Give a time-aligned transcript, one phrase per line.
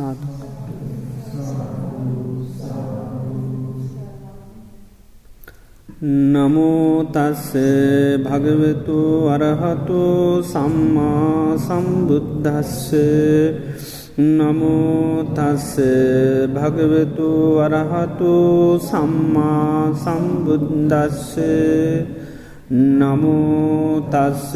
[0.00, 0.28] සාතු
[6.32, 7.52] නමෝතස්ස
[8.24, 10.02] භගවතු අරහතු
[10.44, 12.88] සම්මා සම්බුද්ධස්ස
[14.18, 15.76] නමෝතස්ස
[16.48, 18.32] භගවතු වරහතු
[18.80, 21.36] සම්මා සම්බුද්දස්ස.
[22.70, 24.54] නමෝතස්ස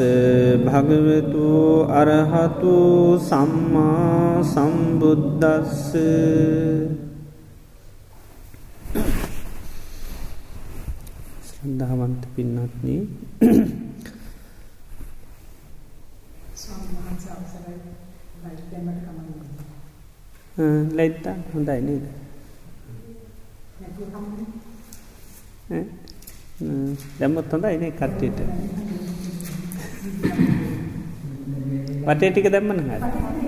[0.60, 1.46] භගවතු
[1.90, 2.74] අරහතු
[3.20, 4.42] සම්මා
[5.34, 5.90] සම්බුද්දස්ස
[11.46, 12.86] ශ්‍රද්ධාවන්ත පින්නත්න
[20.92, 22.04] ලැයිත්තා හොඳයි නේද?
[27.18, 28.40] දැම්මත් හොඳයි නේ කට්ටියට.
[32.06, 33.43] වටේ ටික දැම්මන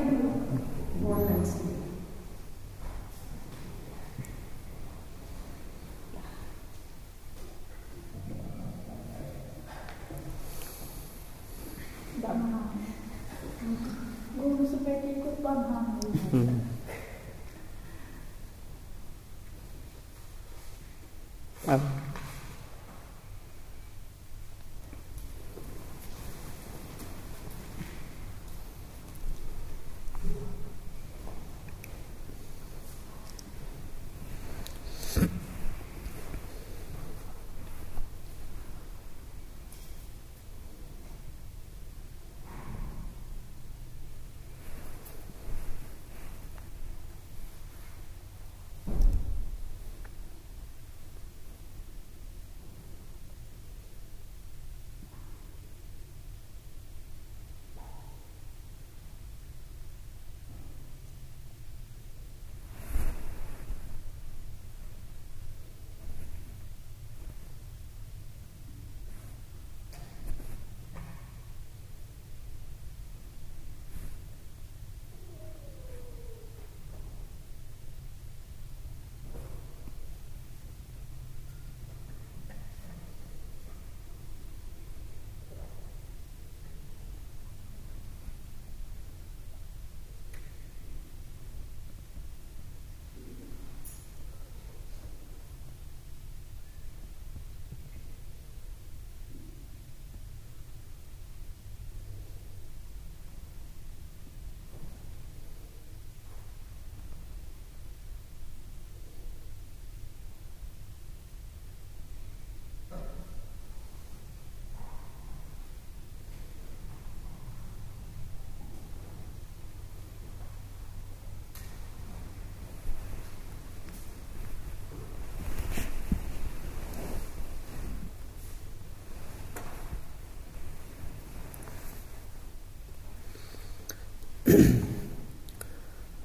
[21.66, 22.05] හ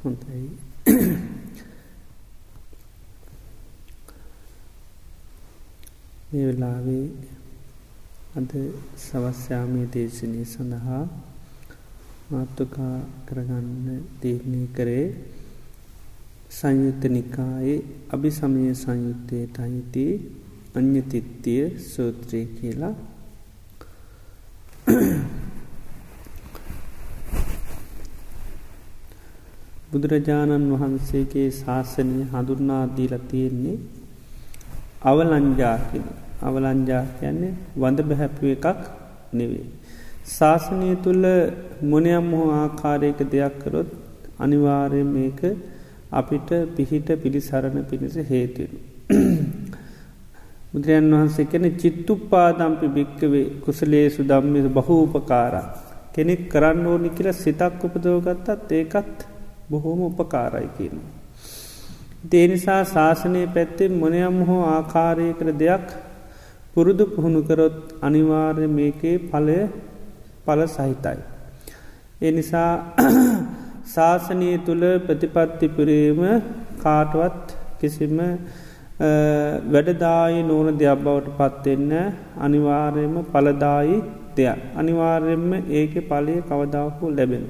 [0.01, 0.41] හොඳයි.
[6.29, 7.07] මේ වෙලාවේ
[8.33, 8.51] අද
[8.97, 11.03] සවස්්‍යාමය දේශනය සඳහා
[12.31, 12.95] මාත්තුකා
[13.27, 13.87] කරගන්න
[14.21, 15.07] තීරණය කරේ
[16.49, 20.05] සංයුත්ත නිකායේ අභි සමය සංයුත්තයට අයිති
[20.75, 22.95] අන්‍යතිත්තිය සූත්‍රය කියලා.
[29.91, 33.78] බුදුරජාණන් වහන්සේගේ ශාසනය හඳුන්නාදීල තියෙන්නේ
[35.03, 36.06] අවලංජා කියෙන
[36.41, 38.85] අවලංජා කියන්නේ වඳ බැහැපුව එකක්
[39.34, 39.66] නෙවේ.
[40.28, 41.25] ශාසනය තුළ
[41.85, 43.90] මොනයම් හෝ ආකාරයක දෙයක් කරොත්
[44.40, 45.41] අනිවාරය මේක
[46.13, 48.78] අපිට පිහිට පිළිසරණ පිණිස හේතුරු.
[50.72, 55.68] බුදුරයන් වහන්සේ කැන චිත්තු පාදම්පි භික්කවේ කුසලේසු දම්මිස බහූපකාරා.
[56.13, 59.28] කෙනෙක් කරන්න ඕනි කියලා සිතක් උපදෝගත්තත් ඒකත්
[59.72, 60.96] බොහෝම උපකාරයි කියන.
[62.26, 65.88] දේනිසා ශාසනය පැත්තෙන් මොනයම් හෝ ආකාරය කර දෙයක්
[66.73, 69.58] පුරුදු පුහුණුකරොත් අනිවාර්ය මේකේ පලය
[70.46, 71.20] පල සහිතයි.
[72.22, 72.72] ඒ නිසා
[73.94, 76.22] ශාසනය තුළ ප්‍රතිපත්තිපුරීම
[76.79, 78.18] කාටවත් කිසිම
[79.70, 81.91] වැඩදායි නෝන දෙයක් බවට පත්වෙන්න
[82.40, 83.97] අනිවාර්යම පලදායි
[84.35, 84.59] දෙයක්.
[84.76, 87.46] අනිවාර්යෙන්ම ඒක පලය කවදාහු ලැබෙන.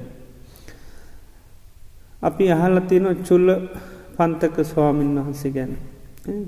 [2.22, 3.48] අපි අහල තියෙන චුල්ල
[4.16, 5.72] පන්තක ස්වාමීන් වහන්සේ ගැන.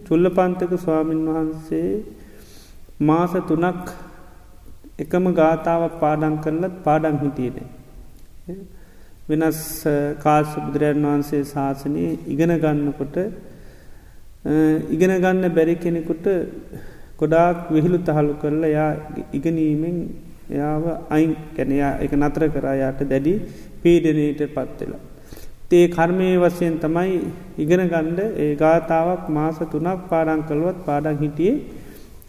[0.05, 1.89] චුල්ල පන්තක ස්වාමීන් වහන්සේ
[3.01, 3.87] මාස තුනක්
[4.99, 7.67] එකම ගාථාව පාඩන් කරලත් පාඩන් හිටියනේ.
[9.29, 9.61] වෙනස්
[10.19, 13.17] කාශ බුදුරජන් වහන්සේ ශාසනය ඉගෙන ගන්නකොට
[14.91, 16.29] ඉගෙන ගන්න බැරි කෙනෙකුට
[17.17, 18.91] ගොඩාක් විහිළු තහළු කරලා යා
[19.33, 19.99] ඉගනීමෙන්
[20.51, 23.35] එයාව අයින් කැනයා එක නතර කරායාට දැඩි
[23.83, 25.03] පීඩනයට පත්වෙලා.
[25.71, 27.13] තේ කර්මය වසයෙන් තමයි
[27.59, 31.57] ඉගෙන ගණ්ඩ ඒ ගාථාවක් මාස තුනක් පාඩන් කළුවත් පාඩන් හිටියේ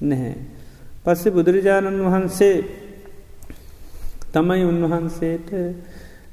[0.02, 0.36] නැහැ.
[1.04, 2.56] පස්සෙ බුදුරජාණන් වහන්සේ
[4.34, 5.50] තමයි උන්වහන්සේට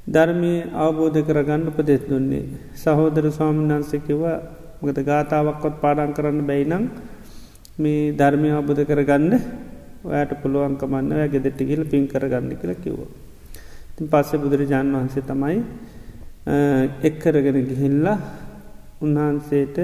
[0.06, 2.46] ධර්මය අවබෝධ කරගන්න උපදෙස් දුන්නේ.
[2.74, 4.22] සහෝදර ස්වාමින්වන්සකිව
[4.82, 6.84] මකද ගාථාවක්කොත් පාඩන් කරන්න බැයිනම්
[7.78, 9.34] මේ ධර්මය අවබෝධ කරගන්න
[10.04, 13.00] ඔයට පුළුවන්කමන්න ඔය ගෙදෙට්ටි කියල පින් කරගන්න කියල කිව්ව.
[13.94, 15.58] තින් පස්සේ බුදුරජාණන් වහන්සේ තමයි
[16.44, 18.18] එක්කරගෙන ගිහිල්ලා
[19.00, 19.76] උන්වහන්සේට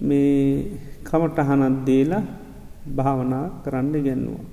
[0.00, 0.66] මේ
[1.04, 2.22] කමටහනත් දීලා
[2.88, 4.44] භාවනා කරන්න ගැන්නවා.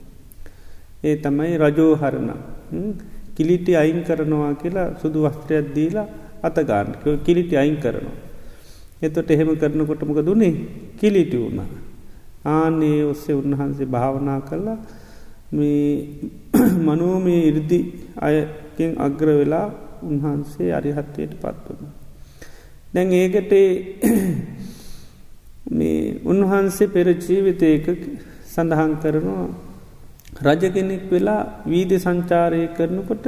[1.03, 2.31] ඒ තමයි රජෝහරණ
[3.35, 6.07] කිලිටි අයින් කරනවා කියලා සුදු වස්ත්‍රයක් දීලා
[6.43, 6.93] අතගාන්න
[7.23, 8.17] කිලිටි අයින් කරනවා.
[9.01, 10.53] එතොට එහෙම කරනකොටමක දුන්නේ
[10.97, 11.61] කිලිටි වුණ.
[12.45, 14.77] ආනේ ඔස්සේ උන්වහන්සේ භාවනා කරලා
[16.79, 17.79] මනෝමේ ඉරදි
[18.17, 21.91] අයකින් අග්‍ර වෙලා උන්වහන්සේ අරිහත්වයට පත් වුණ.
[22.93, 23.53] දැන් ඒකට
[25.71, 27.87] මේ උන්වහන්සේ පෙර ජීවිතයක
[28.45, 29.47] සඳහන් කරනවා
[30.45, 33.25] රජ කෙනෙක් වෙලා වීද සංචාරය කරනකොට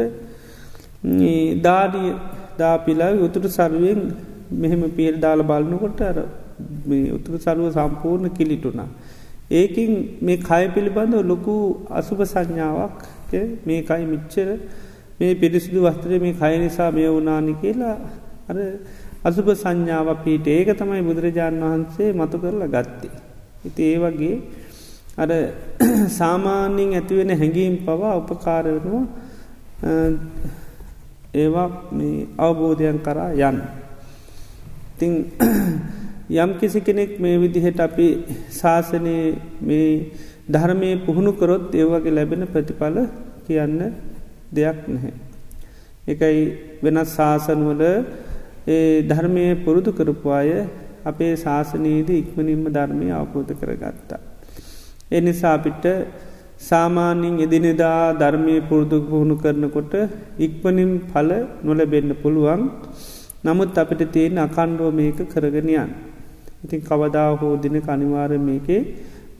[1.61, 2.09] දාඩිය
[2.57, 4.01] දාපිලා උතුරු සරුවෙන්
[4.53, 6.17] මෙහෙම පිල් දාල බලන්නකොට අර
[7.17, 8.89] උතුරු සරුව සම්පූර්ණ කිලිටුනා.
[9.51, 9.91] ඒකින්
[10.21, 11.55] මේ කය පිළිබඳව ලොකු
[11.91, 12.99] අසුභ සංඥාවක්
[13.65, 14.47] මේකයි මිච්චර
[15.21, 17.97] මේ පිරිසිදු වස්තරය මේ කය නිසා මේ වුනානි කියලා
[18.49, 18.57] අර
[19.21, 23.13] අසුභ සංඥාව පීට ඒක තමයි බුදුරජාණන් වහන්සේ මතු කරලා ගත්තේ.
[23.63, 24.35] ඉති ඒ වගේ
[25.17, 25.29] අර
[26.19, 29.05] සාමාන්‍යින් ඇතිවෙන හැඟීම් පවා උපකාරවෙනවා
[31.35, 31.69] ඒවා
[32.39, 33.59] අවබෝධයන් කරා යන්න.
[34.97, 35.13] තිං
[36.35, 38.07] යම් කිසි කෙනෙක් මේ විදිහට අපි
[38.51, 39.17] ශාසනය
[39.61, 39.89] මේ
[40.47, 42.97] ධර්මය පුහුණු කරොත් ඒවගේ ලැබෙන ප්‍රතිඵල
[43.45, 43.79] කියන්න
[44.51, 45.13] දෙයක් නැහැ.
[46.07, 46.39] එකයි
[46.83, 47.83] වෙනත් ශාසනවල
[48.67, 50.51] ඒ ධර්මය පුරුදු කරපු අය
[51.05, 54.19] අපේ ශාසනයේදී ඉක්මනින්ම ධර්මය අවබෝධ කරගත්තා.
[55.11, 55.85] එනිසා අපිට
[56.61, 59.93] සාමාන්‍යින් එදිනෙදා ධර්මය පුරුදු පුහුණු කරනකොට
[60.39, 61.29] ඉක්මනින් පල
[61.63, 62.63] නොලබෙන්න පුළුවන්
[63.43, 65.89] නමුත් අපිට තියෙන අකණ්ඩුව මේක කරගෙනයන්.
[66.63, 68.81] ඉතින් කවදා හෝ දින කනිවාර මේකේ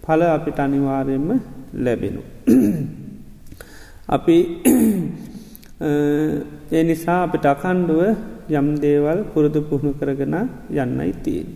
[0.01, 1.29] පල අපිට අනිවාරයෙන්ම
[1.75, 2.21] ලැබෙනු.
[4.07, 4.61] අපි
[6.71, 8.15] ඒ නිසා අපිට අකණ්ඩුව
[8.49, 11.47] යම් දේවල් පුරුදු පුහුණු කරගෙන යන්නයි තියෙන්.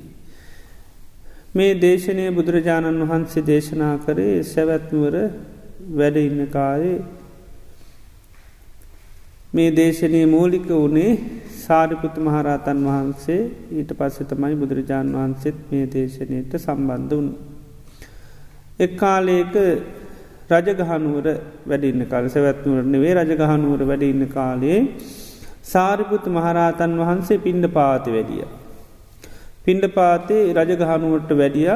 [1.53, 5.31] මේ දේශනය බුදුරජාණන් වහන්සේ දේශනා කරේ සැවැත්නුවර
[5.91, 7.03] වැඩ ඉන්න කායේ
[9.53, 11.19] මේ දේශනය මූලික වනේ
[11.57, 17.37] සාරිපුත මහරහතන් වහන්සේ ඊට පස්ස තමයි බුදුරජාණන් වහන්සේත් මේ දේශනයට සම්බන්ධ වුන්.
[18.79, 19.53] එක්කාලේක
[20.49, 21.27] රජගහනුවර
[21.65, 24.79] වැඩින්න කාල සැවැත්නුවරන වේ රජගහනුවර වැඩඉන්න කාලේ
[25.63, 28.45] සාරිපුත් මහරහතන් වහන්සේ පිණ්ඩ පාති වැඩිය.
[29.65, 31.71] පිණ්ඩ පාතේ රජගහනුවට වැඩිය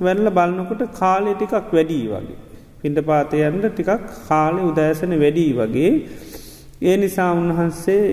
[0.00, 2.38] වැල්ල බලන්නකොට කාලෙ ටිකක් වැඩී වගේ.
[2.82, 5.92] පිණ්ඩ පාතයන්ට ටිකක් කාලෙ උදෑසන වැඩී වගේ
[6.82, 8.04] ඒ නිසා උන්වහන්සේ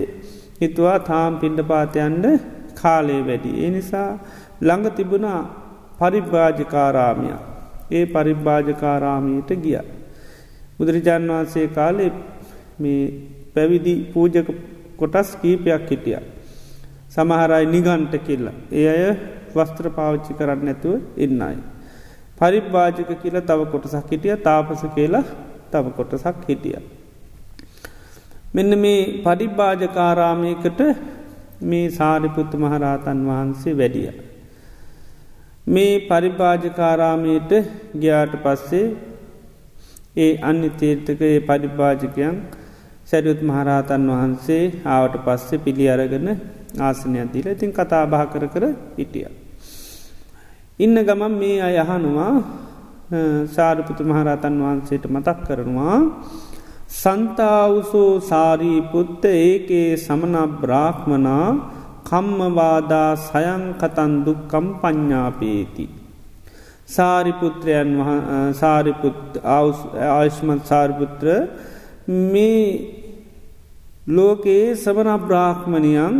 [0.60, 2.26] හිතුවා තාම් පිණ්ඩ පාතයන්ට
[2.74, 3.52] කාලේ වැඩි.
[3.64, 4.10] ඒ නිසා
[4.60, 5.40] ළඟ තිබුණා
[5.98, 7.49] පරිභ්භාජකාරාමිය.
[7.90, 9.78] ඒ පරිභ්භාජකාරාමීට ගිය.
[10.78, 12.10] බුදුරජාන් වහන්සේ කාලේ
[12.78, 13.02] මේ
[13.54, 14.48] පැවිදි පූජක
[14.96, 16.20] කොටස් කීපයක් හිටිය.
[17.08, 18.46] සමහරයි නිගන්ට කිල්ල.
[18.72, 19.04] ඒ අය
[19.54, 21.58] වස්ත්‍ර පාවිච්චි කරන්න නැතුව ඉන්නයි.
[22.38, 25.24] පරිභ්භාජක කියල තව කොටසක් හිටිය තාපස කියලා
[25.72, 26.78] තව කොටසක් හිටිය.
[28.54, 30.80] මෙන්න මේ පරිභ්භාජකාරාමයකට
[31.62, 34.29] මේ සාරිපුත්ත මහරහතන් වහන්සේ වැඩිය.
[35.70, 37.52] මේ පරිභාජකාරාමයට
[37.96, 38.86] ගියාට පස්සේ
[40.16, 42.36] ඒ අන්‍ය තීර්ථක ඒ පරිභාජකයන්
[43.06, 46.28] සැරියුත් මහරහතන් වහන්සේ ආවට පස්සේ පිළි අරගන
[46.80, 48.64] ආසනයක් දීල ඉතින් කතා බා කර කර
[48.96, 49.28] හිටිය.
[50.78, 52.34] ඉන්න ගමන් මේ අයහනුවා
[53.48, 55.98] සාරපුතු මහරහතන් වහන්සේට මතක් කරනවා
[56.92, 61.46] සන්තාවුසෝ සාරීපුත්ත ඒකේ සමන බ්‍රාහ්මනා
[62.10, 65.86] කම්මවාදා සයංකතන් දුක්කම් ප්ඥාපේති.
[66.88, 67.90] සාරිපුත්‍රයන්
[68.52, 71.26] සාරිපුත් ආයුෂ්මත් සාරිපුත්‍ර
[72.26, 72.64] මේ
[74.08, 76.16] ලෝකයේ සමන බ්‍රාහ්මණයන්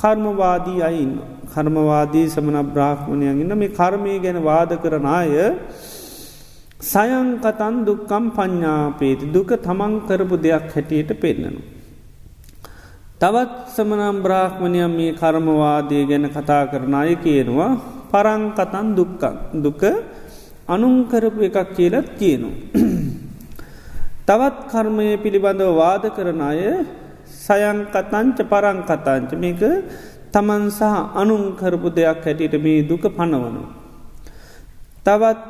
[0.00, 1.12] කර්මවාදී අයින්
[1.52, 5.34] කර්මවාදී සමන බ්‍රාහ්මණයන් ඉන්න මේ කර්මය ගැන වාද කරන අය
[6.82, 11.79] සයංකතන් දුක්කම් ප්ඥාපේති දුක තමන් කරපු දෙයක් හැටියට පෙන්න්නනවා.
[13.20, 17.76] තවත් සමනම් බ්‍රාහ්මණයම් මේ කර්මවාදය ගැන කතා කරන අය කියනවා
[18.08, 19.82] පරංකතන් දුක්කන් දුක
[20.66, 22.50] අනුංකරපු එකක් කියලත් කියනු.
[24.24, 26.60] තවත් කර්මය පිළිබඳව වාද කරන අය
[27.44, 29.62] සයංකතංච පරංකතංච මේක
[30.32, 33.64] තමන් සහ අනුංකරපු දෙයක් හැටියට මේ දුක පනවනු.
[35.04, 35.40] තවත්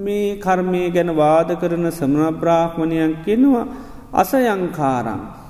[0.00, 3.68] මේ කර්මය ගැන වාද කරන සමන බ්‍රාහ්මණයක් කෙනවා
[4.14, 5.43] අසයංකාරං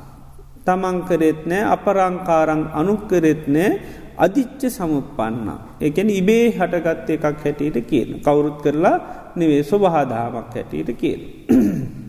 [0.67, 3.71] තමන් කරෙත් නෑ අපරංකාරං අනුක්කරෙත් නෑ
[4.17, 5.49] අධිච්ච සමුපන්න.
[5.81, 8.09] එකන ඉබේ හටගත්ත එකක් හැටියට කියන.
[8.21, 8.97] කවුරුත් කරලා
[9.37, 11.21] නෙවේ ස්වබහාදාමක් හැටියට කියන.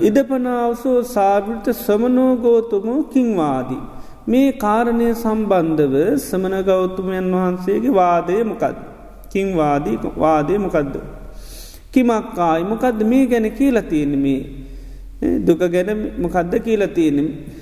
[0.00, 3.82] ඉදපනාවසෝ සාර්ෘත සමනෝගෝතුමු කින්වාදී.
[4.26, 8.76] මේ කාරණය සම්බන්ධව සමන ගෞතුමයන් වහන්සේගේ වාදය මොකද.
[9.28, 10.94] කින්වාදී වාදය මොකක්ද.
[11.92, 14.40] කිමක්කායි මොකක්ද මේ ගැන කියලතියන මේ
[15.20, 17.18] දුක ගැන මොකක්ද කියලතියන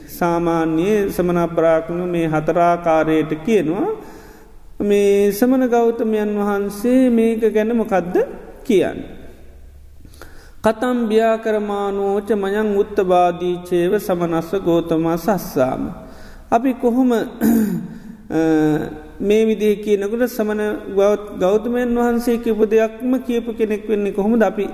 [0.09, 3.89] සාමාන්‍යයේ සමන අප්‍රාක්ණු මේ හතරාකාරයට කියනවා
[4.81, 8.15] මේ සමන ගෞතමයන් වහන්සේ මේක ගැන මොකක්ද
[8.65, 8.99] කියන්න.
[10.63, 15.83] කතම් ්‍යාකරමානෝච මයං උත්තබාදීචේව සමනස්ස ගෝතමා සස්සාම.
[16.51, 17.11] අපි කොහොම
[19.21, 20.61] මේ විදිහ කියනකට සමන
[21.43, 24.67] ගෞතමයන් වහන්සේ කිපු දෙයක්ම කියපු කෙනෙක් වෙන්නේ කොහොමද අපි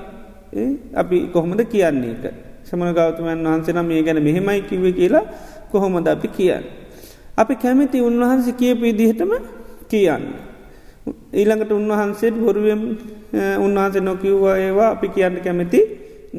[0.95, 2.44] අපි කොහොමද කියන්නේ එක.
[2.69, 5.25] සමන ගෞතමයන් වහන්සේ නම් මේ ගැන මෙහෙමයි කිව කියලා
[5.71, 6.65] කොහොමද අපි කියන්න.
[7.37, 9.33] අපි කැමති උන්වහන්සේ කියපු ඉදිහටම
[9.91, 10.25] කියන්න.
[11.33, 12.83] ඊළඟට උන්වහන්සේට බොරුවම්
[13.65, 15.81] උන්වහන්සේ නොකිව්වා ඒවා අපි කියන්න කැමති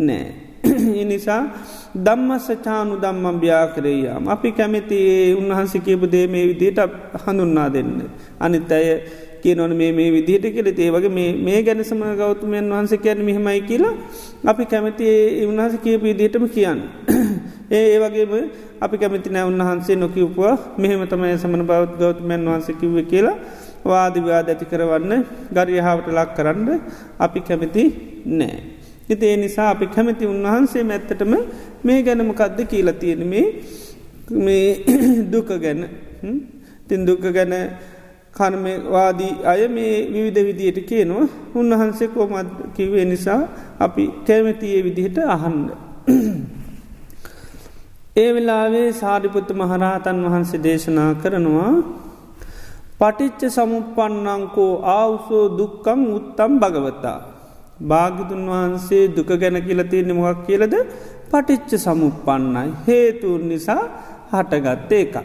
[0.08, 0.25] නෑ.
[1.03, 1.41] එනිසා
[2.05, 4.98] දම්මස්ස චානු දම්මම් ්‍යාකරයාම අපි කැමති
[5.39, 6.79] උන්වහන්සේ කියපු දේ මේ විදියට
[7.24, 7.91] හඳුන්නා දෙන්න.
[8.39, 8.88] අනිත් අය
[9.44, 11.12] කියනවන මේ මේ විදිහට කියල ඒ වගේ
[11.46, 13.94] මේ ගැන සම ගෞතමයන් වහන්සේ කියන මෙහෙමයි කියලා
[14.46, 15.06] අපි කැමති
[15.44, 16.80] උන්වහස කියපු ඉදිටම කියන්න.
[17.72, 18.34] ඒ ඒ වගේම
[18.80, 23.38] අපි කැමති නෑ උන්වහන්සේ නොකිව්වා මෙහෙම තමයි සමන බෞද් ගෞතමයන් වහන්ස කිව්ව කියලා
[23.86, 25.14] වාදිවාද ඇති කරවන්න
[25.52, 26.70] ගරියහාාවට ලක් කරන්න
[27.20, 27.84] අපි කැමති
[28.34, 28.58] නෑ.
[29.10, 31.34] ඉති ඒ නිසා අපි කැමති උන්වහන්සේ මැත්තටම
[31.84, 33.48] මේ ගැනමකක්ද කියලා තියෙන මේ
[34.46, 34.68] මේ
[35.34, 35.82] දුක ගැන
[36.88, 37.54] තින් දුක ගැන
[38.36, 41.25] කර්මවාදී අය මේ විවිධ විදියට කියනවා
[41.56, 43.42] උන්වහන්සේ කෝමත් කිවේ නිසා
[43.80, 45.70] අපි කැමතියේ විදිහට අහන්ඩ.
[48.15, 51.72] ඒ වෙලාවේ සාරිපුත්ත මහරහතන් වහන්සේ දේශනා කරනවා
[53.00, 57.20] පටිච්ච සමුපන්නංකෝ ආවුසෝ දුක්කං උත්තම් භගවතා.
[57.82, 60.75] භාගිතුන් වහන්සේ දුක ගැන කියලතියන්න මොක් කියලද
[61.32, 63.84] පටිච්ච සමුපන්නයි හේතුන් නිසා
[64.32, 65.15] හටගත්තේ එකක්.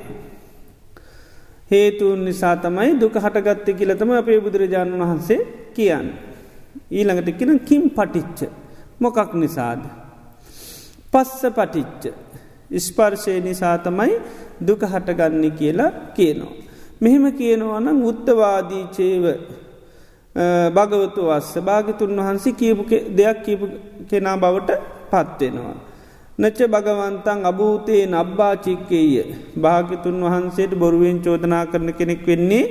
[1.71, 5.41] හේතුන් නිසා තමයි දුක හටගත්ත කියලතම අපේ බුදුරජාණන් වහන්සේ
[5.75, 6.09] කියන්න.
[6.91, 8.41] ඊළඟට කියෙන කිම් පටිච්ච
[9.01, 9.83] මොකක් නිසාද.
[11.13, 12.03] පස්ස පටිච්ච
[12.79, 14.13] ස්පර්ශය නිසා තමයි
[14.61, 16.55] දුක හටගන්න කියලා කියනවා.
[17.01, 19.25] මෙහෙම කියනවනම් උත්තවාදීචේව
[20.71, 22.83] භගවතු වස්ස භාගිතුන් වහන්සේ කියපු
[23.17, 23.67] දෙයක් කියපු
[24.11, 24.71] කෙනා බවට
[25.11, 25.90] පත්වෙනවා.
[26.41, 29.11] නච්ච භගවන්තන් අභූතයේ නබ්බා චික්කේය
[29.57, 32.65] භාගිතුන් වහන්සේට බොරුවෙන් චෝදනා කරන කෙනෙක් වෙන්නේ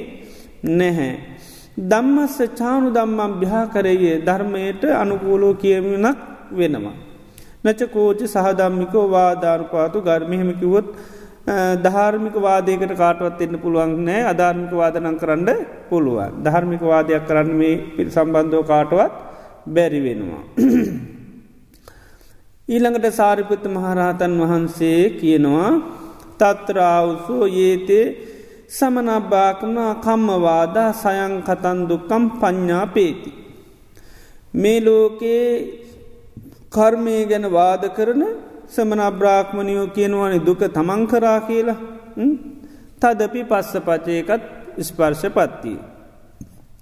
[0.77, 1.11] නැහැ.
[1.81, 6.17] දම්මස්ස චානු දම්මම් භ්‍යාකරයේ ධර්මයට අනුකූලෝ කියමනක්
[6.51, 6.97] වෙනවා.
[7.65, 10.87] නච කෝච සහදම්මිකෝ වාධාරපාතු ගර්මිහෙමකිවොත්
[11.85, 15.49] ධාර්මික වාදයකට කාටවත් එන්න පුළුවන් නෑ අධාර්මික වාදනං කරන්න
[15.89, 16.41] පුළුවන්.
[16.43, 19.13] ධර්මික වාදයක් කරන්න මේ පිල් සම්බන්ධෝ කාටවත්
[19.67, 20.43] බැරි වෙනවා.
[22.69, 25.69] ඊළඟට සාරිපුත්ත මහරහතන් වහන්සේ කියනවා
[26.39, 28.05] තත්රාවසෝ ඒතේ
[28.69, 33.31] සමනබ්භාකනා කම්මවාදා සයං කතන් දුක්කම් ප්ඥා පේති.
[34.53, 35.49] මේ ලෝකයේ
[36.71, 38.21] කර්මය ගැන වාද කරන
[38.67, 41.79] සමන බ්‍රාක්්මණයෝ කියනවන දුක තමන් කරා කියලා
[43.01, 44.43] තදපි පස්ස පචයකත්
[44.79, 45.79] ස්පර්ශ පත්තිී.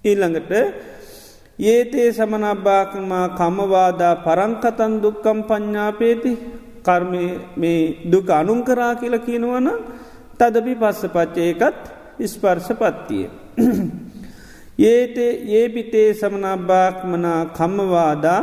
[0.06, 0.52] ඊළඟට
[1.60, 6.32] ඒතේ සමනබ්භාකමා කමවාදා පරංකතන් දුක්කම් පඤ්ඥාපේති
[6.84, 7.14] කර්ම
[7.56, 9.68] මේ දුක අනුන් කරා කියලා කියනවන
[10.38, 11.78] තදපි පස්ස පච්චයකත්
[12.24, 13.26] ස්පර්ශ පත්තිය.
[14.80, 18.42] ඒතේ ඒ පිතේ සමනබ්භාක්මනා කම්මවාදා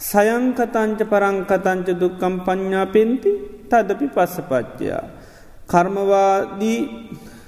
[0.00, 3.32] සයංකතංච පරංකතංච දුක්කම් පඤ්ඥාපෙන්ති
[3.66, 5.04] තදපි පස්ස පච්චයා.
[5.66, 6.80] කර්මවාදී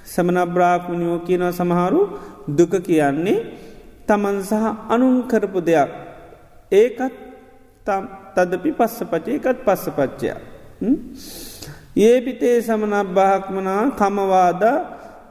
[0.04, 2.00] සමනබ්‍රාක්මණයෝ කියන සමහරු
[2.49, 3.69] දුක කියන්නේ
[4.11, 4.55] තමන් සහ
[4.90, 5.90] අනුන් කරපු දෙයක්
[6.73, 7.14] ඒකත්
[8.37, 10.38] තදපි පස්ස පචයකත් පස්ස පච්චයා.
[11.99, 14.62] ඒ පිතේ සමනබ්භාක්මනා කමවාද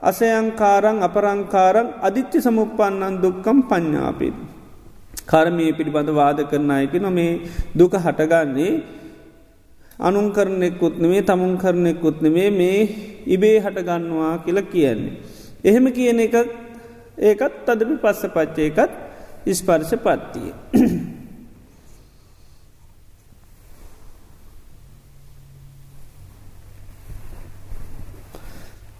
[0.02, 4.36] අසයංකාරං අපරංකාරං අධිච්චි සමුපන්නන් දුක්කම් පඤ්ඥාපින්.
[5.32, 7.32] කර්මය පිළිබඳ වාද කරන අයක නො මේ
[7.76, 8.74] දුක හටගන්නේ
[10.00, 12.80] අනුන් කරනෙකුත් නෙමේ තමුන් කරනෙකුත් නෙමේ මේ
[13.26, 15.14] ඉබේ හටගන්නවා කියලා කියන්නේ.
[15.64, 16.36] එහෙම කියන එක
[17.20, 18.92] ඒකත් තදපි පස්ස පච්චය එකත්
[19.46, 20.52] ඉස්පර්ශ පත්තිය.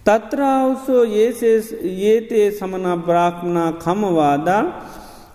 [0.06, 4.62] තත්‍රාවසෝ ඒතේ සමන බ්‍රාක්්නා කමවාදා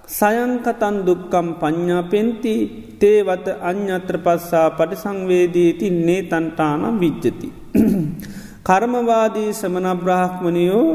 [0.09, 2.55] සයංකතන් දුක්කම් පඤ්ඥා පෙන්ති
[2.99, 7.49] තේවත අ්‍යත්‍ර පස්සා පටිසංවේදී තින්නේ තන්ටානම් විච්චති.
[8.67, 10.89] කර්මවාදී සමන බ්‍රාහ්මණයෝ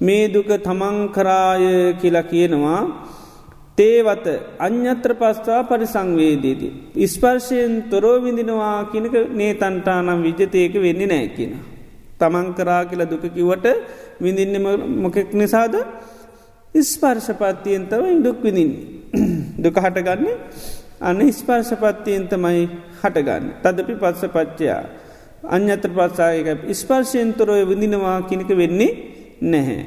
[0.00, 2.80] මේ දුක තමංකරාය කියලා කියනවා.
[3.76, 4.26] තේවත
[4.58, 6.72] අ්‍යත්‍ර පස්සා පරිසංවේදීදී.
[6.96, 11.54] ඉස්පර්ශයෙන් තොරෝ විඳිනවා කියනක නේතන්ටානම් විජතයක වෙන්නේ නෑ කියෙන.
[12.18, 13.66] තමංකරා කියලා දුක කිවට
[14.20, 14.56] විඳින්න
[14.96, 15.74] මොකෙක් නිසාද?
[16.74, 18.70] ස්පර්ශපත්තියෙන් තව ඉඩුක් විඳින්
[19.58, 20.36] දුක හටගන්නේ
[21.00, 22.62] අන්න ස්පර්ශපත්තියෙන් තමයි
[23.00, 23.44] හටගන්න.
[23.62, 24.82] තදපි පත්ස පච්චයා
[25.46, 29.84] අන්‍යත්‍ර පත්සායක ස්පර්ශයන්තරෝය විඳිනවා කිනික වෙන්නේ නැහැ.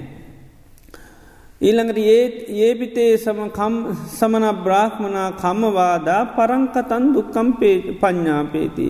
[1.62, 3.76] ඊළඟට ඒත් ඒපිතේ සමකම්
[4.10, 7.50] සමන බ්‍රාහ්මනා කම්මවාදා පරංකතන් දුක්කම්
[8.02, 8.88] පඤ්ඥාපේති.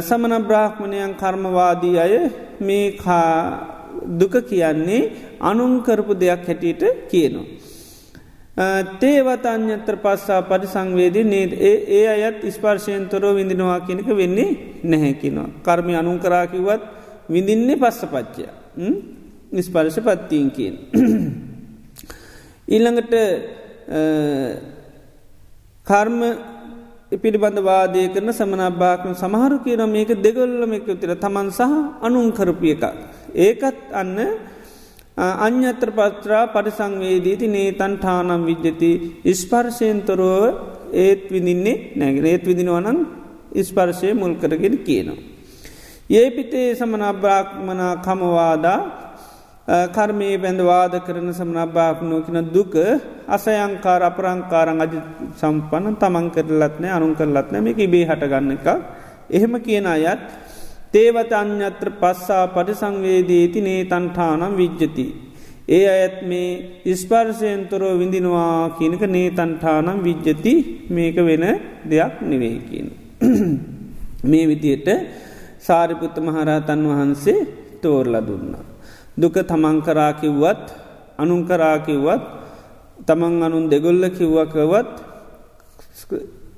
[0.00, 2.14] සමන බ්‍රාහ්මණයන් කර්මවාදී අය
[2.60, 2.96] මේ
[4.20, 5.02] දුක කියන්නේ
[5.40, 7.44] අනුන්කරපු දෙයක් හැටියට කියනවා.
[9.00, 15.48] තේවතන්‍යත්‍ර පස්සා පරිසංවේදී නේද ඒ අයත් ස්පර්ශයෙන් තොරෝ විඳිනවා කෙනෙක වෙන්නේ නැහැකිනවා.
[15.62, 16.82] කර්මය අනුන් කරාකිවත්
[17.30, 18.46] විඳින්නේ පස්ස පච්චය
[19.52, 20.74] නිස්පර්ශ පත්තිීන් කියෙන්.
[22.68, 23.14] ඊළඟට
[25.86, 26.18] කර්ම
[27.22, 31.62] පිළිබඳ වාදය කරන සමනබ්භාකන සමහරු කියන මේක දෙගොල්ලම එක උතිර තමන් සහ
[32.02, 32.84] අනුන් කරපිය එකක්.
[33.36, 34.18] ඒකත් අන්න
[35.16, 38.90] අන්‍යත්‍ර පත්‍රා පරිසංවේදීති නේතන් ටානම් විද්්‍යති
[39.24, 40.44] ඉස්පර්ශයන්තොරෝව
[40.92, 42.98] ඒත් විඳින්නේ නැගෙන ඒත් විදිනවනන්
[43.54, 45.22] ඉස්පර්ශය මුල් කරගෙන කියනවා.
[46.10, 48.80] ඒ පිතේ සමනබ්‍රාක්මනා කමවාදා
[49.66, 52.74] කර්මයේ බැඳවාද කරන සමනබ්භාපනෝකින දුක
[53.28, 54.94] අසයංකාර අපරංකාරං අජ
[55.34, 58.66] සම්පන්න තමන් කරලත්නෑ අනුන් කරලත්න මේක ඉබේ හටගන්න එක
[59.30, 60.22] එහෙම කියන අයත්
[60.92, 65.06] තේවත අන්‍යත්‍ර පස්සා පරිසංවේදීති නේ තන්ටානම් විජ්ජති.
[65.68, 66.50] ඒ අයත් මේ
[66.84, 70.54] ඉස්පර්ශයන්තොරෝ විඳිනවා කියනක නේ තන්ටානම් විජ්ජති
[70.90, 71.44] මේක වෙන
[71.84, 72.88] දෙයක් නෙවෙයි කියන.
[74.22, 74.88] මේ විදියට
[75.60, 77.38] සාරිපුත්ත මහරහතන් වහන්සේ
[77.82, 78.64] තෝරල දුන්නා.
[79.16, 80.64] දුක තමංකරා කිව්වත්
[81.18, 82.22] අනුන්කරා කිව්වත්
[83.00, 84.90] තමන් අනුන් දෙගොල්ල කිව්වකවත්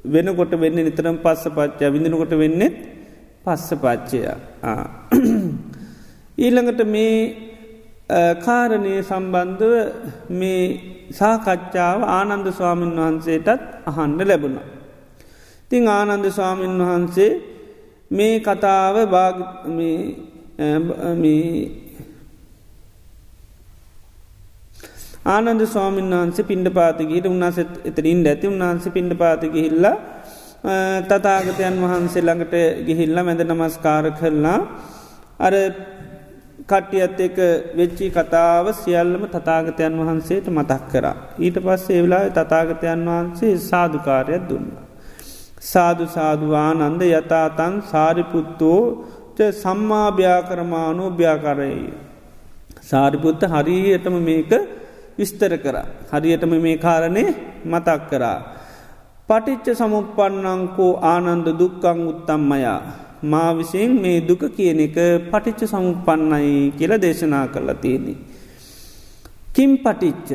[0.05, 2.75] වෙනකොට වෙන්න නිතරම් පස්ස පච්චා විඳනකොට වෙන්නෙත්
[3.45, 4.21] පස්ස පච්චය
[6.39, 7.15] ඊළඟට මේ
[8.41, 9.73] කාරණය සම්බන්ධව
[10.31, 10.63] මේ
[11.11, 14.59] සාකච්ඡාව ආනන්ද ස්වාමීන් වහන්සේටත් අහන්න ලැබුණ.
[15.71, 17.31] තිං ආනන්ද ස්වාමීන් වහන්සේ
[18.11, 18.97] මේ කතාව
[25.29, 29.97] ආනන්ද ස්වාමීන් වහන්සේ පින්ඩ පාතිගේට උන්නාසත් එතරින් ඇති උන්වහන්සේ පින්ඩ පාතිගහිල්ලා
[31.05, 32.55] තතාගතයන් වහන්සේ ළඟට
[32.87, 34.59] ගිහිල්ල මැද නමස්කාර කරලා
[35.41, 35.55] අර
[36.67, 37.37] කට්ටියත් එක
[37.75, 41.17] වෙච්චි කතාව සියල්ලම තතාගතයන් වහන්සේට මතක් කරා.
[41.39, 44.67] ඊට පස්සේ වෙලා තතාගතයන් වහන්සේ සාධකාරයක් දුන්න.
[45.63, 48.83] සාධු සාධවානන්ද යතාතන් සාරිපුත්තෝ
[49.55, 51.81] සම්මාභ්‍යා කරමානෝ භ්‍යාකරයි.
[52.83, 54.53] සාරිපුත්ත හරියටම මේක
[55.19, 55.77] විස්තර කර.
[56.11, 57.25] හරියටම මේ කාරණය
[57.65, 58.39] මතක් කරා.
[59.29, 62.81] පටිච්ච සමුපන්නංකෝ ආනන්ද දුක්කං උත්තම්මයා.
[63.23, 64.97] මා විසින් මේ දුක කියන එක
[65.31, 68.15] පටිච්ච සමුපන්නයි කියල දේශනා කරලා තියෙනෙ.
[69.53, 70.29] කිම් පටිච්ච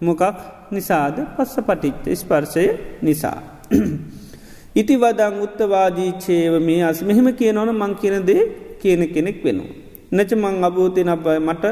[0.00, 0.22] මොකක්
[0.70, 2.64] නිසාද පස්ස පටිච්ච ස්පර්ශය
[3.02, 3.38] නිසා.
[4.80, 8.42] ඉති වදං උත්තවාදී චේව මේ අස් මෙහෙම කියනවන මං කියනදේ
[8.78, 9.72] කියන කෙනෙක් වෙනවා.
[10.12, 11.64] නච මං අභූතින අප මට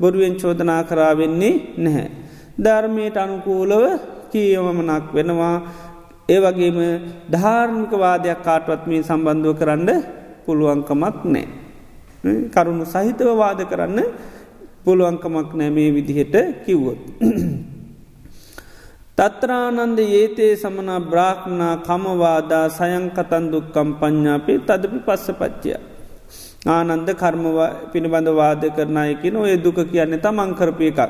[0.00, 2.08] බොරුවෙන් චෝදනා කරාවෙන්නේ නැහැ.
[2.58, 3.84] ධර්මයට අනුකූලව
[4.32, 5.56] කියවමනක් වෙනවා
[6.28, 6.78] ඒ වගේම
[7.32, 9.90] ධාර්මිකවාදයක් කාටවත්මී සම්බන්ධව කරන්න
[10.46, 11.46] පුළුවන්කමක් නෑ.
[12.48, 13.98] කරුණු සහිතව වාද කරන්න
[14.84, 16.34] පුළුවන්කමක් නෑ මේ විදිහට
[16.64, 17.00] කිව්වොත්.
[19.18, 25.89] තත්‍රානන්ද ඒතේ සමන බ්‍රාක්්නා කමවාදා සයංකතන් දුක්කම් පඤ්ඥාපේ තදපි පස්ස පච්චය.
[26.66, 31.00] ආනන්ද කර්මවා පිළිබඳ වාද කරනායකින ඔය දුක කියන්නේ තමන් කරපය එකක්.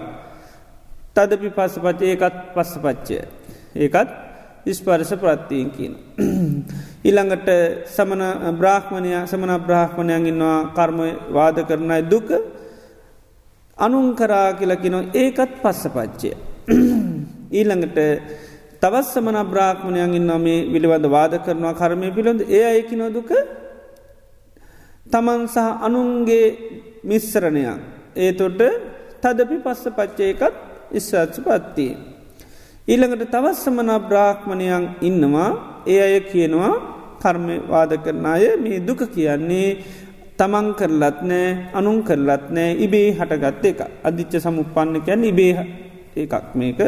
[1.13, 3.19] තදපි පස්ස පච්චය ඒකත් පස්ස පච්චය.
[3.77, 4.11] ඒකත්
[4.69, 5.95] ස්පර්ශ ප්‍රත්තියෙන් කියන.
[7.09, 7.49] ඉළඟට
[7.87, 8.23] සමන
[8.55, 10.99] බ්‍රාහ්මණය සමන බ්‍රාහ්මණයන් ඉන්නවා කර්ම
[11.33, 12.31] වාද කරනයි දුක
[13.79, 16.31] අනුන් කරා කියලකිනො ඒකත් පස්ස පච්චය.
[17.51, 17.99] ඊළඟට
[18.79, 23.35] තවත් සමන බ්‍රාහ්මණයන් ඉන්නවා මේ විළිබඳ වාද කරනවා කර්මය පිළොඳ ඒ අයකි නොදුක
[25.07, 26.47] තමන් සහ අනුන්ගේ
[27.05, 27.81] මිස්සරණයක්
[28.17, 28.61] ඒතොට
[29.23, 30.55] තදපි පස්ස පච්චයකත්
[30.93, 31.93] ඉස්සත්ස පත්තිය.
[32.89, 35.51] ඊළඟට තවත් සමන බ්‍රාහ්මණයන් ඉන්නවා
[35.87, 36.75] ඒ අය කියනවා
[37.23, 39.69] කර්මය වාද කරන අය මේ දුක කියන්නේ
[40.39, 45.55] තමන් කරලත් නෑ අනුන් කරලත් නෑ ඉබේ හටගත්ත එක අධිච්ච සමුපන්න කියන්න ඉබේ
[46.17, 46.81] එකක් මේක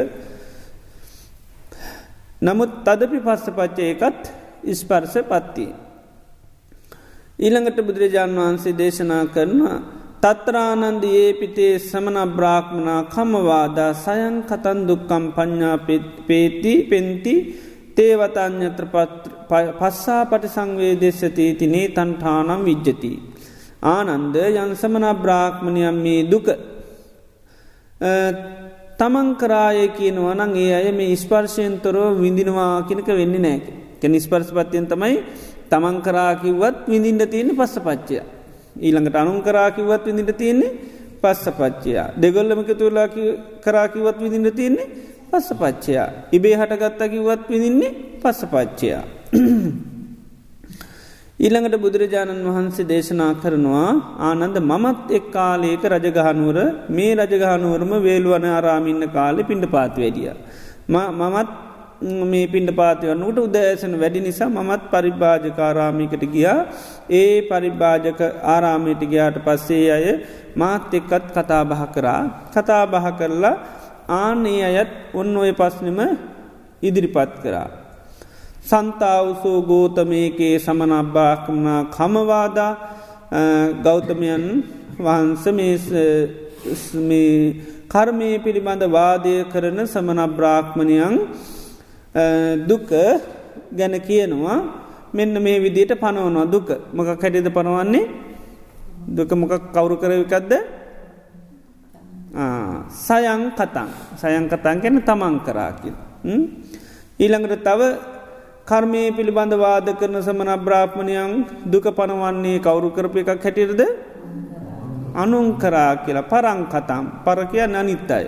[2.43, 4.23] නමුත් තදපි පස්ස පච්චය එකත්
[4.65, 5.73] ඉස්පර්ස පත්තිය.
[7.43, 9.79] ඊළඟට බුදුරජාණන් වහන්සේ දේශනා කරනවා
[10.23, 15.77] තත්‍රානන්ද ඒ පිතේ සමන බ්‍රාහ්මනා කමවාදා සයන් කතන් දුක්කම් පඤ්ඥා
[16.29, 17.35] පේති පෙන්ති
[17.97, 18.87] තේවතඥත්‍ර
[19.81, 23.13] පස්සා පට සංවේදෙස්සති තිනේ තන්ටානම් විජ්ජති.
[23.89, 26.47] ආනන්ද යන් සමන බ්‍රාහ්මණයම් මේ දුක
[28.99, 33.65] තමන් කරාය කියනවනං ඒ අය මේ ස්පර්ශයෙන් තොරෝ විඳිනවා කියනක වෙන්න නෑක
[34.01, 35.17] කෙන ස්පර්ශපත්තියෙන් තමයි
[35.73, 38.21] තමන් කරාකිවත් විඳින්ට තියෙන පස්ස පච්චය.
[38.79, 40.73] ඊළඟට අනුන් කරාකිවත් විඳිට තියෙන්නේ
[41.23, 43.09] පස්ස පච්චයා දෙගොල්ලමක තුලා
[43.61, 44.89] කරාකිවත් විදිින්ට තියෙන්නේ
[45.31, 49.03] පස්ස පච්චයා ඉබේ හටගත්තකිවත් විඳින්නේ පස්ස පච්චයා.
[51.39, 53.91] ඊළඟට බුදුරජාණන් වහන්සේ දේශනා කරනවා
[54.23, 56.59] ආනන්ද මමත් එක් කාලයක රජගහනුවර
[56.91, 60.33] මේ රජගහනුවරම වේළුවන ආරාමින්න කාලෙ පිඩ පාති වැඩිය.
[60.91, 61.51] මමත්
[62.25, 66.59] මේ පින්ඩ පාතිවන්නට උදෑසන වැඩි නිසා මමත් පරිභාජකාරාමිකට ගියා
[67.13, 68.21] ඒ පරිභාජක
[68.55, 70.07] ආරාමයට ගයාට පස්සේ අය
[70.57, 72.23] මාත් එක්කත් කතා බහ කරා
[72.55, 73.55] කතා බහ කරලා
[74.11, 76.01] ආනේ අයත් ඔන්න ඔය පස්නම
[76.83, 77.69] ඉදිරිපත් කරා.
[78.63, 82.73] සන්තාවසෝ ගෝතමයකේ සමනබ්භාක්මනා කමවාදා
[83.85, 84.45] ගෞතමයන්
[84.99, 85.45] වහන්ස
[87.01, 87.37] මේ
[87.89, 91.17] කර්මය පිළිබඳ වාදය කරන සමනබ්‍රාක්්මණයන්
[92.69, 92.91] දුක
[93.73, 94.59] ගැන කියනවා.
[95.13, 96.69] මෙන්න මේ විදියට පනවනවා දුක.
[96.93, 98.05] මොක කැඩිද පනවන්නේ?
[99.17, 100.53] දුක මොක කවුරු කරවිකක්ද
[102.89, 103.89] සයං කතන්
[104.21, 105.95] සයං කතන් ගැන තමන් කරාකිල්
[107.19, 107.81] ඊළඟට තව
[108.65, 111.33] කර්මය පිළිබඳ වාද කරන සමන බ්‍රාප්මණයන්
[111.73, 113.83] දුක පනවන්නේ කවුරු කරප එකක් හැටිරද
[115.15, 116.29] අනුන් කරා කියලා.
[116.33, 118.27] පරංකතම් පරකය අනිත් අය.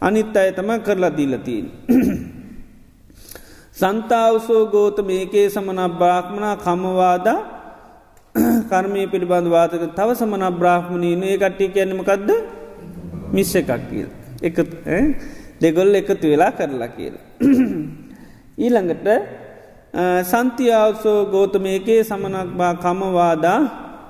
[0.00, 1.66] අනිත් අය තම කරලා දීලතිීන්.
[3.78, 7.38] සන්තාවසෝ ගෝත මේකේ සමන බ්‍රාහ්මණ කමවාදා
[8.70, 12.30] කර්මය පිළිබඳ වාතක තව සමන බ්‍රාහ්මණී ඒ කට්ටිය කියන්නමකක්ද
[13.32, 14.08] මිස්ස එකක් කියල්.
[14.40, 14.56] එක
[15.60, 17.14] දෙගොල් එකතු වෙලා කරලා කියල.
[18.64, 19.06] ඊළඟට
[20.24, 23.60] සන්තියාවසෝ ගෝතමයකේ සමනක් බා කමවාදා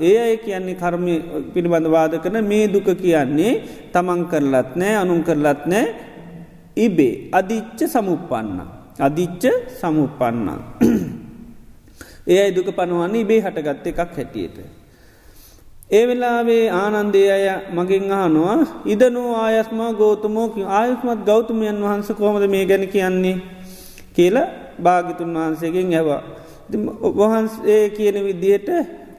[0.00, 1.14] ඒ අය කියන්නේ කර්මය
[1.52, 3.52] පිළිබඳ වාද කරන මේ දුක කියන්නේ
[3.92, 5.86] තමන් කරලත් නෑ අනුන් කරලත් නෑ
[6.78, 8.77] ඉබේ අධිච්ච සමුපන්න.
[8.98, 10.48] අධිච්ච සමුපන්න.
[12.28, 14.58] ඒ අයි දුක පනුවන්නේ ඉබේ හටගත්ත එකක් හැටියට.
[15.90, 22.84] ඒ වෙලාවේ ආනන්දේ අය මගින් අහනවා ඉදනෝ ආයස්මා ගෝතමෝක ආයුස්මත් ගෞතමයන් වහන්ස කොමද මේ ගැන
[22.88, 23.36] කියන්නේ
[24.14, 26.22] කියලා භාගිතුන් වහන්සේගෙන් ඇවා.
[27.18, 28.68] වහන්සේ කියන විදියට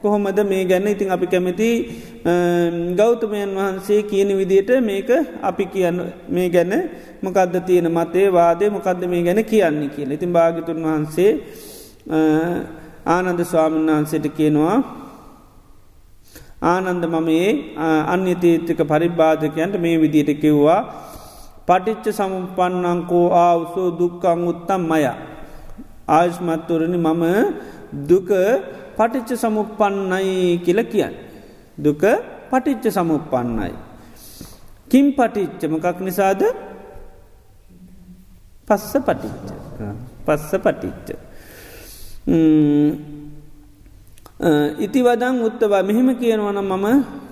[0.02, 1.68] කොහොමද මේ ගැන්න ඉතින් අපි කැමති
[2.96, 5.10] ගෞතමයන් වහන්සේ කියන විදියට මේක
[5.42, 6.72] අපි කියන්න මේ ගැන
[7.22, 10.16] මොකක්ද තියෙන මතේ වාදය මොකක්ද මේ ගැන කියන්නේ කියලා.
[10.16, 11.30] ඉතින් භාගිතුන් වහන්සේ
[13.06, 14.76] ආනන්ද ස්වාමීන් වහන්සේට කියනවා
[16.64, 17.50] ආනන්ද මම ඒ
[18.06, 20.80] අන්‍යතීතික පරිබාධකයන්ට මේ විදියට කිව්වා
[21.68, 25.04] පටිච්ච සමුපන්නංකෝ ආවසෝ දුක්කං උත්තම් මය
[26.08, 27.24] ආයුෂ්මත්තුරණි මම
[28.10, 28.30] දුක
[29.00, 31.14] පටිච්ච සමුපන්නයි කියල කියන්න.
[31.84, 32.04] දුක
[32.52, 33.72] පටිච්ච සමුපන්නයි.
[34.90, 36.42] කිම් පටිච්ච මොකක් නිසාද
[38.68, 39.48] පස්ස පටිච්ච
[40.26, 41.08] පස්ස පටිච්ච.
[44.84, 46.86] ඉතිවදං උත්තවා මෙහෙම කියනවන මම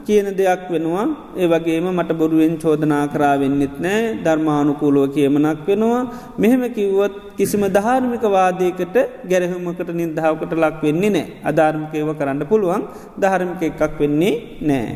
[0.09, 1.07] කියන දෙයක් වෙනවා.
[1.37, 4.01] ඒ වගේම මට බොරුවෙන් චෝදනා කරාවෙන්නෙත් නෑ.
[4.25, 6.01] ධර්මානුකූලුව කියමනක් වෙනවා.
[6.39, 8.97] මෙහෙම කිව්වොත් කිසිම ධාර්මික වාදයකට
[9.31, 11.27] ගැරහමකට නිර්ධාවකට ලක් වෙන්නේ නෑ.
[11.45, 12.83] අධාර්මිකයව කරන්න පුළුවන්.
[13.21, 14.89] ධර්මික එකක් වෙන්නේ නෑ.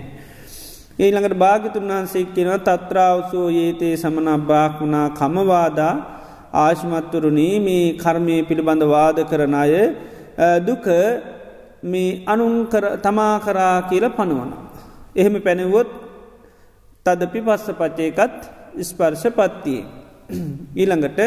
[0.99, 5.95] ඒළඟට භාගිතුන් වහන්සේ කියෙනව තත්‍රාවසෝ ඒතේ සමන භාක්ුණා කමවාදා
[6.55, 9.73] ආශ්මත්තුරුණී මේ කර්මය පිළිබඳ වාද කරන අය
[10.67, 10.85] දුක
[11.85, 12.55] මේ අනුන්
[13.03, 14.53] තමා කරා කියල පනුවන.
[15.17, 15.89] එහෙම පැනවොත්
[17.07, 18.39] තදපි පස්ස පච්චයකත්
[18.81, 19.85] ස්පර්ශ පත්තියේ.
[20.77, 21.21] ඊළඟට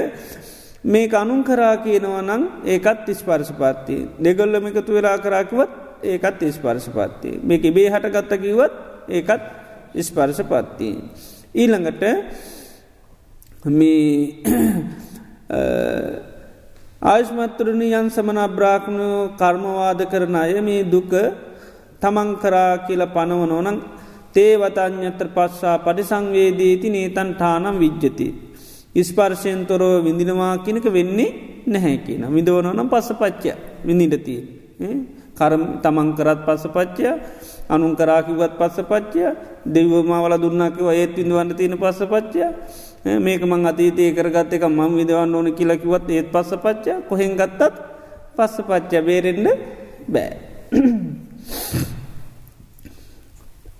[0.86, 2.44] මේ අනුන් කරා කියනවනං
[2.74, 5.72] ඒකත් ස්පර්ශ පත්තිය දෙගොල්ලම එකතු වෙලා කරාකිවත්
[6.04, 8.74] ඒකත් ස්පර්ශ පත්තිය මේක බේ හටගත්තකිවත්
[9.10, 9.44] ඒකත්
[10.08, 10.96] ස්පර්ශ පත්තිය.
[11.56, 12.04] ඊළඟට
[13.66, 14.44] මේ
[17.02, 21.14] ආයුෂ්මත්තරණ යන් සමන අබ්‍රාක්්ණු කර්මවාද කරන අය මේ දුක
[22.06, 23.78] තමන් කරා කියල පනවනෝනං
[24.32, 28.28] තේවතඥත්‍ර පස්සා පරිසංවේදීති නේතන් ටානම් විජ්ජති.
[28.96, 31.30] ඉස්පර්ශයෙන් තොරව විඳිනවා කියනක වෙන්නේ
[31.66, 32.24] නැහැ කියන.
[32.30, 33.52] විදෝනනම් පස්ස පච්චය
[33.84, 34.42] විඳිටතිය.
[35.36, 37.08] කරම තමන් කරත් පස්ස පච්චය
[37.70, 39.24] අනුන් කරාකිවත් පස්ස පච්චය
[39.66, 42.44] දෙව්වමවල දුන්නකිව ඒත් විඳවන්න තියෙන පස්ස පච්චය
[43.18, 47.74] මේක මං අතීතය කරගත්ත එක මං විදවන්න ඕන කියලකිවත් ඒත් පස්ස පච්චය කොහෙන් ගත්තත්
[48.36, 49.48] පස්ස පච්චය බේරෙන්ඩ
[50.08, 50.34] බෑ.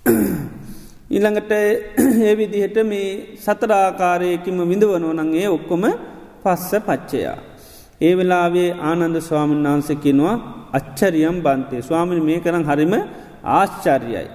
[1.10, 1.52] ඊළඟට
[2.22, 5.86] ඒවිදිහට මේ සතරාකාරයකිම විඳවනෝනන්ගේ ඔක්කොම
[6.44, 7.38] පස්ස පච්චයා.
[8.02, 10.36] ඒ වෙලාවේ ආනන්ද ස්වාමීන් වහන්සකිනවා
[10.74, 12.94] අච්චරියම් බන්තේ ස්වාමිනි මේ කරම් හරිම
[13.52, 14.28] ආශ්චර්යයි.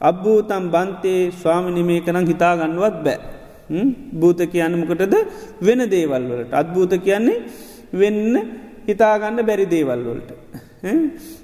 [0.00, 3.20] අබ්භූතම් බන්තේ ස්වාමිනි මේ කරම් හිතාගන්නුවත් බෑ.
[4.14, 5.14] භූත කියන්නමකටද
[5.60, 7.44] වෙන දේවල් වලට අත්භූත කියන්නේ
[7.92, 8.34] වෙන්න
[8.88, 10.30] හිතාගන්න බැරි දේවල් වලට.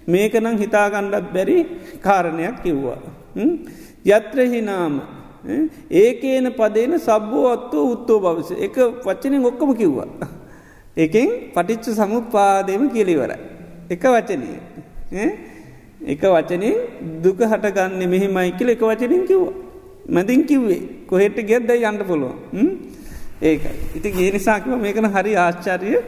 [0.08, 1.56] මේකනම් හිතාගණ්ඩත් බැරි
[2.00, 3.17] කාරණයක් කිව්වා.
[4.06, 4.94] යත්‍රහිනාම
[5.92, 10.08] ඒකේන පදේන සබ්බෝ අත්වෝ උත්තෝ භවස එක වච්චනෙන් ඔක්කම කිව්වා.
[10.96, 13.32] එකෙන් පටිච්ච සමුපාදයම කියලිවර.
[13.90, 14.48] එක වචනය.
[16.04, 16.76] එක වචනින්
[17.22, 19.54] දුක හටගන්න මෙහෙමයි කියල එක වචනින් කිව්වා.
[20.08, 22.34] මැදින් කිව්වේ කොහෙට ගෙද්ද යන්න පොළුව.
[23.42, 23.62] ඒක
[23.94, 26.02] ඉති ගේ නිසාකිව මේකන හරි ආශ්චාරය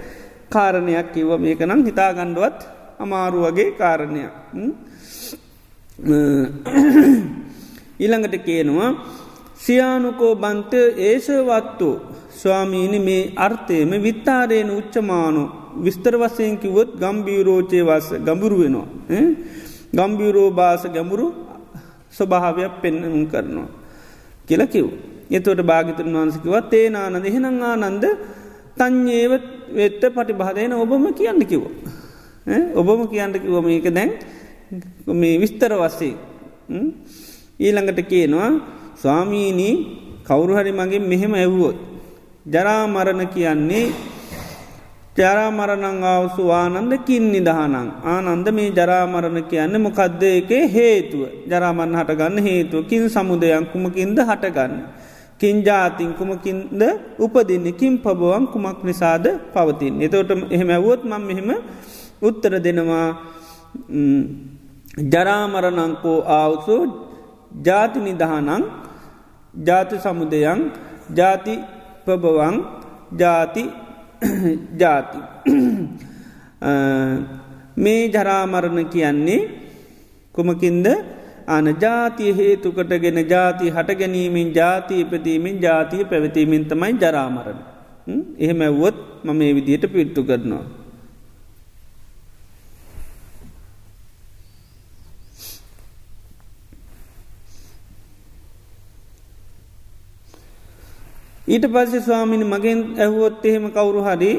[0.50, 2.60] කාරණයක් කිව්ව මේකනම් හිතාගණ්ඩුවත්
[2.98, 4.32] අමාරු වගේ කාරණයක්.
[8.00, 9.04] ඊළඟට කියනවා
[9.56, 12.00] සියානුකෝ බන්ත ඒශවත්තු
[12.32, 18.86] ස්වාමීනි මේ අර්ථයම විත්තාරයෙන් උච්චමානු විස්තර වසයෙන් කිවොත් ගම්බීරෝචය වස ගඹුරු වෙනවා.
[19.94, 21.34] ගම්බීරෝ බාස ගැඹුරු
[22.10, 23.68] ස්වභාවයක් පෙන්නුම් කරනවා.
[24.48, 24.86] කියල කිව්.
[25.30, 28.04] එතවට භාගිතන් වහන්සකිවත් තේනානද එහෙනං ආනන්ද
[28.76, 29.32] තං්ඥේව
[29.70, 31.62] වෙත්ත පටි බාදයන ඔබම කියන්න කිව.
[32.74, 34.39] ඔබම කියන්න කිව මේක දැන්
[35.12, 36.14] මේ විස්තර වස්සේ.
[37.61, 38.50] ඊළඟට කියනවා
[38.96, 39.74] ස්වාමීනී
[40.24, 41.76] කවුරුහරි මගේ මෙහෙම ඇව්වොත්.
[42.46, 43.87] ජරාමරණ කියන්නේ
[45.16, 52.87] ජරාමරණං අවසු ආනන්ද කින් නිදහනං ආනන්ද මේ ජරාමරණ කියන්න මොකක්ද එක හේතුව ජරාමන් හටගන්න හේතුව
[52.87, 54.74] කින් සමුදයන් කුමකින්ද හටගන්න.
[55.37, 56.83] කින් ජාතින් කුමකින්ද
[57.18, 59.94] උපදින්න කින් පබුවන් කුමක් නිසාද පවතින්.
[59.98, 61.50] එතවට එහෙම ඇවුවොත් මං මෙහෙම
[62.22, 63.09] උත්තර දෙනවා
[65.08, 67.06] ජරාමරණංකෝ ආවුසු
[67.64, 68.64] ජාති නිදහනං
[69.54, 70.72] ජාති සමුදයන්
[71.14, 71.58] ජාති
[72.04, 72.64] ප්‍රභවන්
[73.16, 73.70] ජාති
[74.82, 75.18] ජාති
[77.76, 79.48] මේ ජරාමරණ කියන්නේ
[80.34, 80.86] කුමකින්ද
[81.48, 87.58] අන ජාතිය හේතුකටගෙන ජාති හට ගැනීමෙන් ජාතිය ඉපදීමෙන් ජාතිය පැවතීමෙන් තමයි ජරාමරණ.
[88.38, 90.79] එහෙම ඇව්වොත් මම මේ විදියට පිට්ටු කරනවා.
[101.50, 104.32] ඊට පස්සේ ස්වාමිනි මගෙන් ඇහුවොත් එහෙම කවුරු හරි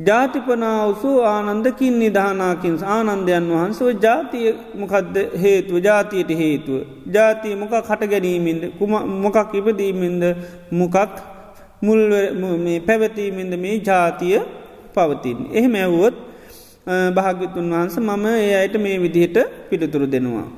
[0.00, 6.78] ජාතිපනාවසු ආනන්දකින් නිධානාකින් ආනන්දයන් වහන්සෝ ජාතිය මොකක්ද හේතුව ජාතියට හේතුව.
[7.08, 8.62] ජාතිය මොකක් හට ගැනීමෙන්ද
[9.24, 10.22] මොකක් ඉපදීමෙන්ද
[10.72, 10.96] මොකක්
[11.82, 12.00] මුල්
[12.86, 14.38] පැවතීමෙන්ද මේ ජාතිය
[14.94, 15.38] පවතින්.
[15.52, 16.16] එහෙම ඇවුවොත්
[17.14, 19.36] භාග්‍යතුන් වහන්ස මම ඒ අයට මේ විදිහට
[19.70, 20.48] පිළිතුරු දෙනවා.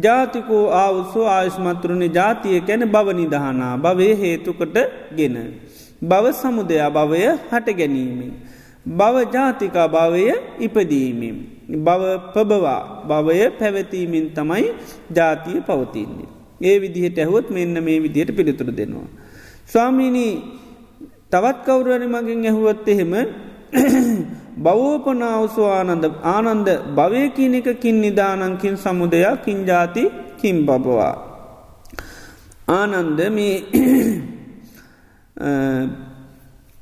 [0.00, 4.76] ජාතිකෝ ආවුස්සෝ ආයුෂ්මත්තුරුණ ජාතිය කැන බව නිදහනා භවය හේතුකට
[5.16, 5.36] ගෙන.
[6.02, 8.32] බව සමුදයා භවය හට ගැනීමෙන්.
[8.90, 10.24] බව ජාතිකා භවය
[10.58, 11.36] ඉපදීමෙන්.
[11.78, 12.02] බව
[12.34, 14.66] පබවා භවය පැවතීමෙන් තමයි
[15.16, 16.28] ජාතිය පවතින්නේ.
[16.60, 19.08] ඒ විදිහට ඇහුවත් මෙන්න මේ විදිහයට පිළිතුරු දෙනවා.
[19.66, 20.34] ස්වාමීණී
[21.30, 23.12] තවත් කවුරුවනි මගින් ඇහුවත් එහෙම
[24.56, 30.04] බවෝපනාවසු ආනන්ද ආනන්ද භවය කියන එක කින් නිධානංකින් සමුදයක් කින් ජාති
[30.36, 31.14] කින් බබවා.
[32.68, 33.20] ආනන්ද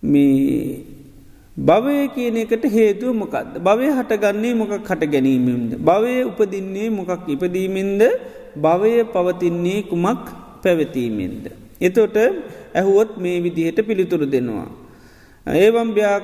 [0.02, 0.44] මේ
[1.56, 5.70] භවය කියන එකට හේතුව මොකක්ද භවය හටගන්නේ මොකක් හට ගැනීමෙන්ද.
[5.78, 8.02] භවය උපදින්නේ මොකක් ඉපදීමෙන්ද
[8.56, 10.24] භවය පවතින්නේ කුමක්
[10.62, 11.44] පැවතීමෙන්ද.
[11.80, 12.16] එතොට
[12.74, 14.68] ඇහුවොත් මේ විදිහට පිළිතුරු දෙනවා.
[15.46, 16.18] ඒවම්භ්‍යා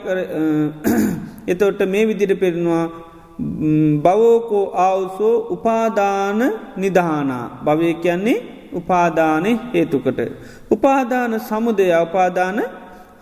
[1.47, 2.85] එතොට මේ විදිට පෙරෙනවා
[4.05, 6.41] බවෝකෝ ආවුසෝ උපාදාන
[6.77, 8.39] නිදහානා භවය කියන්නේ
[8.73, 10.21] උපාදානය හේතුකට.
[10.71, 12.59] උපාදාන සමුදය උපාදාන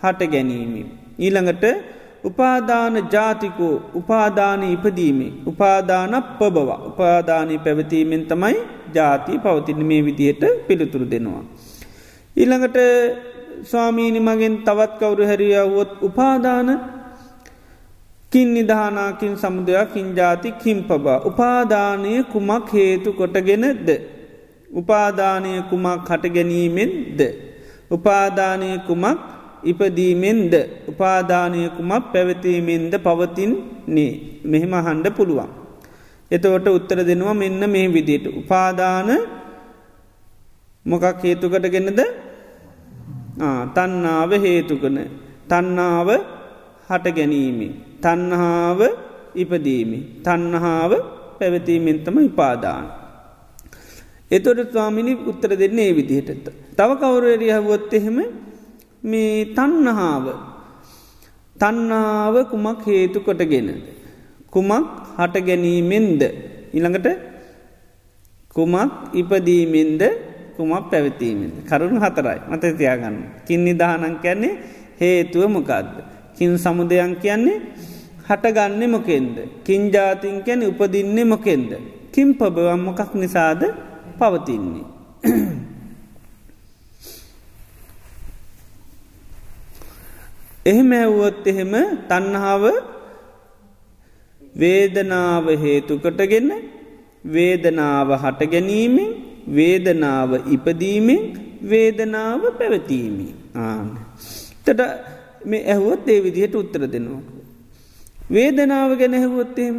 [0.03, 0.75] හට ගැනීම.
[1.19, 1.65] ඊළඟට
[2.25, 8.57] උපාදාන ජාතිකෝ උපාදාන ඉපදීමේ උපාදාන පබව උපාදානී පැවතීමෙන් තමයි
[8.95, 11.45] ජාති පවතින මේ විදියට පිළිතුරු දෙනවා.
[12.37, 12.79] ඊළඟට
[13.63, 16.69] ස්වාමීනි මගෙන් තවත් කවුරු හැරියාවොත් උපාදාන
[18.35, 21.23] කින් නිධානාකින් සමුදයක් කින්ජාති කිම්පබා.
[21.31, 23.89] උපාදානය කුමක් හේතු කොටගෙනද.
[24.81, 27.21] උපාදානය කුමක් හට ගැනීමෙන්ද.
[27.97, 29.21] උපාදානය කුමක්
[29.71, 30.55] ඉපදීමෙන්ද
[30.91, 34.13] උපාදානය කුමක් පැවතීමෙන්ද පවතින්නේ
[34.51, 35.51] මෙහෙම හන්ඩ පුළුවන්.
[36.31, 38.27] එතවට උත්තර දෙනවා මෙන්න මේ විදියට.
[38.41, 39.09] උපාදාන
[40.87, 42.01] මොකක් හේතුකට ගෙනද
[43.77, 44.99] තන්නාව හේතුකන
[45.51, 46.09] තන්නාව
[46.91, 47.73] හට ගැනීමේ.
[48.05, 48.81] තන්හාාව
[49.43, 49.99] ඉපදීමි.
[50.25, 50.93] තන්නහාාව
[51.39, 52.85] පැවතීමෙන්තම උපාදාන.
[54.31, 56.47] එතොට ස්වාමිනි උත්තර දෙන්නේ ඒ විදිහට.
[56.77, 58.19] තව කවුරරිය හවොත් එහෙම
[59.03, 60.27] මේ තන්නහාාව
[61.57, 63.71] තන්නාව කුමක් හේතු කොටගෙනද.
[64.53, 64.87] කුමක්
[65.19, 66.23] හට ගැනීමෙන්ද
[66.77, 67.09] ඉළඟට
[68.57, 70.03] කුමක් ඉපදීමෙන්ද
[70.57, 74.53] කුමක් පැවතීමෙන්ද කරුණු හතරයි මත තියාගන්න කින් නිදානන් කියන්නේ
[75.01, 75.89] හේතුව මොකක්ද.
[76.37, 77.59] කින් සමුදයන් කියන්නේ
[78.25, 79.37] හටගන්නේ මොකෙන්ද.
[79.65, 81.71] කින්ජාතින් කැන උපදින්නේ මොකෙන්ද.
[82.13, 83.63] කින් පබවම් මොකක් නිසාද
[84.19, 84.87] පවතින්නේ.
[90.65, 91.73] එහෙම ඇව්වොත් එහෙම
[92.09, 92.65] තන්නහාාව
[94.55, 96.49] වේදනාව හේතුකටගෙන
[97.27, 99.11] වේදනාව හට ගැනීමෙන්
[99.49, 101.23] වේදනාව ඉපදීමෙන්
[101.63, 103.89] වේදනාව පැවතීමි ආන.
[104.65, 104.81] තට
[105.45, 107.34] මේ ඇහුවත් ඒ විදිහට උත්තර දෙනවා.
[108.31, 109.77] වේදනාව ගැන ඇහුවොත්තේම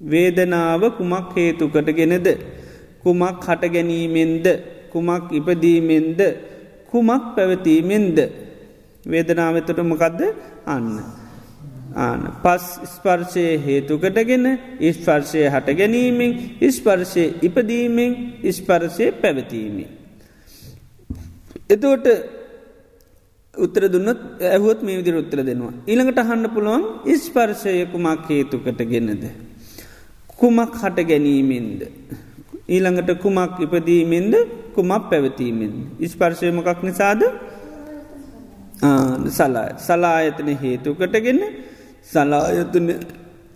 [0.00, 2.28] වේදනාව කුමක් හේතුකට ගෙනද?
[3.02, 4.46] කුමක් හට ගැනීමෙන්ද?
[4.90, 6.20] කුමක් ඉපදීමෙන්ද?
[6.86, 8.18] කුමක් පැවතීමෙන්ද?
[9.06, 10.20] වේදනාවතට මොකක්ද
[10.66, 11.00] අන්න.
[11.96, 14.46] ආන පස් ස්පර්ශය හේතුකටගෙන
[14.80, 19.86] ඉස්පර්ශය හට ගැනීමෙන් ඉස්පර්ශය ඉපදීමෙන් ඉස්පර්ශය පැවතීමි.
[21.70, 22.06] එතෝට
[23.64, 24.20] උත්තර දුන්නත්
[24.52, 25.72] ඇහුවත් මේ විදිර උත්තර දෙනවා.
[25.90, 29.24] ඊළඟට හන්න පුළුවන් ඉස්පර්ශය කුමක් හේතුකට ගෙනද.
[30.40, 31.80] කුමක් හට ගැනීමෙන්ද.
[32.68, 34.34] ඊළඟට කුමක් ඉපදීමෙන්ද
[34.74, 35.74] කුමක් පැවතීමෙන්.
[36.00, 37.22] ඉස්පර්ශයමකක් නිසාද
[39.28, 41.40] සලාය සලායතන හේතුකටගෙන
[42.04, 42.86] සලායතන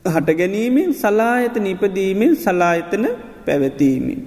[0.05, 3.05] හට ගැනීමෙන් සලායතන ඉපදීමෙන් සලායතන
[3.47, 4.21] පැවතීමෙන්.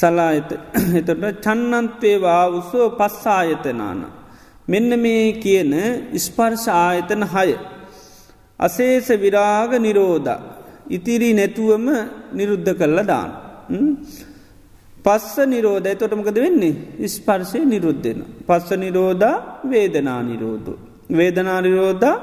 [0.00, 0.50] සලායත
[0.98, 1.10] එතට
[1.44, 4.00] චන්නන්තේ වාවුසෝ පස්සායතනාන.
[4.68, 5.72] මෙන්න මේ කියන
[6.16, 7.50] ස්පර්ශ ආයතන හය.
[8.60, 10.30] අසේස විරාග නිරෝධ.
[10.88, 11.86] ඉතිරි නැතුවම
[12.32, 13.30] නිරුද්ධ කරලා දාන්න.
[15.04, 18.18] පස්ස නිරෝධය තොටමකද වෙන්නේ ස්පර්ශය නිරුද්ධෙන.
[18.46, 20.70] පස්ස නිරෝධා වේදනා නිරෝධ.
[21.10, 22.16] වේදනා නිරෝධා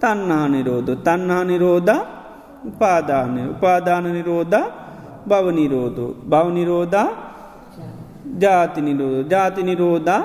[0.00, 0.90] තන්නා නිරෝධ.
[0.98, 2.02] තන්හා නිරෝධා
[2.64, 4.85] උපාදානය උපාදාන නිරෝධා
[5.26, 6.00] බවනිරෝධ.
[6.24, 7.08] බවනිරෝධා
[8.42, 10.22] ජාති නිරෝධ ජාති නිරෝධා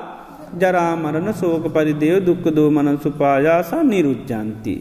[0.54, 4.76] ජරාමරණ සෝක පරිදේව දුක්ක දෝමනන් සුපායාසා නිරුච්ජන්ති.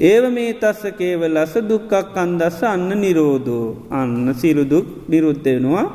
[0.00, 5.86] ඒව මේ තස්ස කේව ලස දුක්කක් අන්දස්ස අන්න නිරෝධෝ අන්න සිරුදුක් නිරුද්ධෙනවා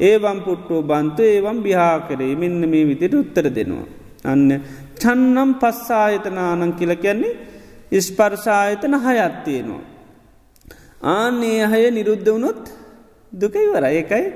[0.00, 3.86] ඒවම් පුට්ටෝ බන්තු ඒවම් බිහා කරේ මෙන්න මේ විදිට උත්තර දෙනවා.
[4.24, 4.48] අන්න
[5.00, 7.38] චන්නම් පස්සායතනානං කියල කියන්නේ
[7.92, 9.84] ඉස්පර්ශායතන හයත්තියෙනවා.
[11.14, 12.62] ආන්නේ හය නිරුද්ධ වුණොත්
[13.32, 14.26] දුකයි වර ඒකයි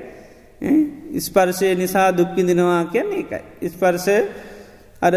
[1.11, 3.41] ඉස්පර්ශය නිසා දුක්කිදිනවා කියන්නේ එකයි.
[3.61, 4.17] ඉස්පර්ශය
[5.01, 5.13] අර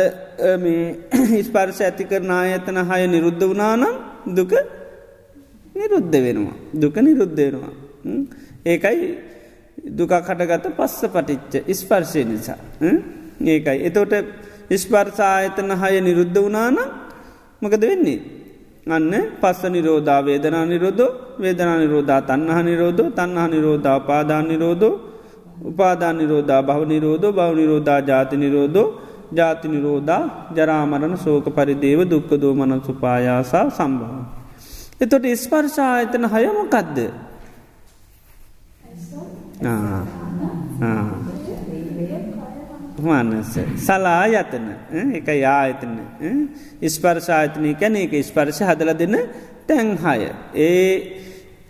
[0.59, 3.95] මේ ස්පර්ශ ඇති කරන ආයතන හය නිරුද්ධ වනානම්
[4.29, 4.53] දුක
[5.75, 6.57] නිරුද්ධ වෙනවා.
[6.75, 7.73] දුක නිරුද්ධ වෙනවා.
[8.67, 9.01] ඒකයි
[9.91, 12.59] දුක කටගත පස්ස පටිච්ච ස්පර්ශය නිසා.
[13.47, 13.79] ඒකයි.
[13.85, 14.15] එතෝට
[14.75, 16.79] ස්පර්සායතන හය නිරුද්ධ වනානම්
[17.63, 18.21] මකද වෙන්නේ.
[18.87, 24.95] අන්න පස්ස නිරෝධා වේදනා නිරෝධෝ වේදනා නිරෝධා තන්නහ නිරෝධෝ තන්නහ නිරෝධා පාදාන නිරෝධෝ
[25.63, 28.89] උපාදාන නිරෝධා භව නිරෝධෝ භව නිරෝධා ජාති නිරෝධෝ
[29.33, 30.23] ජාති නිරෝධා
[30.55, 34.13] ජරාමරණ සෝක පරිදේව දුක්ක දෝමන සුපායාසා සම්භව.
[35.01, 36.99] එතොට ස්පර්ශායතන හයමකක්ද
[43.05, 44.67] මනස සලා යතන
[45.13, 45.95] එක යායතන
[46.89, 49.17] ස්පර්ශායතනය කැන එක ස්පර්ශ හදල දෙන්න
[49.67, 51.23] තැන්හය ඒ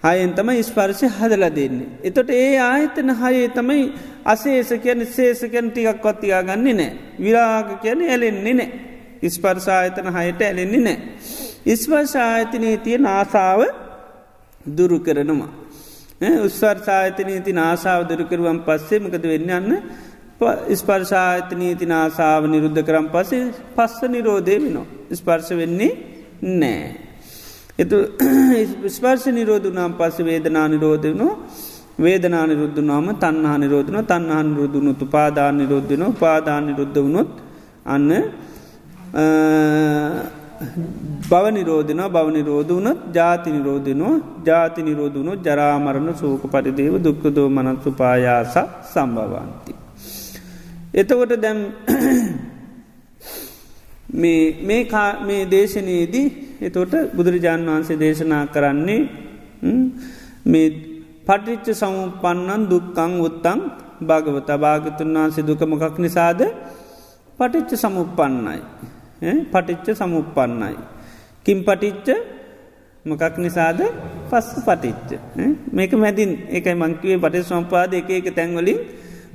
[0.05, 1.89] හයෙන් තමයි ස්පර්ශය හදල දෙන්නේ.
[2.03, 3.85] එතොට ඒ ආයතන හයේ තමයි
[4.27, 6.93] අසේස කියන සේසකැන් ටිකක් කොත්තියා ගන්නේ නෑ.
[7.19, 8.71] විරාග කියන ඇලෙන්නේ නෑ.
[9.23, 10.99] ඉස්පර්ශායතන හයට ඇලෙන්නේ නෑ.
[11.67, 13.61] ඉස්පර්ශායතනයේ තිය නාසාාව
[14.77, 15.53] දුරු කරනවා.
[16.39, 19.73] උස්වර්ශායතනී ති නාසාාව දුරුකරුවන් පස්සේ මකද වෙන්න යන්න
[20.75, 23.45] ස්පර්ශායතනීති නාසාාව නිරුද්ධ කරම් පසේ
[23.77, 24.87] පස්ස නිරෝධය වෙනවා.
[25.13, 25.93] ස්පර්ශ වෙන්නේ
[26.55, 26.97] නෑ.
[27.79, 27.97] එතු
[28.97, 31.37] ස්පර්ශ නිරෝධ නම් පස්ස වේදනා නිරෝධ වනවා
[31.99, 37.31] වේදනා නිරුද්ධ නාම තන්හා නිරෝධන තන්හන් රුදුනුතු පාදාන නිරුද්ධන පාදාන නිරුද්ධ වුණොත්
[37.87, 38.11] අන්න
[41.25, 48.55] බව නිරෝධන බව නිරෝධ වනත් ජාති නිරෝධනවා ජාති නිරෝධුණු ජරාමරණ සූක පරිදේව දුක්කදෝ මනත්සු පායාස
[48.85, 49.84] සම්භවන්ති.
[50.95, 51.73] එතකොට දැම්
[55.23, 59.09] මේ දේශනයේදී එතොට බුදුරජාණන් වහන්සේ දේශනා කරන්නේ
[60.47, 60.71] මේ
[61.27, 63.61] පටිච්ච සමුපන්නන් දුක්කං උත්තං
[64.03, 66.43] භාගවත භාගතුන් වහන්සේ දුකමකක් නිසාද
[67.39, 68.61] පටිච්ච සමුපන්නයි.
[69.47, 70.77] පටිච්ච සමුපන්නයි.
[71.45, 72.17] කිම් පටිච්ච
[73.05, 73.83] මොකක් නිසාද
[74.31, 75.19] පස්ස පටිච්ච.
[75.69, 78.79] මේක මැදින් එකයි මංකිවේ පටි සම්පාද එක එක තැන්වලින්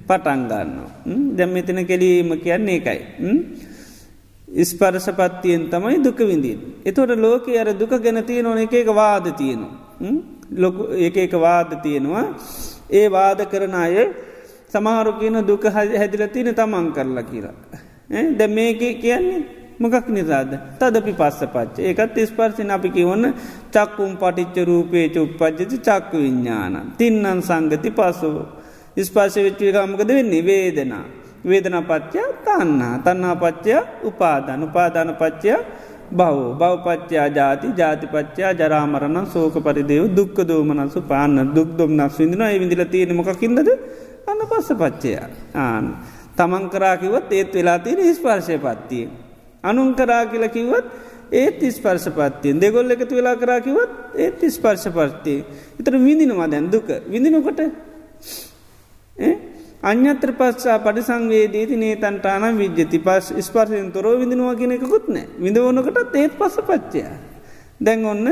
[0.10, 0.72] පටන්ගන්න.
[1.36, 3.00] දැම් මෙතන කෙලීම කියන්නේ එකයි.
[4.48, 6.60] ඉස්පරසපත්තියෙන් තමයි දුක විඳීන්.
[6.84, 9.74] එතොට ලෝක අර දුක ගැන තියෙන ඕන එක එක වාද තියෙනවා.
[10.54, 12.26] ලොක එක එක වාද තියෙනවා.
[12.92, 14.10] ඒ වාද කරන අය
[14.68, 17.56] සමහරු කියන දුක හැදිල තියෙන තමන් කරලා කියලා.
[18.10, 23.26] දැ මේක කියන්නේ මොකක් නිසාද තදපි පස්ස පච්ච ඒකත් ස්පර්සින අපි කිවන්න
[23.72, 28.36] චක්කුම් පටිච්ච රූපේ චුප්පජ්ජති චක්ක විඤ්ඥාන තින්නන් සංගති පසුව
[29.00, 30.42] ස්පාශ වෙච්චිකමකද වෙන්නේ?
[30.42, 31.06] වේදනා.
[31.42, 35.56] වේදන පච්චය තන්න තන්නා පච්චය උපාධන උපාධන පච්චය
[36.12, 42.60] බව බවපච්චයා ජාති ජාතිපච්චයා ජරාමරණ සෝක පරිදේව දුක්ක දෝමනසු පාන්න දුක් දොම් නස් විදින ඒ
[42.60, 43.70] විදිල තියෙන මොකින්දද
[44.28, 45.14] අන්න පස්ස පච්චය
[45.56, 45.86] ආන
[46.36, 49.08] තමන් කරාකිවත් ඒත් වෙලා තියෙන ස්පර්ශය පත්තිය
[49.64, 50.86] අනුන් කරා කියල කිවත්
[51.32, 55.40] ඒත් ස්පර්ශ පත්තියෙන් දෙගොල්ල එකතු වෙලා කරාකිවත් ඒත් ස්පර්ශ පත්තිය
[55.80, 56.90] එතර විඳිනවා දැන් දුක.
[57.08, 57.60] විඳිනකොට
[59.82, 65.26] අන්‍යත්‍ර පස්සා පඩි සංවේදීති නේතන්ටාන විද්‍යති පස් ස්පර්ශයෙන් තොරෝ විඳනවා කියෙන එකකුත් නෑ.
[65.40, 67.04] විඳවනකටත් ඒත් පස පච්චය.
[67.82, 68.28] දැන් ඔන්න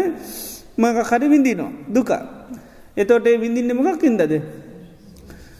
[0.77, 1.71] මක හරි විඳිනවා.
[1.87, 2.11] දුක.
[2.97, 4.41] එතොට ඒ විඳින්න මොකක් ඉදද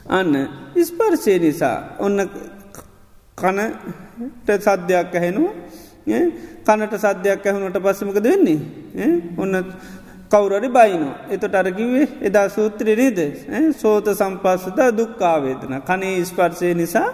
[0.10, 0.34] අන්න
[0.84, 1.78] ස්පර්ශය නිසා.
[2.00, 2.30] ඔන්න
[3.38, 5.54] කනට සද්‍යයක් ඇහෙනවා.
[6.68, 8.60] කනට සද්‍යයක් ඇහුණට පස්සමකද වෙන්නේ?
[9.38, 9.56] ඔන්න
[10.32, 13.20] කවුරරි බයිනෝ එතොට අරකිවේ එදා සූත්‍රය නේද?
[13.74, 17.10] සෝත සම්පස්සත දුක්කාවේදන කනේ ස්පර්ශය නිසා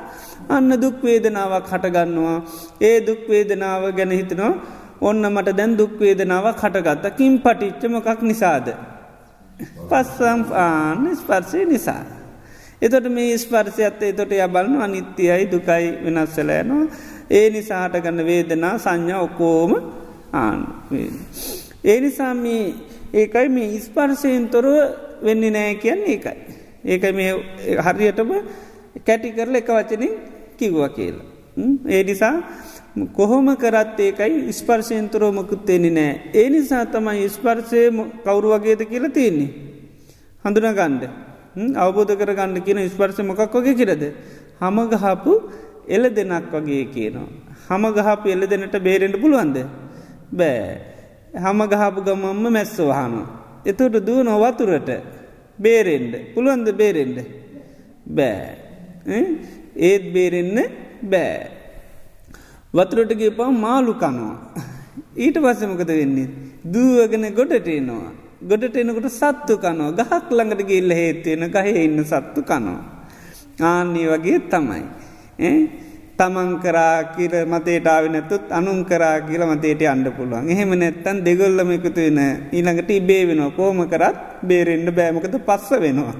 [0.49, 2.37] අන්න දුක්වේදනාවක් හටගන්නවා.
[2.81, 4.53] ඒ දුක්වේදනාව ගැන හිතනවා.
[5.01, 8.67] ඔන්න මට දැන් දුක්වේදනාව කටගත්ත කින් පටිච්චමකක් නිසාද?
[9.89, 12.03] පස්සම් ආන ස්පර්ශය නිසා.
[12.81, 16.85] එතොට මේ ස්පර්ශයත් එතොට යබලනු අනිත්‍යයයි දුකයි වෙනස්සලෑනවා
[17.31, 19.71] ඒ නිසාහට ගන්න වේදනා සංඥා ඔකෝම
[20.33, 20.59] ආන්.
[21.83, 22.65] ඒ නිසා මේ
[23.13, 24.73] ඒකයි මේ ඉස්පර්සයෙන් තොරව
[25.21, 26.37] වෙන්න නෑ කියන්න ඒකයි.
[26.85, 27.31] ඒක මේ
[27.79, 28.31] හරියටම
[29.01, 30.13] කැටි කරල එක වචනින්
[30.57, 31.25] කිව්ව කියලා.
[31.87, 32.35] ඒ නිසා
[33.11, 36.31] කොහොම කරත් ඒකයි ස්පර්ශයෙන් තොරෝමකුත්තේෙන නෑ.
[36.33, 37.81] ඒ නිසා තමයි ස්පර්ශය
[38.23, 39.51] කවුරු වගේද කියලා තියෙන්නේ.
[40.45, 41.03] හඳුන ගණ්ඩ.
[41.75, 44.03] අවබෝධ කරගන්න කියන ස්පර්ශ මොකක් වගේ කියරද.
[44.59, 45.33] හමගහපු
[45.87, 47.27] එල දෙනක් වගේ කියනවා.
[47.67, 49.57] හමගහපු එල දෙනට බේරෙන්ට පුළුවන්ද.
[50.31, 50.92] බෑ.
[51.33, 53.15] හම ගහපු ගමම්ම මැස්ස වහන.
[53.65, 54.89] එතොට දුව නොවතුරට
[55.59, 57.17] බේරෙන්ඩ පුළුවන්ද බේරෙන්ඩ.
[58.07, 58.47] බෑ.
[59.75, 60.57] ඒත් බේරෙන්න
[61.03, 61.37] බෑ.
[62.73, 64.35] වතුරට ගේපා මාලු කනවා.
[65.17, 66.29] ඊට පස්සමකද වෙන්නේ.
[66.73, 68.11] දුවගෙන ගොඩටේනවා.
[68.49, 72.79] ගොඩට එනකොට සත්තු කනෝ ගහක් ළඟට ගිල්ල හේත්වෙන ගහේ ඉන්න සත්තු කනෝ.
[73.61, 74.83] ආන්නේ වගේ තමයි.
[76.13, 81.91] තමන් කරා කියල මතේටාව නැතුත් අනුන් කරා කියල මතේට අන්ඩ පුළුවන් එහෙම නැත්තන් දෙගොල්ලම එකතු
[81.97, 82.19] වෙන
[82.51, 86.13] ඊළඟට ඉබේ වෙනවා කෝම කරත් බේරෙන්ඩ බෑමකද පස්ස වෙනවා.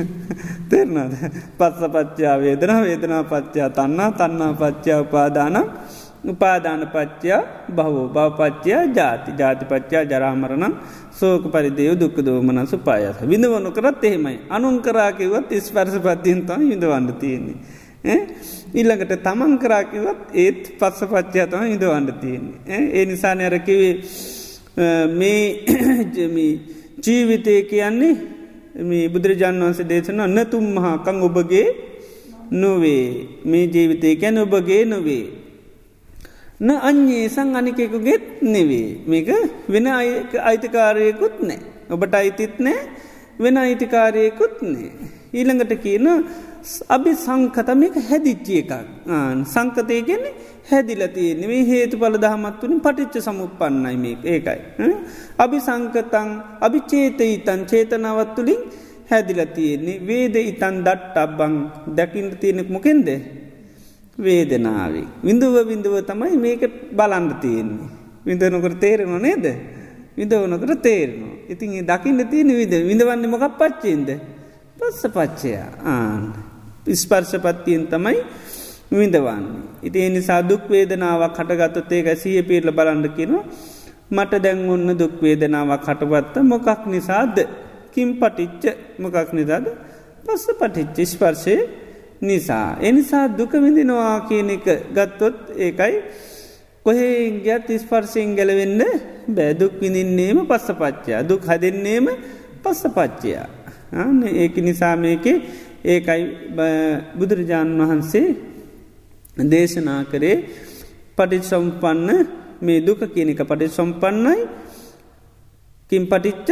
[0.70, 1.14] තෙරනද
[1.58, 5.66] පස්ස පච්චා වේදන වේදනා පච්චා තන්නා තන්නා පච්චා උපාදානම්
[6.24, 10.74] උපාධාන පච්චයා බහෝ භවපච්චයා ජාති ජාතිපච්චා ජරාමරණ
[11.12, 13.16] සෝක පරිදේව දුක්ක දෝමන සුපායස.
[13.22, 14.38] විඳවනු කරත් එහෙමයි.
[14.48, 17.56] අනුන් කරාකිවත් ස්පර්ස පත්තියන්තම විඳවන්න තියෙන්නේ.
[18.72, 22.58] ඉල්ළඟට තමන් කරාකිවත් ඒත් පස්ස පච්චාතම ඉඳවන්න තියෙන්නේ.
[22.90, 23.94] ඒ නිසා නැරකිවේ
[25.18, 26.50] මේ
[26.98, 28.14] ජීවිතය කියන්නේ
[28.82, 31.66] මේ බුදුරජාන් වන්සේ දේශන අන්නතුම් මහාකං ඔබගේ
[32.52, 33.04] නොවේ
[33.44, 35.24] මේ ජීවිතය ගැන ඔබගේ නොවේ.
[36.60, 39.28] න අඥේසං අනිකෙකුගෙත් නෙවේ මේක
[39.68, 39.86] වෙන
[40.42, 41.60] අයිතිකාරයකුත් නෑ
[41.90, 42.80] ඔබට අයිතිත් නෑ
[43.38, 44.90] වෙන අයිතිකාරයකුත් නෑ
[45.32, 46.06] ඊළඟට කියන
[46.94, 48.72] අභි සංකතමක හැදිච්චිය එකක්
[49.52, 50.34] සංකතය ගැන්නේ
[50.70, 54.60] හැදිලතිය නෙවේ හේතු පල දහමත්වනින් පටිච්ච සමුපන්නයි මේ ඒකයි.
[55.42, 56.28] අභි සංකතං
[56.66, 58.60] අභි චේත ඉතන් චේතනාවත් තුළින්
[59.10, 61.54] හැදිල තියෙන්නේ වේද ඉතන් දට්ට අබ්බං
[61.96, 63.08] දැකින්ට තියෙනෙක් මොකෙන්ද
[64.18, 65.06] වේදනාවේ.
[65.26, 66.62] විඳුව විඳුව තමයි මේක
[66.98, 67.88] බලන්ඩ තියෙන්නේ.
[68.26, 69.46] විඳනකට තේරෙන නේද.
[70.18, 71.34] විදවනකට තේරනවා.
[71.48, 74.08] ඉතින් දකින්න තියෙන විද විඳවන්න මොකක් පච්චේන්ද.
[74.78, 75.50] පස්ස පච්චය
[75.84, 76.49] ආන්
[76.86, 78.18] ස්පර්ශපත්තියෙන් තමයි
[78.90, 79.44] විඳවන්න.
[79.82, 83.44] ඉති එනිසා දුක්වේදනාවක් කටගත්තත් ඒක සිය පිරල බලන්ඩ කිනවා
[84.10, 87.36] මට දැන් ඔන්න දුක්වේදනාවක් කටපත්ත මොකක් නිසාද
[87.92, 88.64] කිම් පටිච්ච
[88.98, 89.66] මොකක් නිසාද
[90.24, 91.56] පස්ස පටිච්ච ස්පර්ශය
[92.20, 92.76] නිසා.
[92.80, 95.94] එනිසා දුකවිඳිනවා කියන එක ගත්තොත් ඒකයි
[96.86, 98.82] කොහේ ගත් ස්පර්ශයෙන් ගැලවෙන්න
[99.28, 102.06] බෑදුක් විඳින්නේම පස්ස පච්චයා දුක් හදන්නේම
[102.62, 103.46] පස්ස පච්චයා.
[104.34, 105.26] ඒක නිසා මේක
[105.84, 106.22] ඒකයි
[107.18, 108.26] බුදුරජාණන් වහන්සේ
[109.36, 110.36] දේශනා කරේ
[111.16, 112.10] පටිච් සම්පන්න
[112.60, 114.36] මේ දුක කියන එක පටි සම්පන්නයි
[115.92, 116.48] කින් පටිච්ච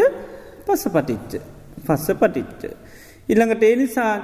[0.66, 1.33] පස පටිච්ච
[1.79, 2.62] පස්ස පටිච්ච.
[3.29, 4.14] ඉළඟට ඒ නිසා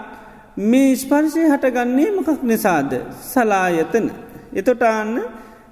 [0.62, 2.92] මේ ස්පර්ශය හටගන්නේ මොකක් නිසාද
[3.22, 4.06] සලායතන.
[4.52, 5.16] එතොටාන්න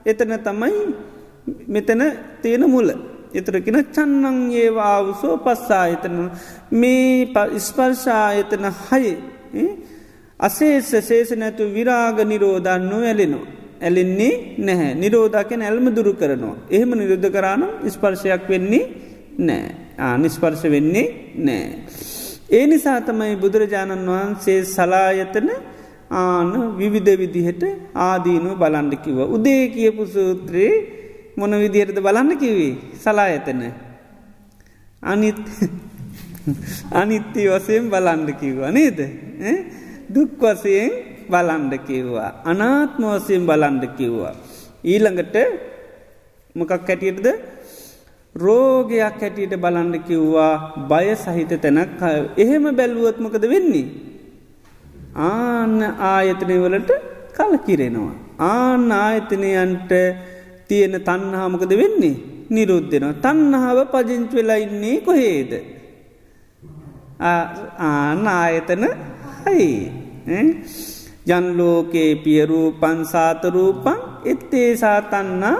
[0.06, 0.76] එතන තමයි
[1.68, 2.02] මෙතන
[2.42, 3.11] තියෙන මුල.
[3.34, 6.18] එතරකින චන්නං ඒවාවසෝ පස්සායතන
[6.72, 9.04] මේ ස්පර්ශායතන හය
[10.40, 13.46] අසේස සේෂ නැතු විරාග නිරෝධන්නු ඇලෙනවා.
[13.80, 16.56] ඇලෙන්නේ නැහැ නිරෝධකෙන ඇල්ම දුරු කරනවා.
[16.70, 18.84] එහෙම නිරුද්ධ කරානම් ස්පර්ශයක් වෙන්නේ
[19.40, 19.64] නෑ
[20.00, 21.06] ආනිස්පර්ශ වෙන්නේ
[21.38, 21.66] නෑ.
[22.50, 25.48] ඒ නිසා තමයි බුදුරජාණන් වහන්සේ සලායතන
[26.12, 27.62] ආන විවිධ විදිහට
[27.98, 29.18] ආදීනුව බලන්ඩ කිව.
[29.28, 30.74] උදේ කියපු සූත්‍රයේ
[31.36, 33.62] මොන විදිහටද බලන්න කිවේ සලායතන.
[35.02, 35.40] අනිත්
[37.00, 38.98] අනිත්‍ය වසයෙන් බලන්ඩ කිව්වා නේද.
[40.08, 40.90] දුක් වසයෙන්
[41.28, 42.30] බලන්ඩ කිව්වා.
[42.44, 44.34] අනාත්ම වසයෙන් බලන්ඩ කිව්වා.
[44.84, 45.36] ඊළඟට
[46.56, 47.26] මොකක් හැටියටද
[48.34, 50.54] රෝගයක් හැටියට බලන්ඩ කිව්වා
[50.88, 52.00] බය සහිත තැනක්
[52.36, 53.86] එහෙම බැල්ුවත්මකද වෙන්නේ.
[55.14, 55.80] ආන්න
[56.10, 56.90] ආයතනයවලට
[57.32, 58.14] කල කිරෙනවා.
[58.40, 59.92] ආන්න ආයතනයන්ට
[60.72, 62.16] තියෙන තන්නහාමකද වෙන්නේ
[62.50, 63.20] නිරුද්ධෙනවා.
[63.24, 65.52] තන්නහාව පජංච වෙලා ඉන්නේ කොහේද.
[67.22, 68.84] ආන්න ආයතන
[69.42, 69.68] හයි.
[71.28, 75.56] ජන්ලෝකේ පියරූ පන්සාතරූපන් එත්තේ සාතන්නා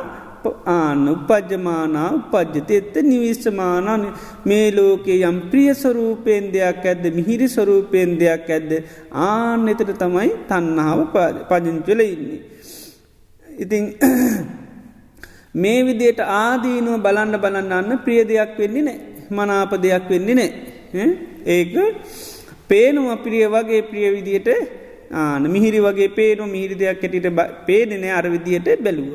[0.67, 4.05] ආන උපජමානා උපජ්ජත එත්ත නිවිශ්මානන
[4.45, 8.73] මේ ලෝකේ යම් ප්‍රිය ස්වරූපයෙන් දෙයක් ඇද්ද මිහිරි ස්වරූපයෙන් දෙයක් ඇද්ද
[9.27, 11.01] ආන එතට තමයි තන්නාව
[11.51, 12.41] පජංචල ඉන්නේ.
[13.49, 13.85] ඉතිං
[15.55, 18.98] මේ විදියට ආදීනුව බලන්න බලන්නන්න ප්‍රිය දෙයක් වෙන්නේ නෑ.
[19.30, 21.09] මනාප දෙයක් වෙන්නේ නෑ.
[21.46, 21.74] ඒක
[22.68, 24.48] පේනුව ප්‍රිය වගේ ප්‍රිය විදියට
[25.12, 27.26] ආන මිහිරි වගේ පේනු මිහිරි දෙයක් ඇටිට
[27.66, 29.12] පේනෙන අර විදියට බැලුව.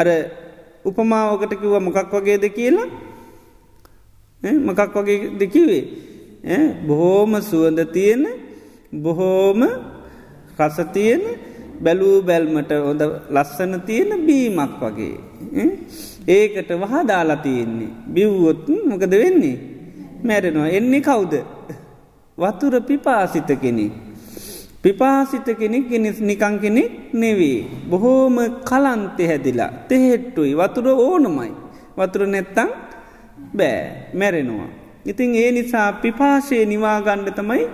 [0.00, 0.08] අර
[0.84, 2.88] උපමාවකට කිව්ව මොකක් වගේද කියලා?
[4.66, 5.84] මොකක් වගේ දෙකිවේ
[6.88, 8.22] බොහෝම සුවඳ තියෙන
[9.04, 9.60] බොහෝම
[10.58, 11.22] රස තියෙන
[11.84, 13.02] බැලූ බැල්මට හොඳ
[13.34, 15.16] ලස්සන තියෙන බීමක් වගේ.
[16.28, 17.90] ඒකට වහා දාලා තියෙන්නේ.
[18.14, 19.56] බිව්වොත් මොකද වෙන්නේ.
[20.24, 21.34] මැරෙනවා එන්නේ කවුද.
[22.38, 23.92] වතුර පිපාසිත කෙනෙක්.
[24.82, 27.64] පිපාසිත කෙනෙක් නිකං කෙනෙක් නෙවේ.
[27.90, 28.36] බොහෝම
[28.68, 31.50] කලන්තෙ හැදිලා තෙහෙට්ටුයි වතුර ඕනමයි.
[31.98, 32.70] වතුර නැත්තං
[33.56, 34.68] බෑ මැරෙනවා.
[35.06, 37.64] ඉතින් ඒ නිසා පිපාශය නිවාගණ්ඩ තමයි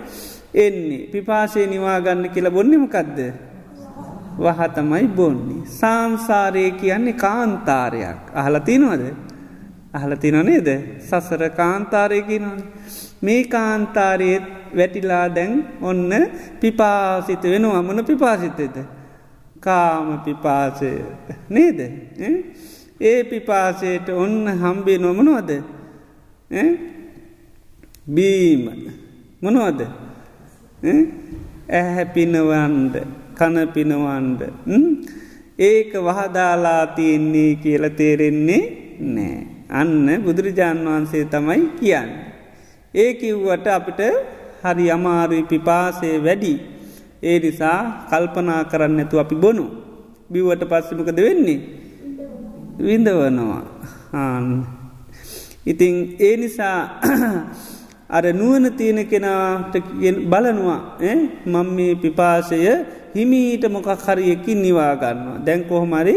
[0.54, 1.02] එන්නේ.
[1.12, 3.18] පිපාශය නිවාගන්න කියලා බොන්නෙමකක්ද.
[4.38, 5.66] වහතමයි බොන්නේ.
[5.66, 9.04] සාංසාරය කියන්නේ කාන්තාරයක් අහලතිනවද.
[9.92, 10.68] අහලතින නේද
[11.00, 12.58] සසර කාන්තාරයකි නොන.
[13.22, 14.44] මේ කාන්තාරයත්
[14.76, 16.12] වැටිලා දැන් ඔන්න
[16.60, 18.76] පිපාසිත වෙනවා අමන පිපාසිතද.
[19.60, 20.90] කාම පිපාසය
[21.48, 21.80] නේද.
[23.00, 25.50] ඒ පිපාසයට ඔන්න හම්බේ නොමනවද.
[28.06, 28.62] බීම
[29.42, 29.80] මොනවද
[31.70, 32.04] ඇහැ
[33.36, 34.40] පිනවන්ඩ කන පිනවන්ඩ
[35.58, 38.64] ඒක වහදාලා තියන්නේ කියල තේරෙන්නේ
[39.08, 42.10] නෑ අන්න බුදුරජාණන් වහන්සේ තමයි කියන්න.
[42.94, 44.00] ඒ කිව්වට අපිට
[44.62, 46.54] හරි අමාරුයි පිපාසේ වැඩි.
[47.22, 49.64] ඒ නිසා කල්පනා කරන්න ඇතු අපි බොනු.
[50.30, 51.60] බිව්වට පස්සමකද වෙන්නේ.
[52.78, 53.62] විඳවනවා.
[55.66, 56.80] ඉතිං ඒ නිසා
[58.08, 59.74] අර නුවන තියෙන කෙනාට
[60.30, 60.80] බලනවා
[61.44, 62.58] මං මේ පිපාසය
[63.16, 65.42] හිමීට මොකක් හරියකින් නිවාගන්නවා.
[65.46, 66.16] දැන් කොහොමරි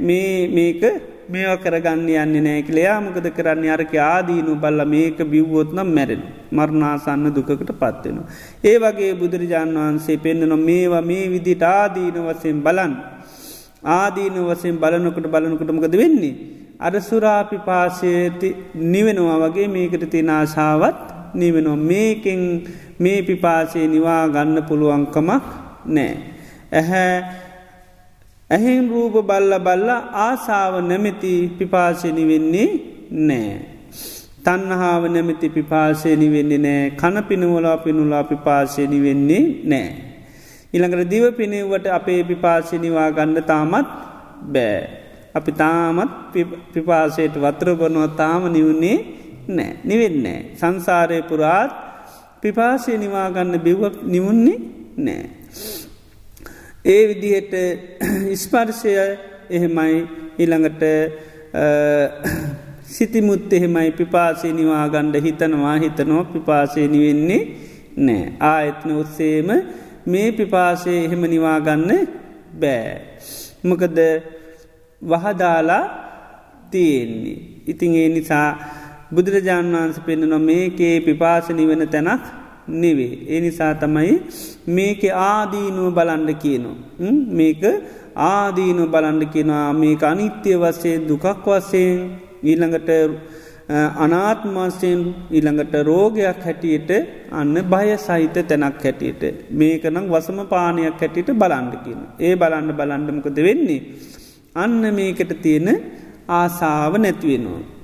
[0.00, 0.82] මේ මේක
[1.28, 7.72] මේවා කරගන්න යන්න නෑ කලයා මොකද කරන්න අරක ආදීනු බල්ල මේක බිව්වෝත්නම් මැරෙන මරණාසන්න දුකට
[7.72, 8.18] පත්වෙන.
[8.62, 12.94] ඒ වගේ බුදුරජාණන් වහන්සේ පෙන්න්නන මේවා මේ විදිට ආදීන වසයෙන් බලන්
[13.96, 16.34] ආදීන වසයෙන් බලනකට බලනකට මොකද වෙන්නේ.
[16.78, 18.48] අර සුරාපි පාසයති
[18.86, 20.98] නිවෙනවා වගේ මේකට තියෙන ආශාවත්
[21.34, 22.42] නිවෙනවා මේකෙන්
[22.98, 26.14] මේ පිපාසේ නිවා ගන්න පුළුවන්කමක් නෑ.
[26.72, 27.14] ඇහැ
[28.50, 29.88] ඇහෙන් රූප බල්ල බල්ල
[30.20, 32.68] ආසාාව නැමැති පිපාශනි වෙන්නේ
[33.22, 33.76] නෑ.
[34.44, 39.88] තන්නහාාව නැමති පිපාශයනි වෙන්නේ නෑ කණ පිනුවලා පිනුලා පිපාශයනි වෙන්නේ නෑ.
[40.72, 43.88] ඉළඟට දිව පිනෙව්වට අපේ පිපාශනිවා ගන්න තාමත්
[44.46, 44.78] බෑ.
[45.34, 46.12] අපි තාමත්
[46.74, 48.98] පිපාසයට වත්‍ර බොනුව තාම නිවුණේ
[49.48, 50.38] නෑ නිවෙන්නේ.
[50.54, 51.72] සංසාරය පුරාත්
[52.42, 54.58] පිපාසය නිවාගන්න බිව්වක් නිවුන්නේ
[54.98, 55.24] නෑ.
[56.86, 57.54] ඒ විදිහට
[58.30, 58.92] ඉස්පර්ශය
[59.50, 59.96] එහෙමයි
[60.38, 60.82] ඊළඟට
[62.88, 67.42] සිතිමුත් එහෙමයි පිපාසය නිවාගණ්ඩ හිතනවා හිතනෝ පිපාසය නිවෙන්නේ
[67.98, 69.50] නෑ ආයත්න ඔස්සේම
[70.06, 71.90] මේ පිපාසය එහෙම නිවාගන්න
[72.54, 72.90] බෑ.
[73.62, 73.98] මොකද
[75.02, 75.84] වහදාලා
[76.70, 77.38] තියෙන්නේ.
[77.66, 78.48] ඉතින් ඒ නිසා
[79.14, 82.22] බුදුරජාණන් වහන්ස පෙන්න්නන මේකේ පිපාසනි වෙන තැනක්
[82.68, 83.14] නෙවේ.
[83.28, 84.12] ඒ නිසා තමයි
[84.68, 86.76] මේක ආදීනුව බලන්ඩ කියනවා.
[87.30, 87.62] මේක
[88.26, 91.98] ආදීනු බලන්ඩ කෙනවා මේක අනිත්‍ය වශයෙන් දුකක් වශයෙන්
[92.42, 92.90] ඊළඟට
[93.98, 95.00] අනාත්මාසයෙන්
[95.30, 96.90] ඊළඟට රෝගයක් හැටියට
[97.30, 102.00] අන්න බය සහිත තැනක් හැටියට මේකනම් වසම පානයක් හැටියට බලන්ඩකින.
[102.20, 103.82] ඒ බලන්න බලන්ඩමකද වෙන්නේ.
[104.54, 105.68] අන්න මේකට තියෙන
[106.30, 107.75] ආසාාව නැතිවෙනවා.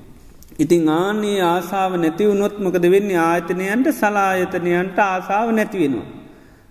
[0.59, 6.07] ඉතිං ආනේ ආසාාව නැති වුණොත්මකද වෙන්නේ ආයතනයන්ට සලායතනයන්ට ආසාාව නැතිවෙනවා.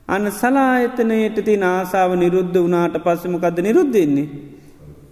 [0.07, 4.29] අන්න සලායතනයට තින ආසාාව නිරුද්ධ වනාට පස්සමකද නිරුද්ධෙන්නේ.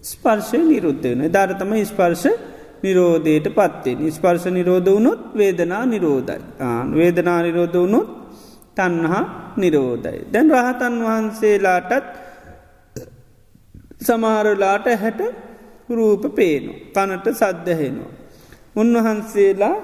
[0.04, 2.28] ස්පර්ශය නිරුද්ධ වෙන ධර්තම ස්පර්ශ
[2.84, 8.08] නිරෝධයට පත්තේ නිස්පර්ශ නිරෝධ වුණොත් වේදනා නිරෝධයි ආන වේදනා නිරෝධ වුණොත්
[8.76, 9.24] තන්නහා
[9.58, 10.20] නිරෝධයි.
[10.34, 12.06] දැන් රහතන් වහන්සේලාටත්
[14.02, 15.22] සමහරලාට හැට
[15.90, 16.72] රූප පේනු.
[16.94, 18.19] කනට සද්ධහෙනවා.
[18.82, 19.78] උන්වහන්සේලා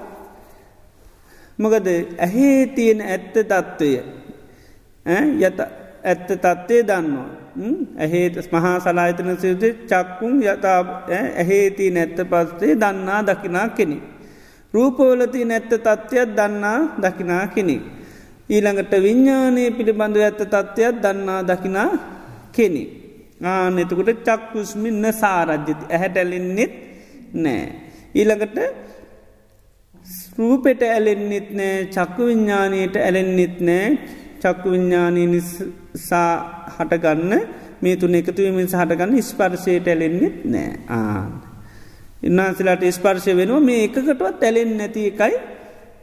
[1.58, 1.86] මොකද
[2.18, 3.92] ඇහේ තියෙන ඇත්ත තත්ත්වය
[5.40, 5.58] යත
[6.04, 7.28] ඇත්ත තත්ත්වය දන්නවා.
[7.98, 10.80] ඇහේට මහා සලාහිතන සිද චක්කුම් යතා
[11.10, 13.98] ඇහේති නැත්ත පස්සේ දන්නා දකිනා කෙනෙ.
[14.74, 17.82] රූපෝලති නැත්ත තත්ත්වයක් දන්නා දකිනා කෙනෙක්.
[18.48, 21.90] ඊළඟට විඤ්ඥානය පිළිබඳව ඇත්ත තත්ත්වයක් දන්නා දකිනා
[22.52, 22.82] කෙනෙ.
[23.44, 26.72] ආනෙතකොට චක්කුස්මින්න සාරජ්‍යති ඇහැටැලෙන්නෙත්
[27.34, 27.64] නෑ.
[28.14, 28.58] ඊළඟට
[30.38, 33.88] රූපෙට ඇලෙන්න්නෙත් නෑ චක්කු විඤ්ඥානයට ඇලෙන්න්නෙත් නෑ
[34.42, 36.30] චක්කු විඤ්ඥානය නිසා
[36.76, 37.32] හටගන්න
[37.82, 41.30] මේ තුන එකතුවීමෙන් හටගන්න ස්පර්ශයට ඇලෙන්න්නෙත් නෑ ආන.
[42.22, 45.34] ඉන්නාන්සිලාට ස්පර්ශය වෙනවා මේ එකකටවත් ඇලෙන් නැති එකයි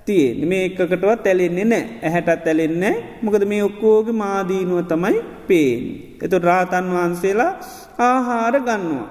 [0.05, 5.83] තියෙන් මේ එකකටවත් ඇලෙන්නේ නෑ ඇහැටත් ඇලෙන්නේ මොකද මේ ඔක්කෝගේ මාදීනුව තමයි පේෙන්.
[6.21, 7.51] එතු රාතන් වහන්සේලා
[8.01, 9.09] ආහාර ගන්නවා.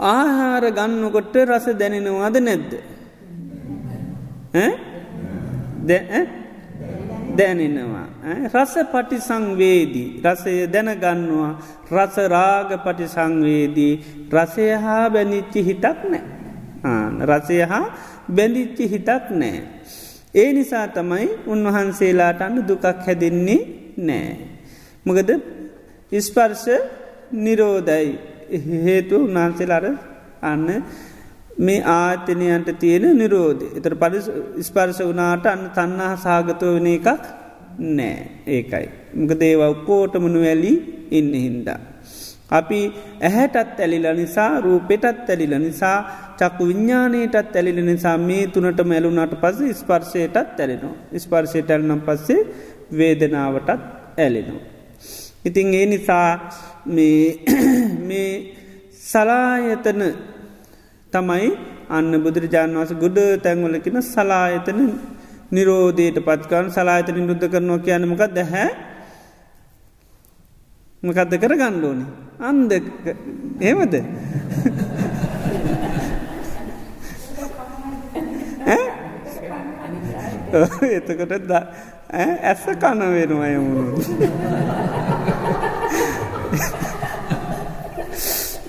[0.00, 2.72] ආහාර ගන්නකොට රස දැනෙනවාද නැද්ද.
[5.82, 6.20] දැ
[7.36, 8.06] දැනෙනවා.
[8.48, 11.52] රස පටි සංවේදී රසය දැනගන්නවා
[11.90, 13.94] රසරාග පටි සංවේදී
[14.32, 16.24] රසය හා බැනිච්චි හිතක් නෑ.
[17.22, 17.86] රසය හා
[18.28, 19.58] බැඳිච්චි හිතක් නෑ.
[20.34, 23.60] ඒ නිසා තමයි උන්වහන්සේලාට අන්න දුකක් හැදෙන්නේ
[23.98, 24.36] නෑ.
[25.06, 25.30] මොකද
[26.12, 26.68] ඉස්පර්ශ
[27.34, 28.08] නිරෝධයි
[28.84, 29.86] හේතු උන්වහන්සේලාර
[30.42, 30.66] අන්න
[31.60, 33.64] මේ ආතනයන්ට තියෙන නිරෝධ.
[33.78, 34.20] එතර පලි
[34.68, 37.08] ස්පර්ශ වනාට අන්න තන්නහා සාගතව වෙන එකක්
[37.98, 38.16] නෑ
[38.56, 38.86] ඒකයි.
[39.20, 40.72] මක දේව කෝටමනු වැලි
[41.10, 41.80] ඉන්න හින්දා.
[42.50, 42.80] අපි
[43.20, 45.98] ඇහැටත් ඇලිල නිසා රූපෙටත් ඇලිල නිසා
[46.40, 50.96] චක්කු විඤ්ඥානයටත් ඇලිල නිසා මේ තුනට මැලුනාට පස ස්පර්ශයටත් ඇලෙනවා.
[51.24, 52.40] ස්පර්ශයට ඇල්නම් පස්සේ
[52.98, 53.70] වේදනාවටත්
[54.18, 54.64] ඇලෙනවා.
[55.44, 56.28] ඉතින් ඒ නිසා
[56.96, 58.34] මේ
[59.10, 60.02] සලායතන
[61.12, 61.48] තමයි
[61.90, 64.80] අන්න බුදුරජාණන් වස ගුඩ තැන්වලකින සලායතන
[65.50, 68.68] නිරෝධයට පත්කාන් සලායතන නිරුද්ධ කරනවා කියනමකක් දැහැ
[71.02, 72.06] මකදද කර ගණ්ඩෝනි
[72.40, 72.70] අන්ද
[73.60, 73.94] ඒමද
[80.90, 81.52] එතකොට ද
[82.44, 83.98] ඇස කන වෙනවා යමුණු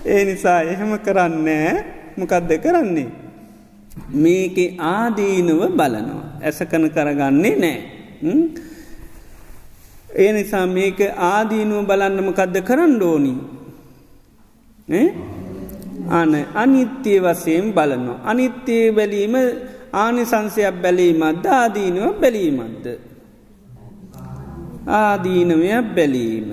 [0.08, 3.10] ඒ නිසා එහෙම කරන්නේ මොකක්ද කරන්නේ.
[4.14, 6.26] මේක ආදීනුව බලනවා.
[6.44, 7.80] ඇසකන කරගන්නේ නෑ.
[10.16, 11.00] ඒ නිසා මේක
[11.32, 13.34] ආදීනුව බලන්නම කදද කරන්න ඕනි.
[16.10, 18.20] අන අනිත්‍යය වසයෙන් බලනවා.
[18.26, 19.36] අනිත්‍යය බැලීම
[19.94, 22.86] ආනිසංසයක් බැලීමත්ද ආදීනුව බැලීමත්ද.
[25.00, 26.48] ආදීනවයක් බැලීම.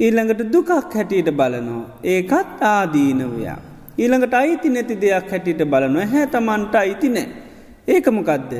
[0.00, 1.84] ඊළඟට දුකක් හැටියට බලනවා.
[2.04, 3.58] ඒකත් ආදීනවයා.
[3.98, 7.26] ඊළඟට අයිති නැති දෙයක් හැටියට බලනවා හැ තමන්ට අයිති නෑ.
[7.88, 8.52] ඒකමකදද.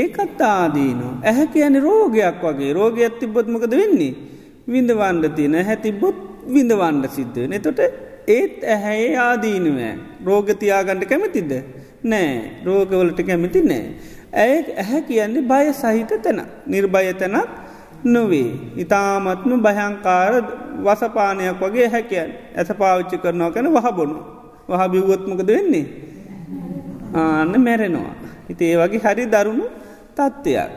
[0.00, 1.08] ඒකත් ආදීනු.
[1.28, 4.14] ඇහැ කියන රෝගයක් වගේ රෝගයක් තිබොත්මකද වෙන්නේ.
[4.72, 6.18] විඳවන්ඩ තියන හැතිබොත්
[6.54, 7.80] විඳවන්ඩ සිද්ධ නතොට
[8.36, 9.92] ඒත් ඇහැේ ආදීනුවෑ
[10.28, 11.52] රෝගතියාගණ්ඩ කැමතිද
[12.12, 12.30] නෑ
[12.68, 13.84] රෝගවලට කැමති නෑ.
[14.42, 17.50] ඇය ඇහැ කියන්නේ බය සහිත තැන නිර්භය තැනක්
[18.04, 18.76] නොවේ.
[18.76, 20.32] ඉතාමත්ම භයංකාර
[20.84, 24.18] වසපානයක් වගේ හැකයන් ඇස පාවිච්චි කරනවා කැන වහබොනු.
[24.68, 25.86] වහ බිව්වොත්මකද වෙන්නේ.
[27.14, 28.14] ආන්න මැරෙනවා.
[28.48, 29.66] හිති ඒ වගේ හරි දරුණු
[30.16, 30.70] තත්ත්වයක්.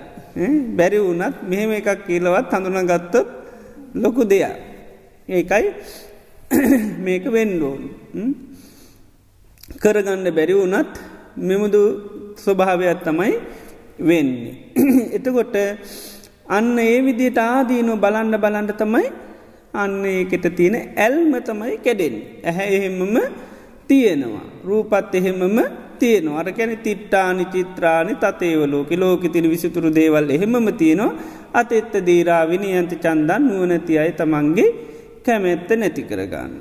[0.78, 3.28] බැරි වුනත් මෙහෙම එකක් කියලවත් හඳුන ගත්තොත්
[3.95, 4.55] ලොකු දෙයක්.
[5.30, 5.65] ඒකයි
[7.05, 7.82] මේක වෙන්ඩෝන්.
[9.82, 10.93] කරගන්න බැරි වුනත්
[11.38, 11.82] මෙමුදු
[12.36, 13.34] ස්වභාවයක් තමයි
[13.99, 14.53] වෙන්නේ.
[15.15, 15.55] එතකොට
[16.55, 19.07] අන්න ඒ විදිට ආදීනු බලන්ඩ බලන්ඩ තමයි
[19.73, 20.75] අන්න ඒකට තියෙන
[21.05, 22.15] ඇල්ම තමයි කැඩෙන්.
[22.49, 23.15] ඇහැ එහෙමම
[23.89, 24.45] තියෙනවා.
[24.69, 25.57] රූපත් එහෙමම
[25.99, 31.11] තියෙනවා අර කැන තිට්ටානි චිත්‍රානි තතේවලෝක ලෝක තිර විසිතුරු දේවල් එහෙමම තියෙනවා
[31.53, 34.69] අත එත්ත දීරා විනියන්ති චන්දන් නුවනැති අය තමන්ගේ
[35.25, 36.51] කැමැත්ත නැති කරගන්න.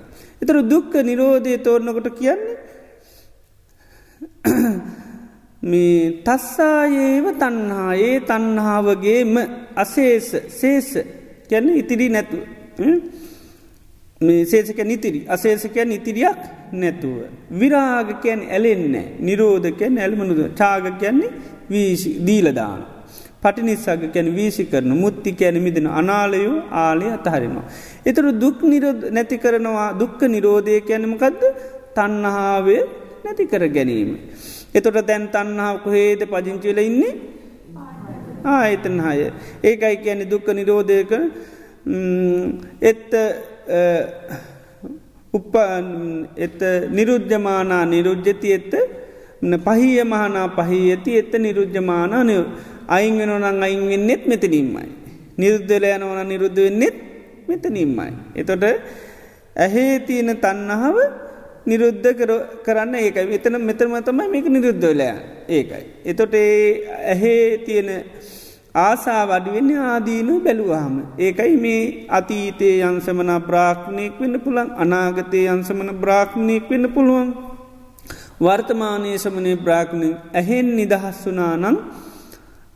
[0.42, 2.56] එතර දුක්ක නිරෝධය තෝරණකොට කියන්නේ
[5.66, 9.34] මේ තස්සායේව තන්හා ඒ තන්හාාවගේම
[9.76, 10.90] අසේස සේස
[11.50, 12.38] කැන්න ඉතිරි නැතු
[14.20, 16.40] මේ සේසක නිතිරි අසේසකය නිතිරියක්
[16.72, 17.16] නැතුව.
[17.52, 21.32] විරාගකයන් ඇලෙන්නේ නිරෝධකයන් ඇල්මනුද චාග කියන්නේ
[21.70, 22.80] වීසි දීලදාන.
[23.42, 24.90] පටිනිස්සාග කැන වීසි කරන.
[24.94, 25.86] මුත්ති කැන මිදෙන.
[25.88, 27.66] අනාලයෝ ආලය අතහරිනවා.
[28.06, 29.90] එතුරු දුක් නිරෝධ නැති කරනවා.
[29.94, 31.42] දුක්ක නිරෝධය කැනමකක්ද
[31.94, 32.82] තන්නහාාවේ
[33.24, 34.10] නැති කර ගැනීම.
[34.76, 37.14] එතොට දැන් තන්නාව කොහේද පජංචිල ඉන්නේ
[38.52, 39.18] ආයතන හය
[39.62, 41.12] ඒකයි කියන්නේ දුක්ක නිරෝධයක
[42.82, 43.12] එත්ත
[45.34, 45.54] උප
[46.36, 46.60] එත
[46.90, 48.72] නිරුද්ධමානා නිරුද්ධති එත්ත
[49.66, 52.36] පහිය මහනා පහි ඇති එත්ත නිරුද්ධමානානය
[52.88, 54.88] අයිංගෙනොනං අයින්වෙන්නෙත් මෙතනින්මයි.
[55.38, 56.96] නිරුද්ධල යනවන නිරුද්ධ වෙන්නෙත්
[57.48, 58.10] මෙතනින්මයි.
[58.34, 58.64] එතොට
[59.56, 60.96] ඇහේ තියෙන තන්නහාව
[61.66, 62.08] නිරුද්ධ
[62.64, 65.08] කරන්න ඒකයි එතන මෙතරම තමයි මේක නිරුද්ධලය
[65.48, 65.84] ඒකයි.
[66.04, 67.90] එතොට ඇහේ තියෙන
[68.74, 70.94] ආසා වඩිවෙන්න ආදීනු බැලුවාම.
[71.18, 77.28] ඒකයි මේ අතීතයේ යන්සමන බ්‍රාක්්නයෙක් වෙන්න පුළන් අනාගතය යන්සමන බ්‍රාක්්නයෙක් වෙන්න පුළුවන්.
[78.40, 81.78] වර්තමානය සමනය බ්‍රාක්්ණය ඇහෙන් නිදහස් වනානං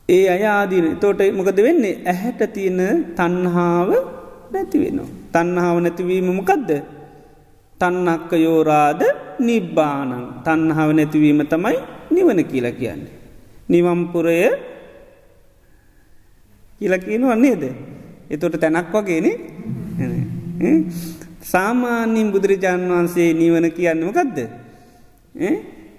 [0.08, 2.80] ඒ අයාදීන තෝට මොකද වෙන්නේ ඇහැට තියෙන
[3.18, 3.90] තන්හාාව
[4.52, 5.10] නැතිවෙනවා.
[5.34, 6.70] තන්හාාව නැතිවීම මොකක්ද.
[7.80, 9.00] තන්නක්ක යෝරාද
[9.40, 10.12] නිබ්බානං
[10.44, 11.78] තන්හාාව නැතිවීම තමයි
[12.10, 13.14] නිවන කියලා කියන්නේ.
[13.68, 14.36] නිවම්පුරය
[16.80, 17.62] කියලකීන වන්නේද.
[18.30, 19.26] එතොට තැනක් වගේන
[21.42, 24.38] සාමාන්‍යින් බුදුරජාණන් වහන්සේ නිවන කියන්නමකක්ද.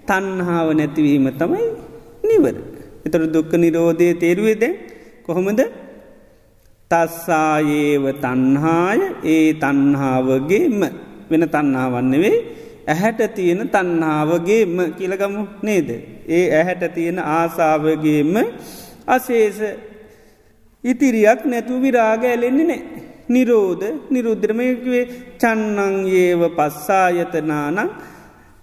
[0.06, 1.66] තන්හාාව නැතිවීම තමයි
[2.22, 2.56] නිවර.
[3.06, 4.64] එතොට දුක්ක නිරෝධය තේරුවේද
[5.26, 5.60] කොහොමද
[6.90, 10.80] තස්සායේව තන්හාය ඒ තන්හාාවගේම
[11.32, 12.36] වෙන තන්නාවන්නවේ
[12.86, 15.88] ඇහැට තියෙන තන්නාවගේම කියලගමු නේද.
[16.28, 18.34] ඒ ඇහැට තියෙන ආසාාවගේම
[19.08, 19.58] අසේස
[20.84, 22.82] ඉතිරියක් නැතු විරාග ඇලෙන්නේ නෑ.
[23.28, 25.04] නිරෝධ නිරුද්ධරමයකවේ
[25.38, 27.78] චන්නංයේව පස්සායතනානං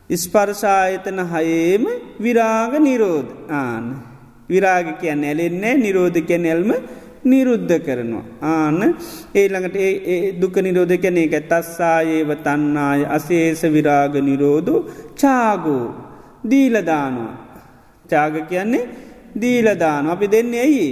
[0.10, 1.86] ස්පර්ශායතන හයේම
[2.20, 3.86] විරාග නිරෝධ ආන
[4.50, 6.72] විරාග කියන්න ඇලෙන්නේ නිරෝධ කැන ඇල්ම
[7.24, 8.26] නිරුද්ධ කරනවා.
[8.44, 8.96] ආන
[9.34, 14.74] ඒළඟට ඒ දුක නිරෝධ කැනේ එක තස්සායේව තන්නාය අසේස විරාග නිරෝධ
[15.16, 15.86] චාගෝ
[16.44, 17.36] දීලදානවා.
[18.10, 18.90] චාග කියන්නේ
[19.36, 20.90] දීලදාන අපි දෙන්නේ ඇයි.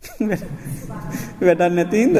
[1.40, 2.16] වැටන් නැතින්දද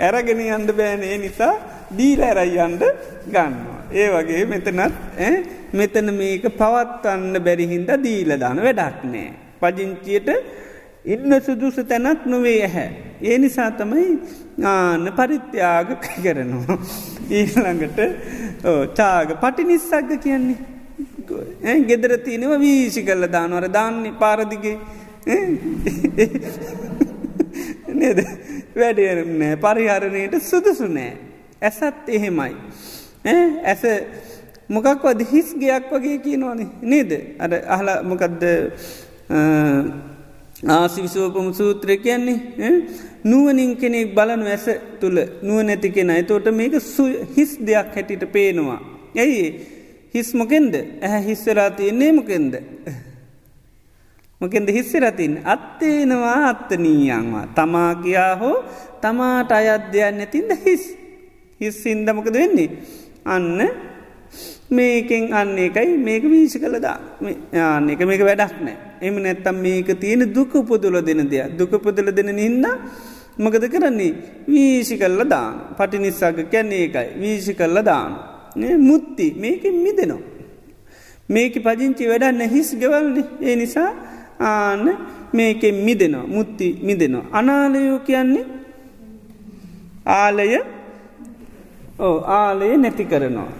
[0.00, 1.54] ඇරගෙන අන්ඩ බෑනේ නිසා
[1.98, 2.82] දීල ඇරයි අන්ඩ
[3.26, 3.73] ගන්නවා.
[3.94, 4.72] ඒ වගේ මෙතනත්
[5.72, 9.30] මෙතන මේක පවත්වන්න බැරිහින්ද දීලදාන වැඩක් නෑ.
[9.60, 10.28] පජිංචියට
[11.06, 12.88] ඉන්න සුදුස තැනත් නොවේ ඇහැ.
[13.22, 14.06] ඒ නිසා තමයි
[14.64, 16.78] ආන්න පරිත්‍යාග කරනවා.
[17.30, 17.98] ඊළඟට
[18.94, 20.74] චාග පටි නිස්සක්ග කියන්නේ.
[21.84, 24.76] ගෙදර තියනව වීසි කල්ල දානවර දාන්නේ පාරදිගේ
[27.94, 28.18] නේද
[28.76, 31.12] වැඩනෑ පරිහරණයට සුදුසු නෑ
[31.62, 32.52] ඇසත් එහෙමයි
[33.24, 33.82] ඇස
[34.68, 37.10] මොකක්වද හිස් ගයක් වගේ කියනවනේ නේද?
[37.38, 38.42] අර අහල මොකක්ද
[40.76, 42.72] ආසිවිසෝපම සූත්‍රය කියන්නේ
[43.24, 44.66] නුවනින් කෙනෙක් බලනු ඇස
[45.00, 46.10] තුළ නුව නැති කෙන.
[46.10, 46.74] එතෝට මේක
[47.36, 48.80] හිස් දෙයක් හැටිට පේනවා.
[49.16, 49.46] ඇයි
[50.14, 50.74] හිස් මොකෙන්ද?
[51.02, 52.54] ඇහැ හිස්සරා තියන්නේ මොකෙන්ද.
[54.40, 58.58] මොකෙන්ද හිස්සරතින් අත්තේනවා අත්තනීයන්වා තමා කියා හෝ
[59.00, 60.84] තමාට අයද්‍යයන් නැතින්ද හිස්?
[61.60, 62.70] හිස් සින්දමකද වෙන්නේ?
[63.26, 63.60] අන්න
[64.70, 66.98] මේකෙන් අන්න එකයි මේක වීසි කළදා
[67.54, 68.76] ආන්න එක මේක වැඩක් නෑ.
[69.00, 71.56] එම නැත්තම් මේක තියෙන දුක උපදුල දෙන දෙයක්.
[71.56, 72.66] දුක පුදල දෙන නින්ද
[73.38, 74.14] මකද කරන්නේ?
[74.46, 78.12] වීසි කල්ල දාන පටි නිස්සාග කැන්නේ එකයි වීසි කල්ල දාන
[78.80, 80.22] මුත්ති මේක මිදෙනවා.
[81.28, 83.90] මේක පජංචි වැඩන්න හිස් ගෙවල්ද ඒ නිසා
[84.40, 84.84] ආන්න
[85.32, 86.26] මේකෙන් මිදෙනවා.
[86.26, 87.26] මුත්ති මිදෙනවා.
[87.32, 88.46] අනාලයෝ කියන්නේ
[90.06, 90.73] ආලය
[91.98, 93.50] ඕ ආලය නැති කරනවා.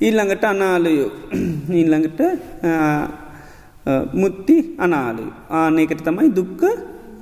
[0.00, 1.10] ඊල්ළඟට අනාලයෝ
[1.78, 2.20] ඊල්ළඟට
[4.14, 5.26] මුත්ති අනාලු
[5.60, 6.62] ආනයකට තමයි දුක්ක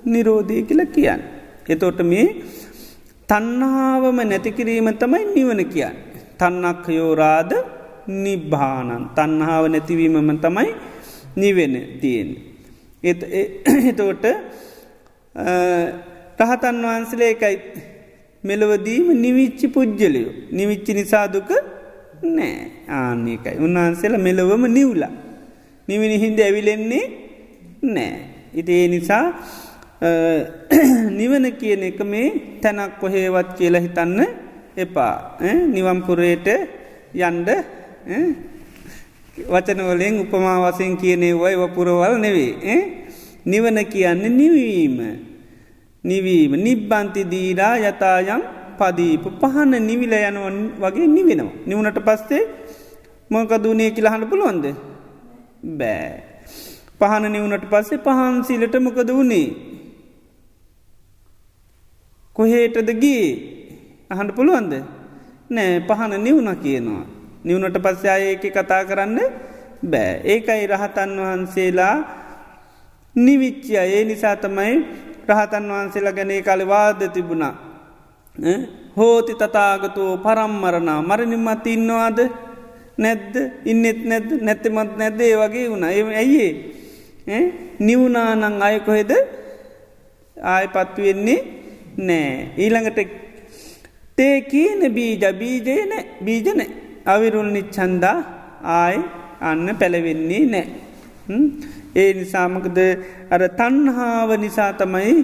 [0.05, 1.23] නිරෝධය කියල කියන්න.
[1.69, 2.27] එතෝට මේ
[3.29, 5.97] තන්නාවම නැතිකිරීම තමයි නිවන කියන්න.
[6.39, 7.53] තන්නක් යෝරාද
[8.25, 10.71] නිබ්භානන් තන්නාව නැතිවීමම තමයි
[11.37, 12.31] නිවෙන තියෙන්.
[13.91, 14.25] එතෝට
[16.43, 17.57] රහතන් වහන්සලේ එකයි.
[18.45, 21.51] මෙලවදීම නිවිච්චි පුද්ජලයෝ නිවිච්චි නිසාදුක
[22.29, 22.55] නෑ.
[22.91, 25.13] ආන්නේකයි උන්වහන්සේල මෙලොවම නිවලා.
[25.89, 27.05] නිවිනි හින්ද ඇවිලෙන්නේ
[27.85, 28.15] නෑ.
[28.55, 29.25] ඉති ඒ නිසා
[31.19, 32.29] නිවන කියන එක මේ
[32.63, 34.21] තැනක් කොහේවත් කියලා හිතන්න
[34.77, 35.15] එපා.
[35.75, 36.49] නිවම්පුරයට
[37.15, 37.49] යන්ඩ
[39.47, 42.79] වචනවලෙන් උපමාවසයෙන් කියනේ වයි වපුරවල් නෙවේ
[43.45, 44.99] නිවන කියන්න නිවීම.
[46.05, 48.43] නිවීම නිබ්බන්ති දීරා යතායම්
[48.79, 51.53] පදීපු පහන්න නිවිල යනුවන් වගේ නිවෙනවා.
[51.67, 52.43] නිවනට පස්සේ
[53.31, 54.67] මොක දුනේ කියලහන්න පුළුවන්ද
[55.79, 56.11] බෑ.
[57.01, 59.49] පහන නිවුණට පස්සේ පහන්සිලට මොකද වුණේ.
[62.37, 63.25] කොහේටද ගී
[64.11, 64.73] අහන්ට පුළුවන්ද
[65.51, 67.05] නෑ පහන නිවුණ කියනවා.
[67.45, 69.19] නිවුණට පස්සේ අයඒක කතා කරන්න
[69.85, 71.97] බෑ ඒකයි රහතන් වහන්සේලා
[73.17, 74.75] නිවිච්චිය ඒ නිසා තමයි
[75.29, 77.55] රහතන් වහන්සේලා ගැනේ කලවාද තිබුණා.
[78.97, 81.01] හෝති තතාගතෝ පරම්මරණා.
[81.03, 82.19] මරණින්මත් ඉන්නවාද?
[82.99, 83.35] නැද්ද?
[83.65, 84.31] ඉන්නෙත් නැද්ද?
[84.43, 85.21] නැත්තමත් නැද්ද?
[85.21, 85.85] ඒ වගේ වුණ.
[85.85, 87.43] ඒ ඇයිඒ
[87.79, 89.13] නිවුනානං අයකොහෙද
[90.37, 91.41] ආය පත්වෙන්නේ
[91.99, 92.49] නෑ.
[92.59, 92.99] ඊළඟට
[94.19, 95.25] තේ කීන බීජ?
[95.33, 95.93] බීජයන
[96.25, 96.61] බීජන
[97.05, 98.19] අවිරුල් නිච්චන්දා
[98.65, 98.97] ආය
[99.41, 100.67] අන්න පැළවෙන්නේ නෑ.
[101.95, 102.79] ඒ නිසාමකද
[103.31, 105.15] අර තන්හාාව නිසා තමයි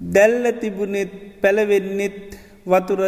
[0.00, 1.12] දැල්ල තිබුණෙත්
[1.42, 2.18] පැළවෙන්නෙත්
[2.66, 3.00] වතුර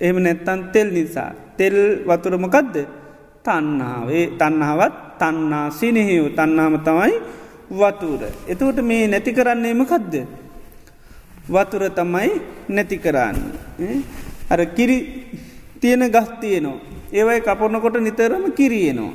[0.00, 2.76] එම නැත්තන් තෙල් නිසා තෙල් වතුරමකදද
[3.44, 7.14] තන්නාවේ තන්නාවත් තන්නා සිනහිව් තන්නාම තමයි
[7.70, 8.22] වතුර.
[8.48, 10.14] එතුට මේ නැති කරන්නේම කදද.
[11.48, 12.30] වතුර තමයි
[12.68, 13.36] නැති කරන්න.
[14.50, 14.98] අර කිරි
[15.80, 16.80] තියෙන ගස්තියනවා.
[17.12, 19.12] ඒවයි කපොනකොට නිතරම කිරියනවා.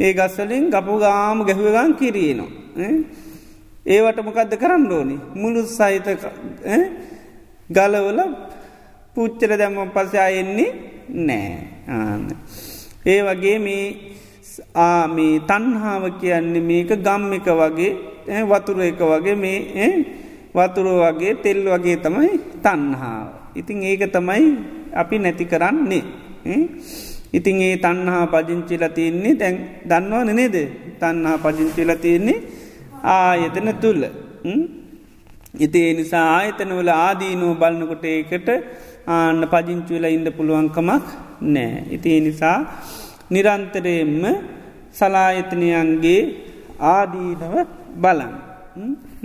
[0.00, 2.50] ඒ ගස්සලින් ගපු ගාම ගැහුවගන් කිරියනවා.
[3.86, 6.06] ඒවට මොකක්ද කරන්න ඕනි මුළු සහිත
[7.70, 8.20] ගලවල
[9.14, 10.70] පුච්චර දැම්ම පස අයෙන්නේ
[11.26, 11.50] නෑ
[11.88, 12.24] ආන්න.
[13.06, 13.84] ඒ වගේ මේ
[14.74, 17.92] ආමී තන්හාාව කියන්නේ මේක ගම් එක වගේ
[18.50, 19.88] වතුර එක වගේ මේ
[20.54, 22.32] වතුර වගේ තෙල් වගේ තමයි
[22.64, 23.28] තන්හාාව.
[23.60, 24.44] ඉතිං ඒක තමයි
[24.94, 26.04] අපි නැති කරන්නේ.
[27.32, 29.56] ඉතිං ඒ තන්හා පජංචිල තියන්නේ දැන්
[29.90, 30.56] දන්නවා නනේද
[31.00, 32.38] තන්හා පජංචිල තියන්නේ
[33.16, 34.02] ආයතන තුල්ල.
[35.64, 38.48] ඉතිේ නිසා ආයතනවල ආදීනෝ බලන්නකොට ඒකට
[39.06, 41.06] ආන්න පජිංචු වෙලා ඉන්න පුළුවන්කමක්
[41.54, 41.84] නෑ.
[41.96, 42.58] ඉති නිසා
[43.30, 44.22] නිරන්තරයෙන්ම
[44.98, 46.22] සලායතනයන්ගේ
[46.94, 47.54] ආදීනව
[48.02, 48.32] බලන්.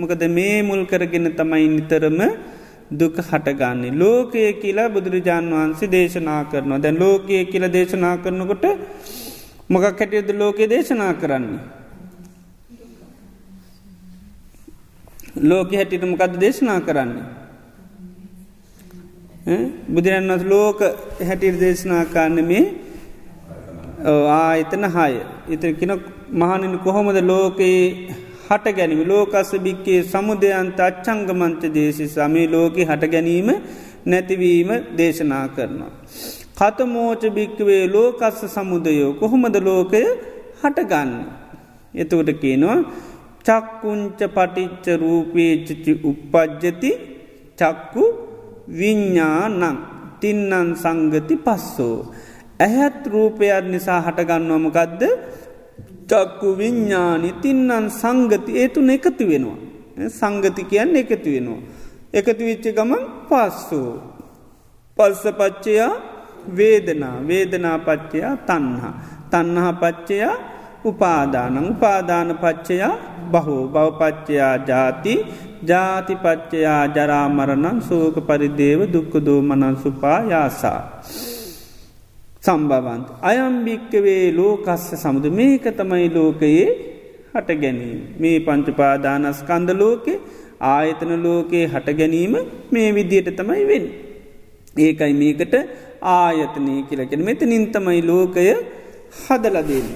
[0.00, 2.20] මොකද මේ මුල් කරගෙන තමයි නිතරම
[2.90, 3.92] දුක හටගන්නේ.
[3.92, 6.78] ලෝකය කියලා බුදුරජාණන් වහන්සේ දේශනා කරනවා.
[6.78, 8.64] දැන් ලෝකය කියල දේශනා කරනකොට
[9.68, 11.60] මොකක් හැටියද ලෝකයේ දේශනා කරන්නේ.
[15.42, 17.26] ලෝක හැටිට මොකද දේශනා කරන්නේ.
[19.88, 20.80] බුදුරන් වස් ලෝක
[21.20, 22.64] හැටිර් දේශනා කාන්න මේ
[24.30, 25.14] ආයතන හාය
[25.48, 25.92] ඉතරකින
[26.32, 27.84] මහනින් කොහොමද ලෝකයේ
[28.48, 33.48] හට ගැනීම ලෝකස්ස භික්කේ සමුදයන්ත අච්චංගමන්ත දේශි සමේ ලෝක හට ගැනීම
[34.06, 35.92] නැතිවීම දේශනා කරනවා.
[36.58, 40.02] කතමෝච භික්කවේ ලෝකස්ස සමුදයෝ කොහොමද ලෝකය
[40.60, 41.10] හටගන්න.
[41.94, 42.78] එතකොට කියනවා
[43.46, 46.90] චක්කුංච පටිච්ච රූපේචචි උපද්ජති
[47.58, 48.04] චක්කු
[48.70, 49.76] විඤ්ඥානං
[50.20, 51.98] තින්නන් සංගති පස්සෝ.
[52.60, 55.02] ඇහැත් රූපයක් නිසා හටගන්නවමකදද
[56.08, 59.58] චක්කු විඤ්ඥානි තින්නන් සංගති ඒතුන එකතු වෙනවා.
[60.10, 61.60] සංගති කියන්න එකතු වෙනවා.
[62.12, 63.92] එකතු විච්ච ගමන් පස්සෝ.
[64.96, 65.92] පල්ස පච්චයා
[66.56, 68.94] වේදනා වේදනා පච්චයා තන්හා.
[69.30, 70.34] තන්නහා පච්චයා
[70.84, 72.94] උපාදානං උපාදාන පච්චයා
[73.32, 75.14] බහෝ බවපච්චයා ජාති
[75.62, 80.80] ජාතිපච්චයා ජරාමරණන් සෝක පරිදේව දුක්කදෝ මනන් සුපා යාසා.
[82.46, 83.06] සම්බවන්ත.
[83.30, 86.66] අයම්භික්කවේ ලෝකස්ස සමුද මේක තමයි ලෝකයේ
[87.34, 88.00] හට ගැනීම.
[88.22, 90.14] මේ පංචපාදානස්කන්ද ලෝකෙ
[90.72, 92.34] ආයතන ලෝකයේ හට ගැනීම
[92.74, 93.84] මේ විදියට තමයි වෙන්.
[94.76, 95.54] ඒකයි මේකට
[96.14, 98.46] ආයතනය කියලකෙන මෙත නින්තමයි ලෝකය
[99.22, 99.88] හදලදන්න.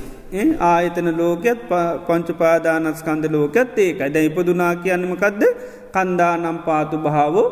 [0.73, 1.61] ආයතන ලෝකයත්
[2.07, 5.43] පංචපාදානස්කන්ද ලෝකත් ඒකයි දැ ඉපදුනා කියන්නමකක්ද
[5.95, 7.49] කන්දානම් පාතු භාවෝ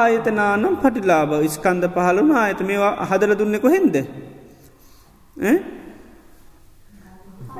[0.00, 3.96] ආයතනානම් පටිලාබ ස්කන්ද පහලුන ආයත මේවා හදල දුන්නෙකො හෙන්ද.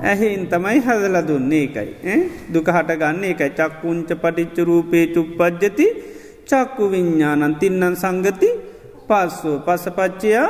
[0.02, 2.16] ඇහෙන් තමයි හදල දුන්නේ එකයි.
[2.52, 5.86] දුක හට ගන්න එකයි චක්කුංච පටිච්ච රූපේ චුප්පද්ජති
[6.44, 8.50] චක්කු විඤ්ඥානන් තින්නන් සංගති
[9.08, 10.48] පස්සෝ පසපච්චයා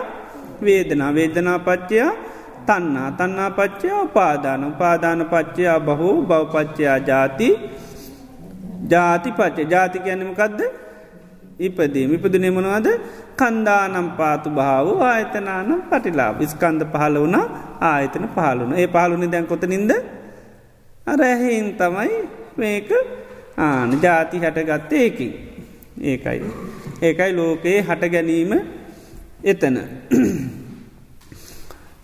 [0.61, 2.13] වේදනා වේදනා පච්චයා
[2.67, 7.49] තන්නා තන්නා පච්චයා උපාදාන උපාදාන පච්චයා බහෝ බවපච්චයා ජාති
[8.89, 10.61] ජාති පච්ච ජාති ගැනීමකක්ද
[11.67, 12.11] ඉපදීම.
[12.17, 12.89] ඉපදනේ මොනවාද?
[13.37, 17.39] කන්දානම් පාතු භාව ආයතනානම් පටිලා විස්කන්ද පහල වුණ
[17.91, 19.93] ආයතන පහලුන ඒ පහලුනි දැන් කොතනින්ද?
[21.07, 22.13] අරැහෙන් තමයි
[22.57, 22.91] මේක
[23.59, 25.33] ආන ජාති හැටගත්ත ඒකින්.
[26.03, 26.41] ඒකයි.
[27.03, 28.53] ඒකයි ලෝකයේ හට ගැනීම
[29.45, 29.77] එතන.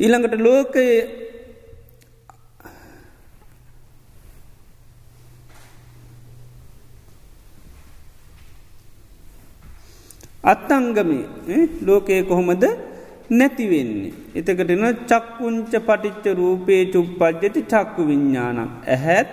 [0.00, 1.27] ඊළඟට ලෝකයේ
[10.44, 11.24] අත්තංගමේ
[11.86, 12.64] ලෝකයේ කොහොමද
[13.30, 14.12] නැතිවෙන්නේ.
[14.34, 18.70] එතකටන චක්කුංච පටිච්ච රූපේ චුප්පද්ජති චක්කු විඤ්ඥානම්.
[18.86, 19.28] ඇහැත්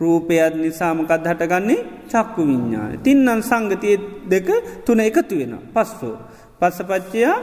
[0.00, 2.98] රූපයත් නිසාමකත් හටගන්නේ චක්කු විඤ්ඥාන.
[2.98, 3.96] තින්නන් සංගතිය
[4.30, 4.48] දෙක
[4.84, 5.54] තුන එකතු වෙන.
[5.74, 6.16] පස්සෝ.
[6.60, 7.36] පස්සපච්චයා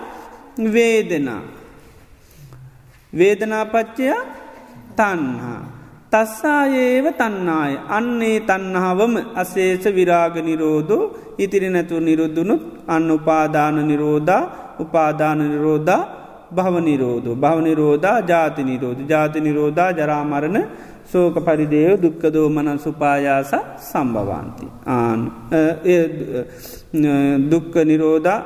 [0.74, 1.42] වේදනා.
[3.14, 4.22] වේදනාපච්චයා
[4.98, 5.75] තන්හා.
[6.16, 11.04] තස්සායේව තන්නාය අන්නේ තන්නහාවම අසේෂ විරාග නිරෝධෝ
[11.38, 14.44] ඉතිරි නැතුව නිරුද්ධනුත් අන්න උපාදාන නිරෝධා
[14.80, 16.02] උපාදාන නිරෝධා
[16.52, 20.58] භවනිරෝධ භවනිරෝධා ජාති නිරෝධ ජාති නිරෝධා ජරාමරණ
[21.06, 23.52] සෝක පරිදේව දුක්කදෝ මන සුපායාස
[23.82, 24.68] සම්භවන්ති.
[24.88, 25.22] ආන්
[27.52, 28.40] දුක්ක නිරෝධා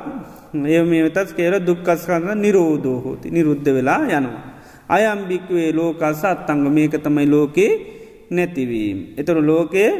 [0.66, 4.42] එය මේ වෙතස් කියර දුක්කස්කන්න නිරෝධෝ හෝති නිරුද්ධ වෙලා යනවා.
[4.96, 7.72] අයම්භික්වේ ලෝකස අත්තංග මේක තමයි ලෝකේ
[8.30, 8.98] නැතිවීම.
[9.20, 9.90] එතරු ලෝකයේ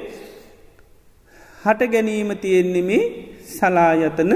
[1.65, 3.03] හට ගැනීම තියෙන්නෙමේ
[3.55, 4.33] සලායතන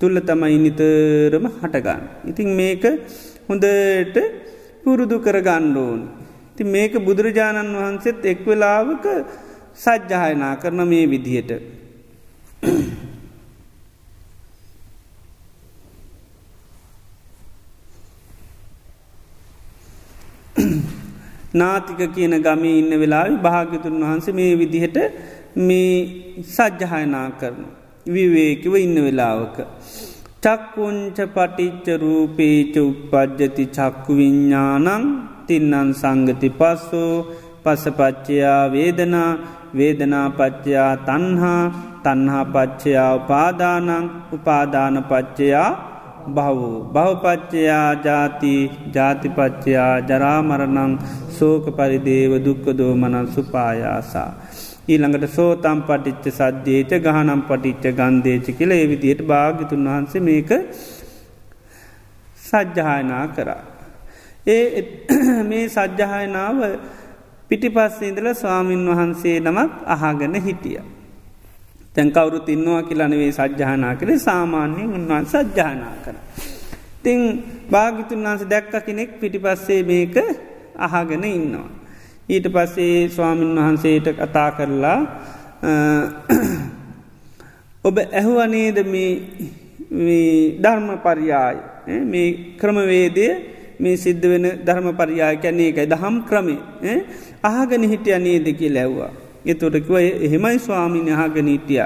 [0.00, 2.02] තුල්ල තමයි නිතරම හටගන්න.
[2.30, 2.84] ඉතින් මේක
[3.48, 4.16] හොඳට
[4.84, 6.00] පුරුදු කරගණ්ඩෝන්.
[6.56, 9.04] ති මේක බුදුරජාණන් වහන්සේත් එක්වෙලාවක
[9.76, 11.50] සජ්්‍යායනා කරන මේ විදිහට.
[21.54, 24.98] නාතික කියන ගමේ ඉන්න වෙලාවි භාගතුන් වහන්සේ මේ විදිහට
[25.58, 25.92] මේ
[26.46, 27.64] සජ්්‍යහයනා කරන.
[28.06, 29.56] විවේකිව ඉන්න වෙලාවක.
[30.40, 35.04] චක්කුංච පටිච්ච රූපේච උපද්ජති චක්කු විඤ්ඥානං
[35.46, 37.14] තින්නන් සංගති පස්සෝ
[37.64, 39.30] පසපච්චයා වේදනා
[39.74, 41.62] වේදනාපච්චයා තන්හා
[42.04, 43.90] තන්හා පච්චයා උපාදානං
[44.32, 45.70] උපාදානපච්චයා
[46.30, 48.54] බහු බහුපච්චයා ජාති
[48.94, 50.92] ජාතිපච්චයා ජරාමරණං
[51.30, 54.30] සෝක පරිදේව දුක්කදෝ මනන් සුපායාසා.
[54.88, 60.50] ඊළඟට සෝතම් පටිච්ච සද්්‍යේච ගහනම් පටිච්ච ගන්දේච කියල ඒවිදියට භාගිතුන් වහන්සේ මේක
[62.42, 63.62] සජ්්‍යහායනා කරා.
[64.48, 64.62] ඒ
[65.50, 66.62] මේ සජ්්‍යහායනාව
[67.50, 70.80] පිටිපස්සේඉදල ස්වාමීන් වහන්සේ නමක් අහාගන හිටිය.
[71.98, 76.14] තැන් කවුරු තින්නවා කියලනවේ සජ්්‍යානා කරේ සාමාන්‍යයෙන් උන්වන් සජ්්‍යානා කර.
[77.02, 77.20] තිං
[77.70, 80.16] භාගිතුන් වහන්ස දැක්ක කෙනෙක් පිටිපස්සේ මේක
[80.78, 81.68] අහගෙන ඉන්නවා.
[82.28, 85.00] ඊට පස්සේ ස්වාමීන් වහන්සේට කතා කරලා
[87.84, 88.78] ඔබ ඇහුවනේද
[90.62, 91.56] ධර්ම පරියාය
[92.04, 92.28] මේ
[92.60, 93.28] ක්‍රමවේදය
[93.80, 96.98] මේ සිද්ධ වෙන ධර්ම පරියාය කැන්නේ එකයි දහම් ක්‍රමේ
[97.44, 99.12] අහගෙන හිටිය නේද කිය ලැව්වා.
[99.48, 99.96] එතොටකිව
[100.26, 101.84] එහෙමයි ස්වාමීන් අහගෙන හිටිය.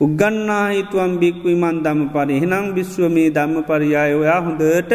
[0.00, 4.92] උගන්නා හිතුවම් බික්වී මන් දම පරි එහෙනම් බිශ්ව මේ ධම්ම පරියාය ඔයා හොඳට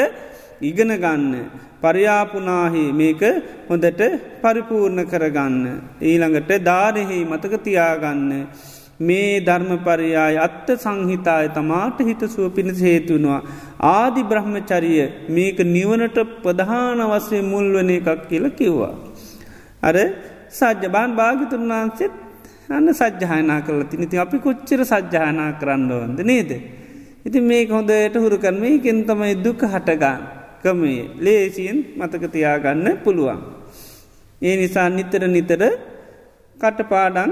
[0.62, 1.34] ඉගෙන ගන්න.
[1.82, 3.22] පරියාපුනාහි මේක
[3.70, 4.02] හොඳට
[4.42, 5.56] පරිපූර්ණ කරගන්න.
[6.02, 8.30] ඊළඟට ධාරෙහි මතක තියාගන්න.
[9.00, 13.42] මේ ධර්මපරයාය අත්ත සංහිතාය තමාට හිතසුව පිණිස හේතුනවා.
[13.92, 15.00] ආදි බ්‍රහ්මචරිය
[15.30, 18.94] මේක නිවනට ප්‍රධාන වසේ මුල්වන එකක් කියල කිව්වා.
[19.82, 19.96] අර
[20.52, 22.14] සජ්‍යබාන් භාගිතුන් වහන්සෙත්
[22.70, 26.52] අන්න සජ්්‍යායනා කරල තිනිති අපි කොච්චර සජ්්‍යායනා කරන්න ඕන්ද නේද.
[27.26, 30.22] ඉති මේක හොඳට හුරු කරන මේ කෙන්තමයි දුක හටගන්න.
[30.62, 33.42] ක්‍රමේ ලේසියෙන් මතක තියාගන්න පුළුවන්.
[34.42, 35.62] ඒ නිසා නිතර නිතර
[36.58, 37.32] කටපාඩන්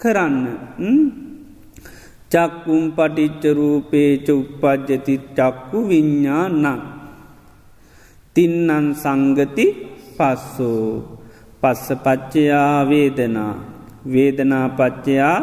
[0.00, 0.36] කරන්න.
[2.32, 6.80] චක්කුම් පටිච්චරූපේච උපද්ජති චක්කු විඤ්ඥා නං.
[8.36, 9.66] තින්නන් සංගති
[10.16, 11.23] පස්සෝ.
[11.64, 13.54] පස්ස පච්චයා වේදනා.
[14.12, 15.36] වේදනා පච්චයා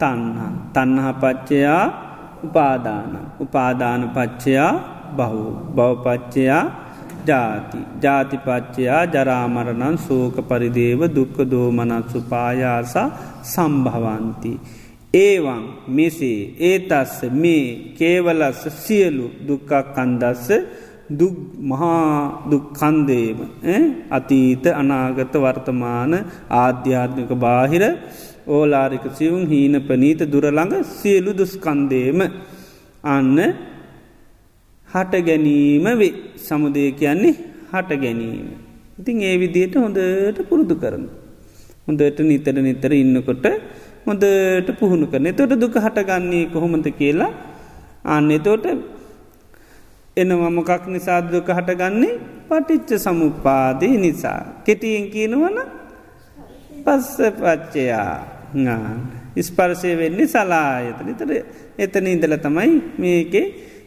[0.00, 1.84] තන්හා තන්නහ පච්චයා
[2.44, 3.12] උපාදාන.
[3.40, 4.72] උපාදාන පච්චයා
[5.16, 5.42] බහු.
[5.76, 6.64] බවපච්චයා
[7.26, 7.78] ජාති.
[8.02, 12.94] ජාතිපච්චයා ජරාමරණන් සෝක පරිදේව දුක්ක දෝමනත්සු පායාස
[13.44, 14.52] සම්භවන්ති.
[15.14, 17.66] ඒවන් මෙසේ ඒතස්ස මේ
[17.98, 20.48] කේවලස්ස සියලු දුක්කක් කන්දස්ස
[21.10, 23.38] දුක් මහා දුක්කන්දේම
[24.10, 26.12] අතීත අනාගත වර්තමාන
[26.62, 27.84] ආධ්‍යාත්මික බාහිර
[28.48, 32.20] ඕලාරික සිවුම් හීන පනීත දුරළඟ සියලු දුස්කන්දේම
[33.06, 33.38] අන්න
[34.88, 37.34] හට ගැනීම වේ සමුදය කියන්නේ
[37.72, 38.46] හට ගැනීම.
[39.00, 41.04] ඉතින් ඒ විදියට හොඳට පුරුදු කරන.
[41.86, 43.46] හොඳට නිතර නිතර ඉන්නකොට
[44.06, 47.30] හොඳට පුහුණු කරන තොට දුක හටගන්නේ කොහොමද කියලා
[48.06, 48.66] අන්න එතෝට
[50.16, 52.18] එනවා මොකක් නිසා දුක හටගන්නේ?
[52.48, 54.62] පටිච්ච සමුපාදී නිසා.
[54.64, 55.58] කෙටියෙන් කියනවන
[56.84, 58.14] පස්ස පච්චයා.
[59.36, 61.14] ඉස්පර්සය වෙන්නේ සලායතන.
[61.14, 61.30] තර
[61.78, 63.46] එතන ඉඳල තමයි මේකේ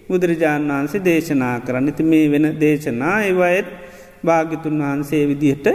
[0.10, 1.88] බුදුරජාණන් වහන්සේ දේශනා කරන්න.
[1.88, 3.68] ඉති මේ වෙන දේශනා ඒවයත්
[4.26, 5.68] භාගිතුන් වහන්සේ විදිහට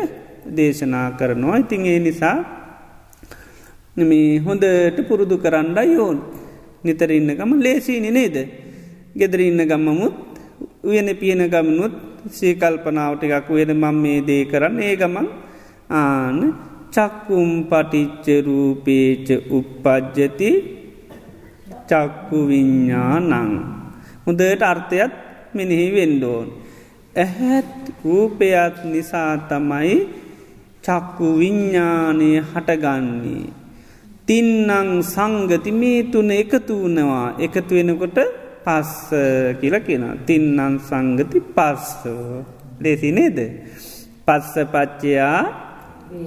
[0.57, 1.59] දේශනා කරනවා.
[1.59, 2.37] ඉතින් ඒ නිසා
[3.97, 6.19] මේ හොඳට පුරුදු කරන්න යෝන්
[6.85, 8.37] නිතර ඉන්න ගම ලේසිීනි නේද?
[9.15, 10.38] ගෙදර ඉන්න ගම්මමුත්
[10.85, 11.95] උයන පියන ගමනුත්
[12.31, 15.29] සීකල්පනාවට එකක් වෙන මං මේ දේ කරන්න ඒ ගමන්
[15.91, 16.39] ආන
[16.95, 20.51] චක්කුම් පටිච්චරූපේච උපපජ්ජති
[21.91, 23.53] චක්කු විඤ්ඥානං.
[24.25, 25.13] හොඳට අර්ථයත්
[25.55, 26.49] මෙනෙහි වෙන්ඩෝන්.
[27.17, 27.73] ඇහැත්
[28.05, 29.95] රූපයත් නිසා තමයි
[30.85, 33.47] චක්කු විඤ්ඥානය හටගන්නේ.
[34.27, 38.19] තින්නං සංගති මේ තුන එකතු වනවා එකතු වෙනකොට
[38.69, 39.09] පස්ස
[39.61, 42.45] කියල කියෙන තින්නන් සංගති පස්සෝ.
[42.81, 43.39] ලෙසි නේද?
[44.27, 45.41] පස්ස පච්චයා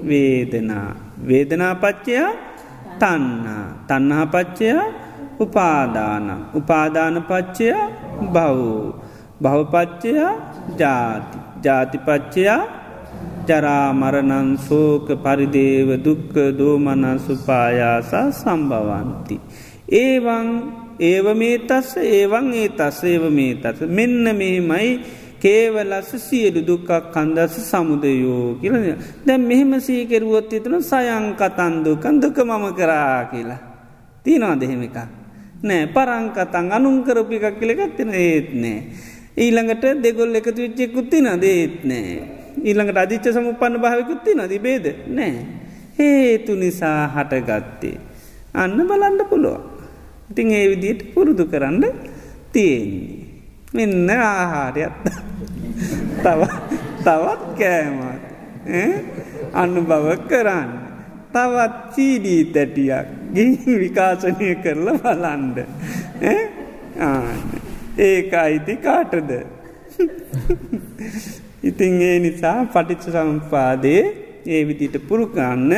[0.01, 0.89] වේදනා.
[1.21, 2.31] වේදනා පච්චයා
[2.97, 4.85] තන්නා තන්නහා පච්චයා
[5.39, 6.27] උපාදාන.
[6.53, 7.85] උපාදාන පච්චයා
[8.33, 8.59] බව්
[9.43, 10.33] බහපච්චයා
[10.79, 11.37] ජාති.
[11.63, 12.61] ජාතිපච්චයා
[13.47, 19.35] ජරාමරණන් සෝක පරිදේව දුක්ක දෝමනසුපායාසා සම්භවන්ති.
[19.93, 20.47] ඒවන්
[21.01, 24.89] ඒව මේ තස්ස ඒවන් ඒ තස් ඒව මේ තස මෙන්න මෙහෙමයි
[25.41, 28.75] කේවලස්ස සියලු දුක්කක් කන්දස සමුදයෝ කියල
[29.25, 33.61] දැන් මෙහෙම සීකෙරුවොත් එතන සයං කතන්දුකන් දුක මම කරා කියලා.
[34.25, 34.97] තියනවා දෙහෙම එක.
[35.63, 38.77] නෑ පරංකතන් අනුංකරපි එකක් කියලෙකත්තින ඒත් නෑ.
[39.37, 42.13] ඊළඟට දෙගොල් එකතු විච්චෙකුත්තින දේත් නෑ.
[42.61, 45.33] ඊළඟට අධිච්ච සමුපන්න භාවකුත්ති නති බේද නෑ.
[45.97, 47.97] හේතු නිසා හටගත්තේ.
[48.53, 49.80] අන්න බලන්ඩ පුළුවන්.
[50.31, 51.83] ඉතින් ඒ විදියට පුරුදු කරන්න
[52.53, 53.31] තියෙන්නේ.
[53.73, 54.95] මෙන්න ආහාරයත්
[56.23, 56.41] තව
[57.05, 58.21] තවත් කෑමත්
[59.61, 60.69] අන්න බව කරන්න.
[61.33, 65.57] තවත් චීඩී තැටියක් ගිහි විකාශනය කරලා බලන්ඩ
[67.99, 69.31] ඒක අයිති කාටද?
[71.69, 74.03] ඉතින් ඒ නිසා පටිච්ච සම්පාදයේ
[74.47, 75.71] ඒ විදිට පුරුකන්න.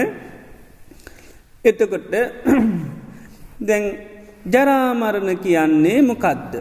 [1.66, 2.12] එතකොට
[3.68, 3.84] දැන්
[4.46, 6.54] ජරාමරණ කියන්නේ මොකද්ද.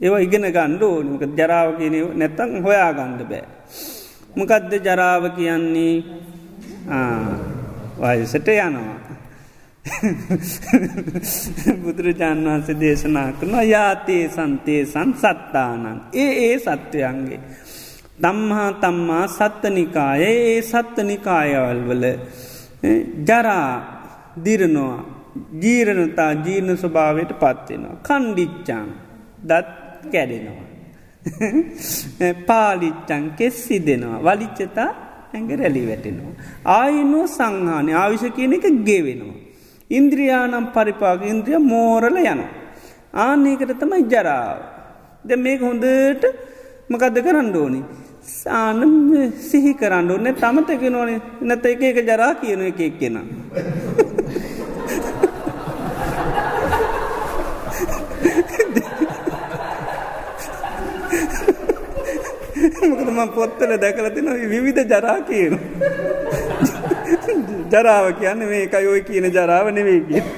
[0.00, 3.44] ඒව ඉගෙන ගණ්ඩ ඕනක ජරාව කියන නැත්තං හොයා ගණ්ඩ බෑ.
[4.36, 6.04] මොකදද ජරාව කියන්නේ
[7.98, 9.00] වයසට යනවා.
[11.82, 16.14] බුදුරජාණන් වහන්සේ දේශනා කරන යාතේ සන්තේ සන් සත්තානන්.
[16.14, 17.40] ඒ ඒ සත්වයන්ගේ.
[18.22, 22.04] දම්හා තම්මා සත්තනිකාය ඒ සත්තනිකායවල් වල
[23.26, 23.70] ජරා
[24.44, 25.19] දිරනවා
[25.62, 28.00] ජීරණතා ජීර්ණ ස්වභාවයට පත්වෙනවා.
[28.02, 28.88] කණ්ඩිච්චාන්
[29.42, 29.68] දත්
[30.12, 30.66] කැඩෙනවා.
[32.48, 34.18] පාලිච්චන් කෙස්සි දෙනවා.
[34.20, 34.90] වලිච්චතා
[35.32, 36.34] ඇඟ රැලි වැටෙනවා.
[36.76, 39.38] ආයනෝ සංහානය ආවිශ කියන එක ගෙවෙනවා.
[39.90, 42.42] ඉන්ද්‍රියානම් පරිපාග ඉන්ද්‍රිය මෝරල යන.
[43.14, 44.58] ආනයකට තමයි ජරාව.
[45.24, 46.24] ද මේක හොඳට
[46.90, 47.82] මකදද කරන්න ඕනි.
[48.22, 48.80] සාන
[49.40, 53.16] සිහි කරන්න ඕන්න තමතක නොනේ නැත එක එක ජරා කියන එක එක්කෙන.
[62.90, 65.58] මොකද ම පොත්තල දැකලතින විවිධ ජරා කියන.
[67.72, 70.22] ජරාව කියන්න මේ එකයෝයි කියන ජරාව නෙවේ කිය.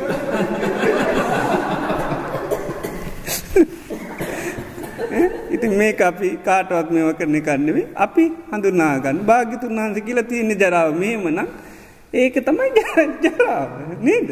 [5.55, 11.47] ඉතින් මේ අපි කාටවත් මේව කරන කන්නෙවේ අපි හඳුනාගන්න භාගිතුන් වහන්ස කියලා තියන්නේ ජරාව මේමන
[12.15, 12.71] ඒක තමයි
[13.25, 13.69] ජරාව
[14.01, 14.31] නේද.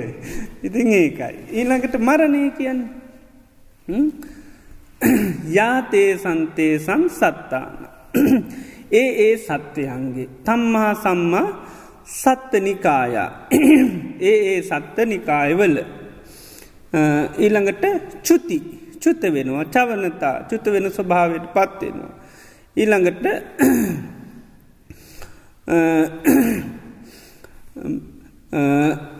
[0.63, 1.37] ඉතින් ඒකයි.
[1.51, 2.81] ඊළඟට මරණය කියන්න.
[5.57, 7.89] යාතේ සන්තේ සං සත්තාන.
[8.93, 11.49] ඒ ඒ සත්‍යයන්ගේ තම්මහා සම්මා
[12.05, 13.31] සත්ත නිකායා
[14.23, 15.77] ඒ ඒ සත්ත නිකායවල
[17.39, 17.85] ඊළඟට
[18.23, 18.59] චුති
[19.01, 22.13] චුත්ත වෙනවා චවනතා චුත්ත වෙන ස්වභාවයට පත්වෙනවා.
[22.77, 23.27] ඊළඟට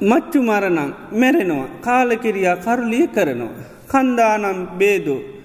[0.03, 3.55] මච්චු මරණං මැරෙනවා කාලකිරියා කරුලිය කරනවා.
[3.89, 5.40] කන්දානම් බේදු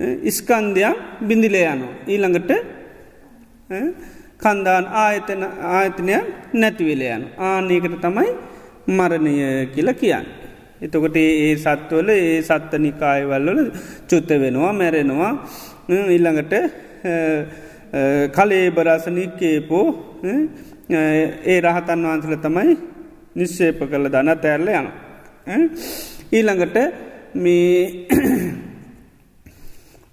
[0.00, 0.96] ඉස්කන්දයක්
[1.28, 1.94] බිඳිලේ යනවා.
[2.06, 2.50] ඊළඟට
[4.40, 6.24] කන්දාන් ආයතන ආයතනයක්
[6.54, 8.30] නැතිවෙලයන් ආනයකට තමයි
[8.88, 9.34] මරණය
[9.74, 10.26] කියල කියන්න.
[10.80, 13.60] එතකොට ඒ සත්වල ඒ සත්ත නිකායවල්වල
[14.10, 15.32] චුත්ත වෙනවා මැරෙනවා
[16.16, 16.54] ඉල්ළඟට
[18.36, 19.86] කලේ බරසනික්කේපෝ
[20.92, 22.72] ඒ රහතන් වහන්සල තමයි
[23.36, 24.88] නිශ්ෂේප කළ දන තැරල යන.
[26.32, 26.76] ඊළඟට
[27.34, 28.08] මේ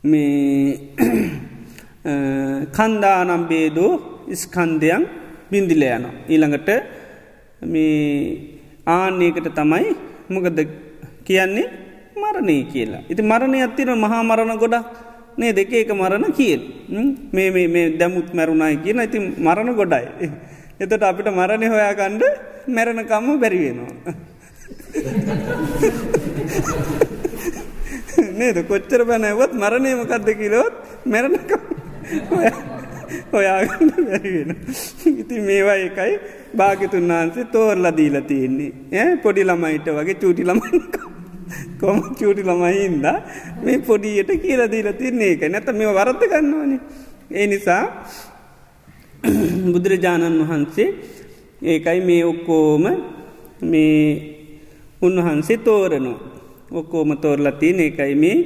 [0.03, 0.93] මේ
[2.77, 3.91] කන්දානම් බේදෝ
[4.33, 5.03] ස්කන්දයන්
[5.51, 6.05] බින්දිල යන.
[6.29, 6.69] ඊළඟට
[7.63, 9.95] මේ ආන්නේකට තමයි
[10.29, 10.59] මොකද
[11.25, 11.67] කියන්නේ
[12.15, 13.03] මරණය කියලා.
[13.09, 14.85] ඉති මරණය අත්තින මහා මරණ ගොඩක්
[15.37, 16.61] නේ දෙක එක මරණ කියල්
[17.33, 20.29] මේ මේ දැමුත් මැරුණයි කියන ඉති මරණ ගොඩයි.
[20.79, 22.23] එතට අපිට මරණය හොයාකණ්ඩ
[22.67, 24.13] මැරණකම්ම බැරිවෙනවා.
[28.39, 30.75] නේද කොච්චර බැනැවත් මරණයමකක්ද කිලොත්
[31.05, 31.61] මැරණකම්
[33.31, 34.51] ඔයාගන්න බැරිවෙන.
[35.21, 36.13] ඉති මේවා එකයි
[36.57, 38.71] භාගතුන් වහන්සේ තෝරලා දීලා තියෙන්නේ.
[38.93, 40.79] ඇ පොඩි ළමයිට වගේ චූටි ළමයි
[41.81, 43.05] කොම චූටි ළමයින්ද
[43.63, 46.79] මේ පොඩියට කියලා දීලා තින්නේ එක නැත මේ වරත්ත ගන්නවනේ.
[47.31, 47.83] ඒ නිසා
[49.73, 50.89] බුදුරජාණන් වහන්සේ
[51.63, 52.83] ඒකයි මේ ඔක්කෝම
[53.63, 54.01] මේ
[55.01, 56.36] උන්වහන්සේ තෝරනවා.
[56.71, 58.37] ඔක්කෝම තෝරලා තියන එකයි මේ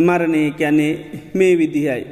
[0.00, 0.92] මරණය කැනේ
[1.34, 2.04] මේ විදිහයි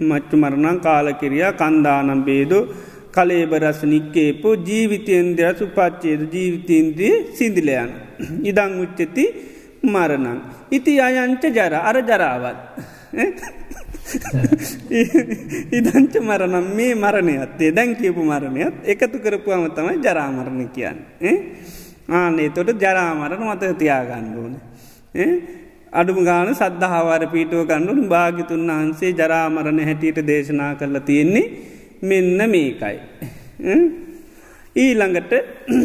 [0.00, 2.64] මච්චු මරණං කාලකිරියා කන්දානම් බේදෝ
[3.12, 7.90] කලේබරස නික්කේපෝ ජීවිතයෙන්දර සුපච්චේද ජීවිතීන්ද්‍රී සිදිලයන්.
[8.42, 9.24] ඉදං උච්චති
[9.84, 10.38] මරණං.
[10.70, 12.58] ඉති අයංච ජර අර ජරාවත්.
[15.72, 20.98] ඉදංච මරණම් මේ මරණයත්තේ දැන් කියපු මරණයත් එකතු කරපුවාම තමයි ජරාමරණ කියන්න.
[22.10, 24.54] ආනේ තොට ජරාමරණ මත තියාගන්න ඕන.
[25.92, 31.46] අඩුම ගාන සද්ධහාවාර පීටුව කණ්ඩුන් භාගිතුන් වහන්සේ ජරාමරණ හැටියට දේශනා කරලා තියෙන්නේ
[32.02, 32.96] මෙන්න මේකයි.
[34.76, 35.32] ඊළඟට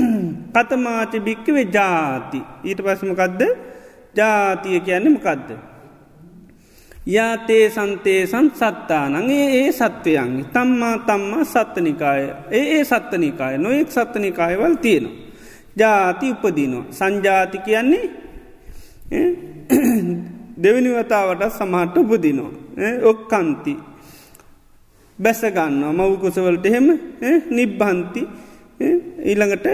[0.55, 3.41] කතමාච භික්කවේ ජාති ඊට පසමකදද
[4.13, 5.49] ජාතිය කියන්නේ මකදද.
[7.07, 15.17] යාතේ සන්තේසන් සත්තානගේ ඒ සත්වයන් තම්මා තම්මා සත්තනිකාය ඒ ඒ සත්තනිකාය නොයෙක් සත්තනිකායවල් තියෙනවා.
[15.77, 16.85] ජාති උපදිනවා.
[16.91, 18.24] සංජාති කියන්නේ
[20.57, 22.51] දෙවනි වතාවට සමහට උපදිනවා.
[23.03, 23.73] ඔක්කන්ති.
[25.19, 26.87] බැසගන්න මවකුසවලට එහෙම
[27.49, 28.21] නිබ්බන්ති.
[29.23, 29.67] ඊළඟට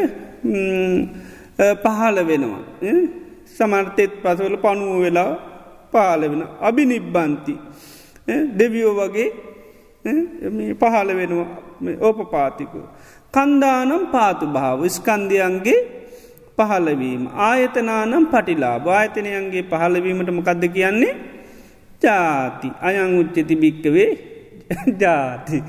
[1.83, 2.63] පහල වෙනවා.
[3.47, 5.31] සමර්තෙත් පසවල පනුව වෙලා
[5.91, 6.43] පාල වෙන.
[6.61, 7.53] අභි නිබ්බන්ති.
[8.57, 9.29] දෙවියෝ වගේ
[10.75, 11.49] පහල වෙනවා.
[12.01, 12.79] ඕපපාතිකු.
[13.33, 16.00] කන්දානම් පාතු භාව ස්කන්ධයන්ගේ
[16.57, 17.23] පහලවීම.
[17.41, 21.13] ආයතනානම් පටිලා භායතනයන්ගේ පහලවීමට මොකක්ද කියන්නේ?
[22.01, 22.69] ජාති.
[22.81, 24.09] අයං උච්චති භික්කවේ
[25.01, 25.63] ජාති.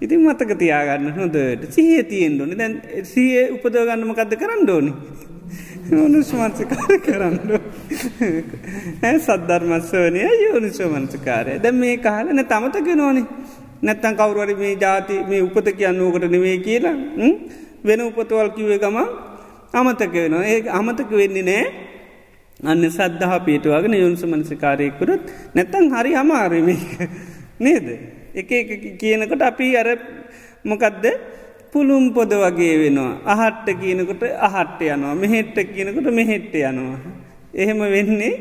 [0.00, 2.54] ඉතින් මතක තියාගන්න හොදට සිහිය තියෙන් ඕනි.
[2.54, 2.74] දැන්
[3.04, 4.92] සිය උපදෝගන්නම කද කරන්න ඕනි.
[5.90, 7.36] යෝනිස්මන්සකාර කරන්න
[9.18, 13.22] සද්ධර්මස්වනය යෝනිස්වමන්සකාරය දැ මේ කාලන තමතක නෝනි
[13.82, 16.96] නැත්තන් කවරුවර මේ ජාති මේ උපත කියන්නූකට නෙවේ කියලා
[17.84, 18.98] වෙන උපතවල් කිවේ ගම
[19.72, 20.44] අමතක වෙනවා.
[20.44, 21.64] ඒ අමතක වෙන්නේ නෑ.
[22.60, 26.94] අන්න සද්ධහ පීටුවගෙන යුන්ස මනසිකාරයකුරත් නැත්තන් හරි අමාරමක
[27.60, 27.86] නේද?
[28.34, 29.88] එක එක කියනකොට අපි අර
[30.64, 31.04] මොකදද?
[31.72, 33.20] පුළුම් පොද වගේ වෙනවා.
[33.26, 35.14] අහට්ට කියනකොට අහට්ට යනවා.
[35.14, 36.98] මෙහෙට්ට කියනකොට මෙහෙට්ට යනවා.
[37.54, 38.32] එහෙම වෙන්නේ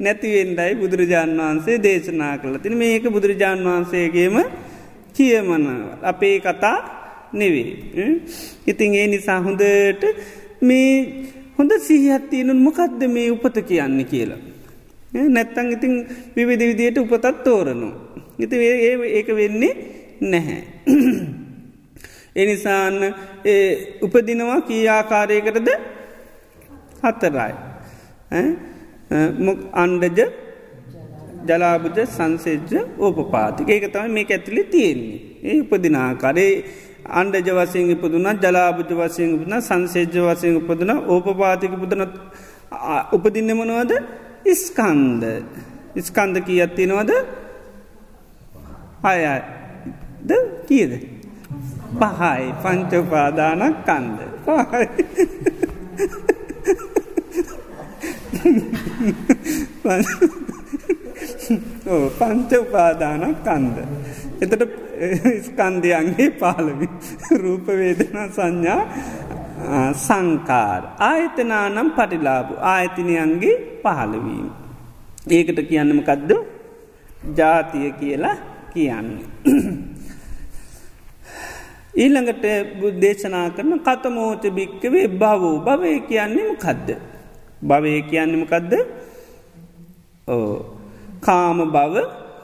[0.00, 2.56] නැතිවෙන්ඩයි බුදුරජාණන් වහන්සේ දේශනා කළ.
[2.58, 4.36] තින මේක බුදුරජාණන් වහන්සේගේම
[5.14, 5.64] කියමන
[6.02, 6.78] අපේ කතා
[7.32, 7.70] නෙවේ.
[8.66, 10.04] ඉතින් ඒ නිසා හොඳට
[10.68, 10.92] මේ
[11.58, 14.40] හොඳ සිහිහත්තියනුන් මොකක්ද මේ උපත කියන්න කියලා.
[15.36, 15.94] නැත්තං ඉතින්
[16.36, 17.88] විවිධ විදියට උපතත් තෝරනු.
[18.38, 19.74] ඉති ඒ ඒක වෙන්නේ
[20.22, 20.62] නැහැ.
[22.36, 22.98] එනිසාන්න
[24.06, 25.68] උපදිනවා කී ආකාරයකටද
[27.04, 27.52] හත්තරයි.
[29.82, 30.20] අන්ඩජ
[31.48, 35.20] ජලාබුජ සංසේජ්ජ ඕපපාතික ඒක තමයි මේ ඇතුලි තියෙන්නේ.
[35.44, 36.52] ඒ උපදිනාකාරේ
[37.10, 42.02] අන්ඩජ වසයෙන් ඉපදුන ජලාබුජ වසයෙන් උපන සංසේජ්‍ය වසයෙන් උපදන ඕපපාතික පුදන
[43.12, 43.92] උපදින්නමනවද
[44.44, 45.22] ඉස්කන්ද
[45.94, 47.12] ඉස්කන්ද කිය අත්තිනවද
[49.02, 50.32] අයද
[50.66, 50.92] කියද?
[51.94, 52.44] පහයි.
[52.62, 54.86] පංචපාදානක් කන්ද පහයි.
[62.18, 63.76] පංච උපාදානක් කන්ද.
[64.40, 64.62] එතට
[65.46, 66.88] ස්කන්දයන්ගේ පාලවි
[67.42, 68.82] රූපවේදනා සංඥා
[69.96, 70.82] සංකාර.
[71.00, 74.48] ආයතනානම් පටිලාබු ආයතනයන්ගේ පහළවීම.
[75.28, 76.32] ඒකට කියන්නම කදද
[77.36, 78.36] ජාතිය කියලා
[78.72, 79.26] කියන්නේ.
[81.96, 82.46] ඊළඟට
[82.80, 86.88] බුද්ධේශනා කරන කතමෝච භික්කවේ බවූ භවය කියන්නේම කදද.
[87.62, 88.72] භවය කියන්නම කදද
[91.26, 91.94] කාම බව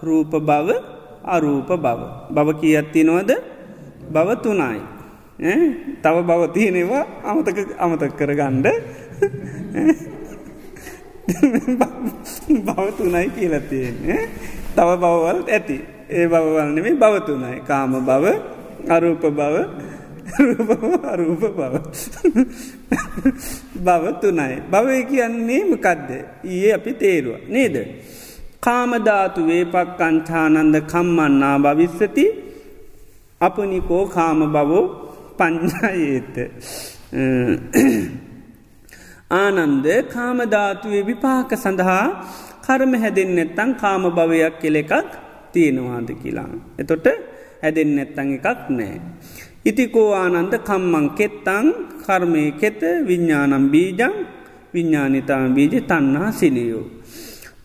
[0.03, 0.69] රූප බව
[1.35, 2.01] අරූප බව.
[2.35, 3.31] බව කියත්තිනවද
[4.15, 4.81] බව තුනයි.
[6.03, 8.67] තව බව තියෙනවා අමතක අමතක් කරගණ්ඩ
[12.67, 14.23] බව තුනයි කියලතියෙන්නේ.
[14.77, 15.79] තව බවවල් ඇති.
[16.11, 17.63] ඒ බවවල් නෙමේ බව තුනයි.
[17.69, 18.25] කාම බව
[18.91, 19.55] අරූප බව
[21.13, 21.75] අරූප බව.
[23.87, 24.55] බව තුනයි.
[24.73, 26.11] භවය කියන්නේ මකදද.
[26.45, 27.39] ඊයේ අපි තේරුව.
[27.49, 27.77] නේද.
[28.63, 32.25] කාමධාතු වේපක්කංචානන්ද කම්මන්නා භවිස්සති
[33.41, 34.85] අපනිකෝ කාම බවෝ
[35.39, 36.37] පං්ඥායේත.
[39.35, 42.07] ආනන්ද කාමධාතුවේ විපාක සඳහා
[42.67, 44.93] කරම හැදෙන් නැත්තං කාම භවයක් කෙල එකක්
[45.53, 46.51] තියෙනවාද කියලා.
[46.79, 47.07] එතොට
[47.63, 48.97] හැදෙන් නැත්තං එකක් නෑ.
[49.65, 51.67] ඉතිකෝ ආනන්ද කම්මං කෙත්තං
[52.05, 54.15] කර්මය කෙත විඤ්ඥානම් බීජං
[54.75, 56.87] විඤ්ඥානිතාම බීජ තන්නා සිනියෝ.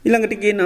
[0.08, 0.62] ඉළඟට කියන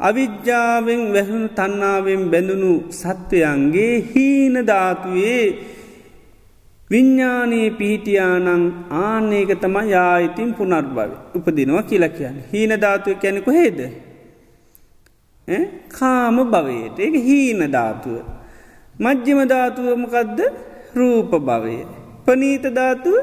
[0.00, 5.44] අවිද්‍යාවෙන් වැහුණු තන්නාවෙන් බැඳුණු සත්වයන්ගේ හීන ධාතුවේ
[6.90, 8.64] විඤ්ඥානයේ පිහිටියානං
[9.00, 12.38] ආනේක තම යායිතින් පුනර්භව උපදිනවා කියලා කියන්න.
[12.52, 13.80] හීන ධාතුව කැනෙකු හේද.
[15.90, 18.18] කාම භවයට ඒක හීන ධාතුව.
[18.96, 20.40] මජ්්‍යම ධාතුවමකදද
[20.94, 21.78] රූප භවය.
[22.26, 23.16] පනීත ධාතුව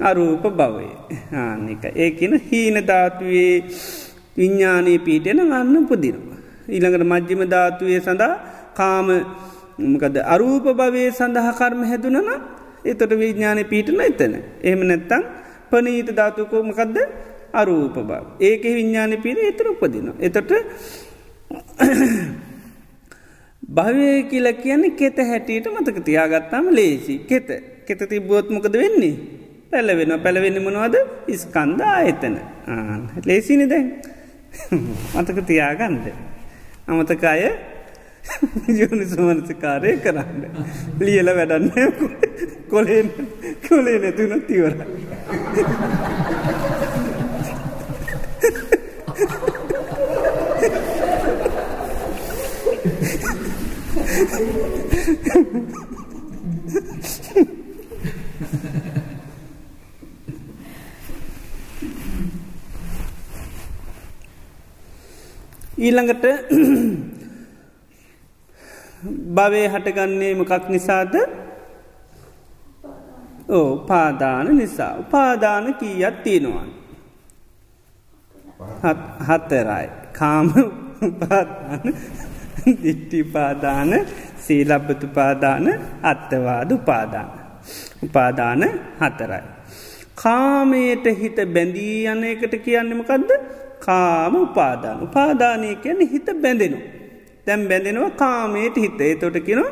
[0.00, 0.88] අරූප භවය
[1.34, 3.64] ආනික ඒකන හීන ධාතුවේ
[4.36, 6.38] විඤ්ඥානී පීටයන ගන්න උපදිනවා.
[6.68, 8.40] ඊළඟට මජ්්‍යම ධාතුවය සඳහා
[8.74, 9.24] කාම
[9.78, 12.40] මකද අරූප භවය සඳහා කර්ම හැදුනන
[12.84, 14.34] එතොට විඤ්ඥානය පීටන එතන.
[14.62, 15.24] එහෙම නැත්තං
[15.70, 16.98] පනීත ධාතුකෝමකදද
[17.52, 18.22] අරූප බව.
[18.40, 20.12] ඒක විඤ්ඥානය පීට එතර උපදින.
[20.20, 20.44] එතට
[23.68, 27.48] භවය කියල කියන්නේ කෙත හැටියට මතක තියාගත්තාම ලේසි කෙත
[27.86, 29.43] කෙත තිබ්බෝත්මකද වෙන්නේ.
[29.72, 30.96] පැලවෙන පැළවෙන්න මොනවද
[31.34, 32.34] ඉස්කන්දා එතන
[33.28, 33.86] ලේසිනි දැන්
[35.14, 36.06] මතක තියාගන්ද.
[36.88, 37.42] අමතක අය
[38.80, 40.42] යුනි සුමනසිකාරය කරන්න.
[41.06, 41.68] ලියල වැඩන්න
[42.72, 43.02] කොලේ
[43.68, 44.74] කොලේ නැතුන තිවර.
[65.78, 66.24] ඊළඟට
[69.36, 71.14] භවය හටගන්නේ මකක් නිසාද?
[73.48, 74.98] ඕ පාදාන නිසා.
[74.98, 76.66] උපාදාන කීයත් තියෙනවා
[79.28, 80.52] හත්තරයි කාම
[81.02, 81.94] උපාදාන
[82.82, 84.06] දිට්ටිපාදාන
[84.38, 87.30] සීලබ්බතු පාදාන අත්තවාද උපාදාන.
[88.02, 88.62] උපාදාන
[89.00, 89.42] හතරයි.
[90.14, 93.30] කාමයට හිත බැඳී යන එකට කියන්නමකක්ද
[93.86, 96.78] කාම උපාදාන උපාදානය කියන්නේ හිත බැඳෙනු.
[97.46, 99.64] දැම් බැඳෙනවා කාමයට හිත තොට කෙන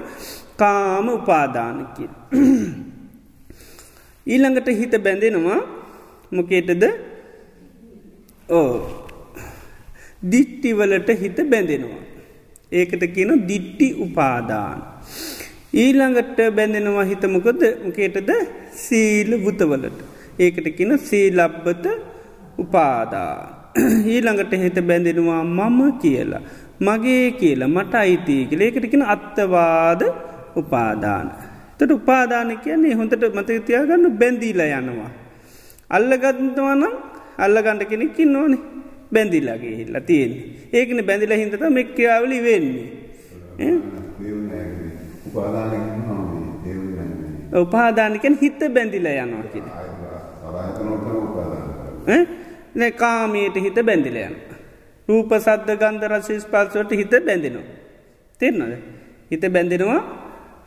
[0.57, 2.05] කාම උපාදානකි.
[4.27, 5.61] ඊළඟට හිත බැඳෙනවා
[6.31, 6.85] මොකේටද
[8.51, 8.73] ඕ
[10.33, 12.03] දිට්ටිවලට හිත බැඳෙනවා.
[12.73, 14.83] ඒකට කියන දිට්ටි උපාදාන.
[15.75, 18.31] ඊළඟට බැඳෙනවා හිතමොකද මොකේටද
[18.85, 19.99] සීල බුතවලට.
[20.39, 21.85] ඒකට කියන සීලබ්බත
[22.59, 23.62] උපාදාන.
[24.15, 26.43] ඊළඟට හිත බැඳෙනවා මම කියලා.
[26.81, 30.03] මගේ කියලා මට අයිතිය කියල ඒකටකෙන අත්තවාද
[30.57, 31.27] උපාදාන.
[31.79, 35.11] තට උපාදාන කියන්නේ හොඳට මතතියාගන්න බැඳීලා යනවා.
[35.91, 36.85] අල්ලගත්තවනම්
[37.39, 38.61] අල්ලගණඩ කෙනෙක්කින් ඕනේ
[39.15, 40.33] බැඳිල්ලගේ හිල්ල තියෙන.
[40.73, 42.87] ඒකන බැඳිල හිතත මෙක්්‍යාවලි වෙන්නේ.
[47.63, 49.69] උපාදානකෙන් හිත බැඳිල යනවා කියෙන.
[52.93, 54.35] කාමයට හිත බැඳිලයන්.
[55.09, 57.65] රූප සද්ධ ගන්ධ රශිස් පල්සවට හිත බැඳෙනවා.
[58.41, 58.75] තෙරනද.
[59.31, 60.01] හිත බැඳෙනවා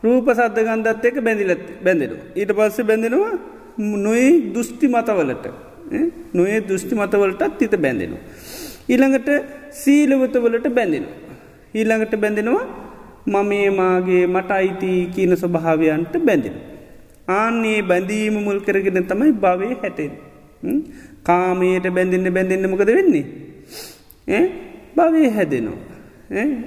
[0.02, 2.24] රූප සද්ධ ගන්ධත් එක බැඳිලත් බැඳෙනවා.
[2.34, 3.32] ඊට පස්ස බැඳෙනවා
[3.78, 5.46] නොයි දෘෂ්ටි මතවලට.
[6.34, 8.22] නොේ දෘෂ්ටි මතවලටත් හිත බැඳෙනවා.
[8.88, 9.28] ඊළඟට
[9.72, 11.16] සීලවතවලට බැඳෙනවා.
[11.74, 12.64] ඊළඟට බැඳෙනවා
[13.26, 16.56] මමේ මාගේ මට අයිති කියන ස්වභාවයන්ට බැඳෙන.
[17.28, 20.12] ආන්නේ බැඳීම මුල් කරගෙන තමයි භවය හැටෙන්.
[21.26, 23.24] කාමයට බැඳන්න බැඳන්න මොකද වෙන්නේ.
[24.96, 25.78] භවය හැදෙනවා.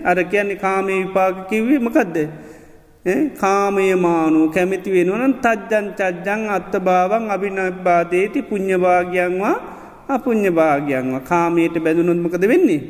[0.04, 2.18] අර කියන්නේ කාමය විපාක කිව්වේ මකදද.
[3.36, 9.56] කාමය මානු කැමිති වෙනුවන තජ්ජන් චජ්ජං අත්ත භාවන් අභිනබ්බාදේති පුං්ඥභාගයන්වා
[10.08, 12.82] අපුං්ඥ භාගයන්වා කාමයට බැඳුනොත්මකද වෙන්නේ.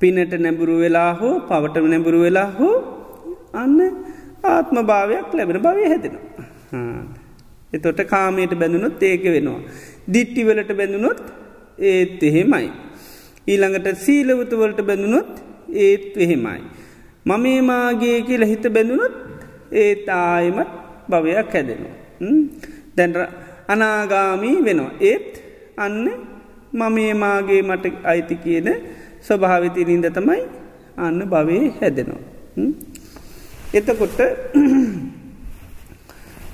[0.00, 2.76] පිනට නැබුරු වෙලා හෝ පවට නැබුරු වෙලා හෝ
[3.54, 3.78] අන්න
[4.44, 6.24] ආත්ම භාවයක් ලැබෙන භවය හැදෙනවා.
[7.76, 9.60] එතොට කාමයට බැඳුනොත් ඒක වෙනවා.
[10.12, 11.20] දිට්ටිවලට බැඳුනොත්
[11.90, 12.66] ඒත් එහෙමයි.
[13.46, 15.32] ඊළඟට සීලවතුවලට බැඳුනොත්
[15.84, 16.60] ඒත් එහෙමයි.
[17.24, 19.14] මමේ මාගේ කියල හිත බැඳුනොත්
[19.72, 20.70] ඒත් ආයමත්
[21.10, 21.96] භවයක් හැදෙනවා.
[22.96, 23.18] දැන්ර
[23.68, 24.92] අනාගාමී වෙනවා.
[25.00, 25.30] ඒත්
[25.76, 26.06] අන්න
[26.72, 28.68] මමේ මාගේ මට අයිති කියන
[29.26, 30.42] ස්වභාවිති නින්ද තමයි
[30.96, 32.22] අන්න භවය හැදෙනවා.
[33.74, 34.18] එතකොට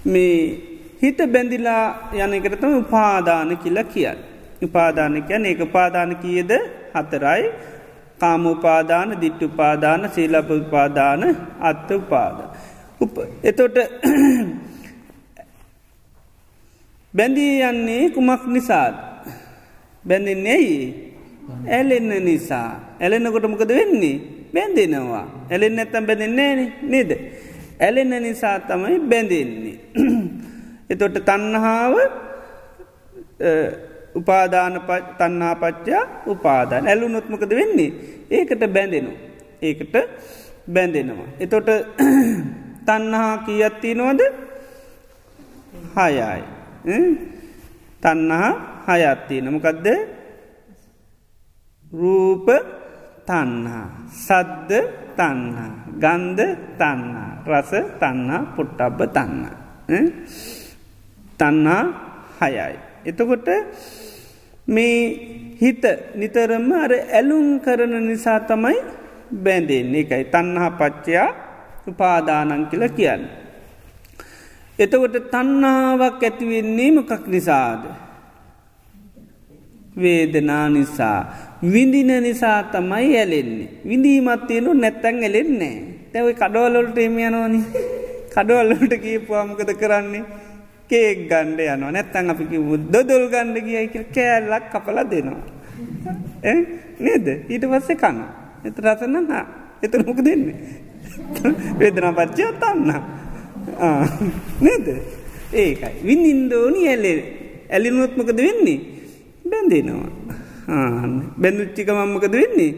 [0.04, 0.71] මේ
[1.02, 1.84] හිත බැඳිලා
[2.14, 4.18] යන එකරතම උපාදාන කියලා කියන්න.
[4.62, 6.50] උපාදානකයන් ඒක උපාදාන කියද?
[6.94, 7.42] හතරයි.
[8.18, 11.22] කාමෝපාදාන දිට්ටු පාදාන සීලප උපාදාන
[11.60, 12.36] අත්ත උපාද.
[13.42, 13.76] එතොට
[17.14, 18.94] බැඳී යන්නේ කුමක් නිසාද.
[20.04, 20.78] බැඳින්නේ ඇයි?
[21.68, 22.70] ඇලෙන්න නිසා.
[23.00, 24.16] ඇලෙනකොට මොකද වෙන්නේ?
[24.54, 25.26] බැඳෙනවා.
[25.50, 27.10] ඇලෙන් නැත්තම් බැඳෙන්නේ නේද?
[27.80, 29.76] ඇලෙන්න නිසා තමයි බැඳෙන්නේ.
[30.92, 31.94] එතොට තන්නහාාව
[34.14, 34.74] උපාදාන
[35.18, 36.86] තන්නා පච්චා උපාදාන.
[36.86, 37.90] ඇලු නොත්මකද වෙන්නේ?
[38.30, 39.12] ඒකට බැඳෙනු
[39.62, 39.94] ඒකට
[40.66, 41.28] බැඳෙනවා.
[41.40, 41.68] එතොට
[42.86, 44.20] තන්නහා කියත්ති නොවද
[45.94, 46.42] හයයි.
[48.02, 48.50] තන්නහා
[48.88, 49.86] හයත්තිය නමකදද
[51.92, 52.48] රූප
[53.26, 53.86] තන්හා
[54.18, 54.70] සද්ද
[55.14, 56.42] තන්හා ගන්ධ
[56.74, 59.46] තන්හා රස තන්නා පුට්ටබ්බ තන්න
[61.42, 61.82] තන්නා
[62.40, 62.74] හයයි.
[63.04, 63.48] එතකොට
[64.66, 64.98] මේ
[65.58, 68.78] හිත නිතරම අර ඇලුම් කරන නිසා තමයි
[69.34, 71.28] බැඳෙන් එකයි තන්නහා පච්චයා
[71.86, 73.22] උපාදානන් කියල කියන්න.
[74.78, 77.82] එතකොට තන්නාවක් ඇතිවෙන්නේ මොකක් නිසාද.
[79.94, 81.18] වේදනා නිසා
[81.62, 83.68] විඳින නිසා තමයි ඇලෙන්නේ.
[83.84, 85.76] විඳීමත් තියෙනු නැත්තැන් එලෙන්නේ.
[86.12, 87.60] තැව කඩවලොල්ට එම යනෝනි
[88.32, 90.24] කඩවල්ලට කියපුවාමකද කරන්නේ
[90.92, 92.58] කේක් ගණ්ඩ යන නැත්තන් අපිකි
[92.88, 95.42] දොදොල් ගණ්ඩ ගියයි කෑල්ලක් කපල දෙනවා.
[97.00, 98.18] නේද ඊට පස්සේ කන්න.
[98.64, 99.30] එත රසන්න
[99.82, 100.56] එත මොක දෙන්නේ.
[101.78, 102.90] වේදනා පච්චය තන්න.
[104.60, 104.86] නේද
[105.54, 107.18] ඒකයි විඳින්දෝනි ඇලේ
[107.70, 108.80] ඇලිනුවත්මකද වෙන්නේ
[109.44, 110.10] බැඳෙනවා.
[111.38, 112.72] බැඳුච්චික මම්මකද වෙන්නේ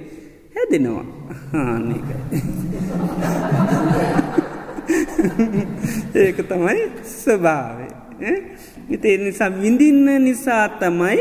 [0.54, 1.06] හැදෙනවා
[1.54, 2.40] ආන්නේකයි.
[6.14, 8.03] ඒක තමයි ස්වභාවේ.
[8.90, 11.20] ඉති නිසා විඳින්න නිසා තමයි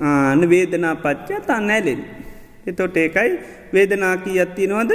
[0.00, 2.00] ආන වේදනා පච්චා තන්න ඇලෙන්.
[2.66, 3.30] එතොට ඒකයි
[3.72, 4.92] වේදනා කී අත්තිනවද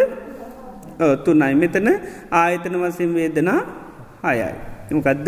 [1.25, 1.87] තුනයි මෙතන
[2.31, 3.61] ආයතන වසින් වේදනා
[4.23, 4.53] හයයි.
[4.91, 5.27] මොකදද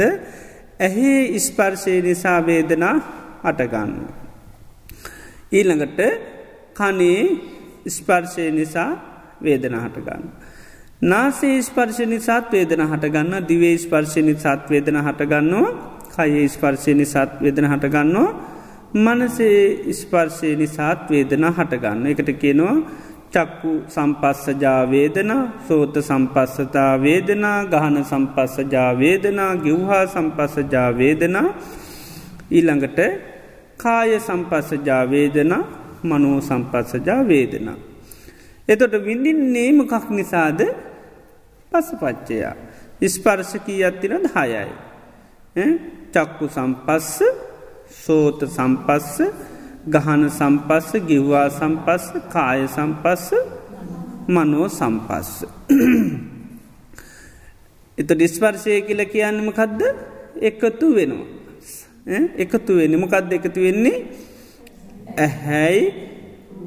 [0.79, 2.95] ඇහේ ස්පර්ශය නිසා වේදනා
[3.43, 3.91] අටගන්න.
[5.51, 5.99] ඊළඟට
[6.77, 7.21] කනේ
[7.87, 8.91] ස්පර්ශය නිසා
[9.43, 10.23] වේදන හටගන්න.
[11.03, 15.71] නාසේ ස්පර්ශ නිසාත් වේදන හටගන්න දිවේ ස්පර්ශය නිසාත් වේදන හටගන්නවා
[16.11, 18.29] කයේ ස්පර්ශය නිසාත් වේදන හටගන්නවා
[18.95, 22.75] මනසේ ස්පර්ශය නිසාත් වේදන හටගන්න එකට කියනවා
[23.31, 25.31] චක්කු සම්පස්සජාවේදන
[25.67, 31.47] සෝත සම්පස්සතා වේදනා ගහන සම්පස්සජාවේදනා ගිව්හා සම්පස්සජාවේදනා
[32.51, 32.99] ඊළඟට
[33.77, 35.63] කාය සම්පස්සජා වේදනා
[36.03, 37.77] මනෝ සම්පස්සජා වේදනා.
[38.67, 40.59] එතොට විඳින්නේ මොකක් නිසාද
[41.73, 42.55] පසපච්චයා.
[43.01, 44.69] ඉස්පර්ශකී අත්තිනද හයයි.
[46.13, 47.23] චක්කු සම්පස්ස
[47.97, 49.21] සෝත සම්පස්ස
[49.87, 53.33] ගහන සම්පස්ස ගිව්වා සම්පස්ස කාය සම්පස්ස
[54.29, 55.45] මනෝ සම්පස්ස.
[57.97, 59.81] එත ඩිස්පර්ශය කියල කියන්නම කදද
[60.41, 61.27] එකතු වෙනවා.
[62.37, 64.05] එකතු වෙන මොකක්ද එකතු වෙන්නේ
[65.17, 65.93] ඇහැයි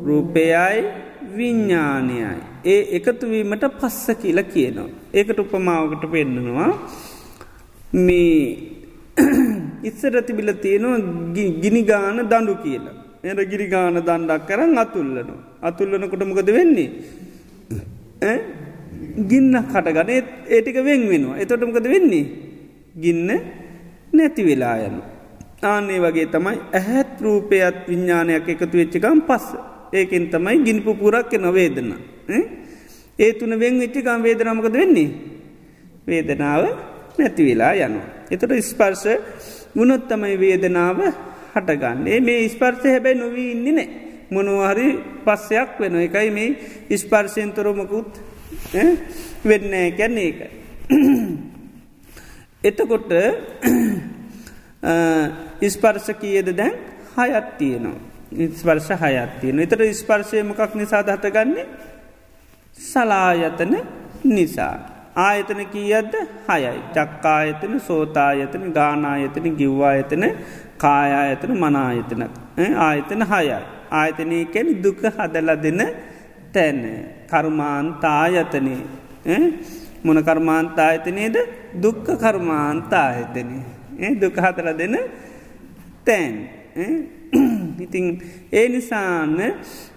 [0.01, 2.28] රූපයයි විඤ්ඥානයයි.
[2.65, 4.89] ඒ එකතුවීමට පස්ස කියල කියනවා.
[5.12, 6.70] ඒකට උපමාවකට පෙන්න්නනවා
[7.93, 8.39] මේ
[9.89, 10.98] ඉස්සරතිබිල තියෙනවා
[11.62, 12.97] ගිනිගාන දඩු කියලා.
[13.24, 15.31] එර ගිරිගාන දණ්ඩක් කරන්න අතුල්ලන.
[15.62, 16.90] අතුල්ලනකොට මොකද වෙන්නේ.
[19.23, 20.11] ගින්න කටගන
[20.48, 21.36] ඒටික වෙන් වෙනවා.
[21.39, 22.24] එතොටමකද වෙන්නේ.
[22.94, 23.28] ගින්න
[24.12, 25.09] නැති වෙලා යනවා.
[25.62, 31.93] ආන්නේ වගේ තමයි ඇහැත් රූපයත් විඤ්ඥානයක් එකතු වෙච්චකම් පස්ස ඒකෙන් තමයි ගිනිපු පුරක්ක නොවේදන්න.
[33.19, 35.11] ඒ තුන වෙන් විච්චිකම් වේදනමකද වෙන්නේ.
[36.07, 36.63] වේදනාව
[37.19, 38.01] නැතිවෙලා යනු.
[38.31, 39.05] එතට ස්පර්ස
[39.75, 40.99] ගුණොත්තමයි වේදනාව
[41.55, 43.89] හටගන්නේ මේ ස්පර්සය හැබැයි නොවී ඉන්න නෑ.
[44.31, 44.89] මොනුවහරි
[45.25, 48.11] පස්සයක් වෙන එකයි මේ ස්පර්ශයන්තරොමකුත්
[49.45, 50.39] වෙන්න කැන්නේ එක.
[52.69, 53.11] එතකොට
[55.61, 56.75] ඉස්පර්ශ කියද දැන්
[57.17, 58.15] හයත් තියනවා.
[58.59, 59.61] ස්පර්ශ හයත් තියෙන.
[59.61, 61.67] එතට ස්පර්ශය මොකක් නිසා දහටගන්නේ
[62.83, 63.75] සලායතන
[64.25, 64.77] නිසා.
[65.17, 66.15] ආයතන කීයද්ද
[66.49, 66.75] හයයි.
[66.95, 70.25] චක්කායතන සෝතායතන ගානායතන ගිව්වායතන
[70.79, 72.23] කායායතන මනායතන.
[72.79, 73.61] ආයතන හයයි.
[73.91, 75.81] ආයතනය කැන දුක හදල දෙන
[76.55, 76.81] තැන.
[77.31, 78.77] කර්මාන්තායතනය.
[80.05, 81.37] මොන කර්මාන්තායතනයද
[81.83, 83.59] දුක්ක කර්මාන්තායතනය.
[84.21, 84.95] දුක හතර දෙන
[86.05, 86.35] තැන්.
[87.85, 88.07] ඉතිං
[88.53, 89.39] ඒ නිසාන්න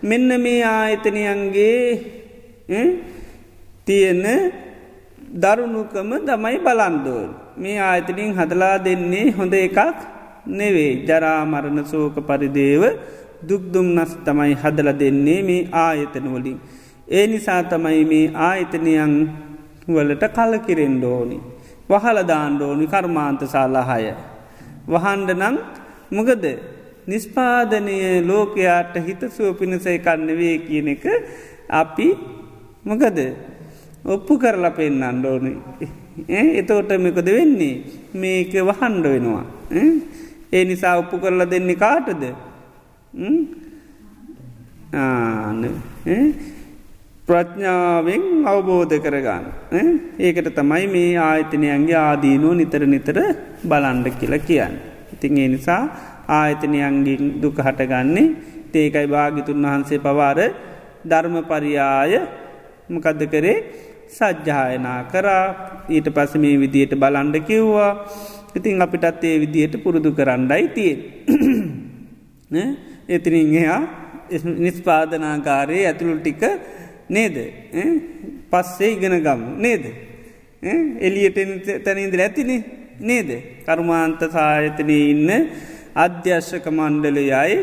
[0.01, 1.83] මෙන්න මේ ආයතනයන්ගේ
[3.85, 4.25] තියෙන
[5.33, 7.29] දරුණුකම දමයි බලන්දෝල්.
[7.57, 9.79] මේ ආයතනින් හදලා දෙන්නේ හොඳ එකක්
[10.49, 12.83] නෙවේ ජරාමරණ සෝක පරිදේව
[13.41, 16.57] දුක්දුම් නස් තමයි හදල දෙන්නේ මේ ආයතනවලින්.
[17.07, 19.13] ඒ නිසා තමයි මේ ආයතනයන්
[19.87, 21.37] වලට කලකිරෙන්ඩෝනි.
[21.89, 24.13] වහලදාණ්ඩෝනි කර්මාන්ත සාලාහය.
[24.87, 25.55] වහන්ඩ නං
[26.11, 26.43] මොකද
[27.07, 31.05] නිස්පාදනය ලෝකයාට හිතසුව පිණිසයි කන්නවේ කියන එක
[31.69, 32.07] අපි
[32.85, 33.19] මොකද
[34.05, 35.53] ඔප්පු කරලා පෙන්න්න අන්ඩෝනි.
[36.29, 39.45] එතෝට මෙකද වෙන්නේ මේක වහන්ඩ වෙනවා.
[40.51, 42.23] ඒ නිසා ඔප්පු කරලා දෙන්නේ කාටද
[44.93, 45.61] ආන
[47.27, 49.45] ප්‍රඥාවෙන් අවබෝධ කරගන්න.
[50.19, 53.17] ඒකට තමයි මේ ආයතනයන්ගේ ආදීනුව නිතර නිතර
[53.63, 54.88] බලන්ඩ කියලා කියන්න.
[55.19, 55.83] ඉතින් ඒ නිසා
[56.27, 58.27] ආයතනයන්ගින් දුක හටගන්නේ.
[58.73, 60.39] ඒකයි භාගිතුන් වහන්සේ පවාර
[61.03, 62.13] ධර්ම පරියාය
[62.89, 63.57] මකදද කරේ?
[64.09, 65.45] සජ්්‍යායනා කරා.
[65.89, 67.93] ඊට පස මේ විදියට බලන්ඩ කිව්වා.
[68.55, 70.99] ඉතින් අපිටත් ඒ විදියට පුරුදු කරන්නයි තියෙන්
[73.09, 73.81] එතිනින් එයා
[74.65, 76.43] නිස්පාදනාකාරයේ ඇතුළු ටික
[77.09, 77.37] නේද?
[78.51, 79.41] පස්සේ ඉගෙන ගම්.
[79.57, 79.83] නේද?
[81.07, 81.37] එලියට
[81.83, 82.61] තැනින්ද ඇතිනේ.
[82.99, 83.29] නේද?
[83.65, 85.29] කර්මාන්ත සායතනය ඉන්න
[85.95, 87.57] අධ්‍යශ්ක මණ්ඩලයයි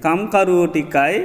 [0.00, 1.18] කම්කරුවෝටිකයි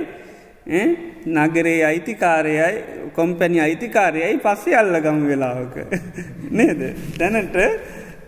[1.27, 5.75] නගරේ අයිතිකාරයයි කොම්පැනි අයිතිකාරයයි පස්සේ අල්ලගම් වෙලාවක.
[6.51, 6.81] නේද?
[7.19, 7.57] දැනට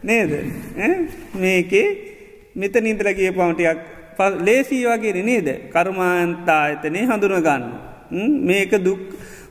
[0.03, 0.31] නේද?
[1.35, 1.88] මේකේ
[2.56, 3.80] මෙත නින්දලගේ පවටියක්
[4.39, 5.47] ලේසී වගේ නේද?
[5.72, 7.65] කර්මාන්තා ඇතනේ හඳුනගන්න
[8.41, 8.99] මේක දුක්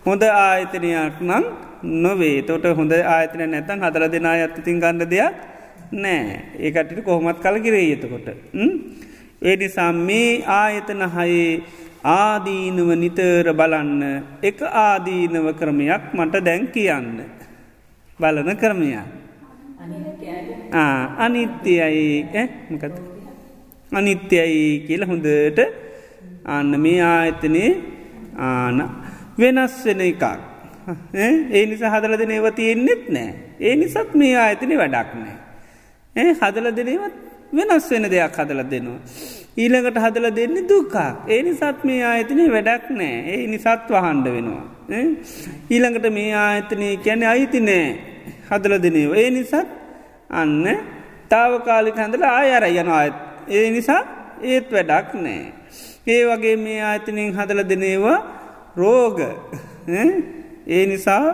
[0.07, 1.45] හොඳ ආයතනයක් නම්
[1.83, 2.43] නොවේ.
[2.43, 5.54] තොට හොඳ ආයතන නැතන් හදර දෙනා ඇත්තතින් ගන්න දෙයක්
[6.03, 8.29] නෑ ඒකටට කොහොමත් කලකිරේ එතකොට.
[9.43, 11.63] ඒ නිසා මේ ආයතන හයේ
[12.05, 14.03] ආදීනව නිතර බලන්න
[14.43, 17.09] එක ආදීනව ක්‍රමයක් මට දැන් කියන්න.
[18.21, 19.07] බලන ක්‍රමයක්.
[21.19, 22.27] අනිත්‍යයි
[22.71, 22.95] මකත
[23.93, 25.61] අනිත්‍යයි කියල හොඳට
[26.47, 27.71] අන්න මේ ආයතනේ
[28.39, 28.79] ආන
[29.39, 30.25] වෙනස් වෙන එකක්.
[31.55, 33.31] ඒ නිසා හදල දෙනව තියෙන්නෙත් නෑ.
[33.61, 35.44] ඒ නිසත් මේ ආයතන වැඩක් නෑ.
[36.17, 37.15] ඒ හදල දෙනවත්
[37.53, 38.99] වෙනස් වෙන දෙයක් හදල දෙනවා.
[39.57, 41.11] ඊළඟට හදල දෙන්න දුකා.
[41.29, 44.65] ඒ නිසත් මේ ආයතනය වැඩක් නෑ ඒ නිසත් වහන්ඩ වෙනවා.
[45.71, 47.87] ඊළඟට මේ ආයතනය කියැන අයිති නෑ
[48.51, 49.11] හදල දෙනව.
[49.15, 49.55] ඒ නිසත්
[50.31, 50.65] අන්න
[51.29, 53.17] තාවකාලික හඳල ආයර යන ආයත්.
[53.49, 54.03] ඒ නිසා
[54.43, 55.43] ඒත් වැඩක් නෑ.
[56.07, 58.19] ඒ වගේ මේ ආයතනින් හදල දෙනේවා
[58.77, 59.19] රෝග
[60.69, 61.25] ඒ නිසා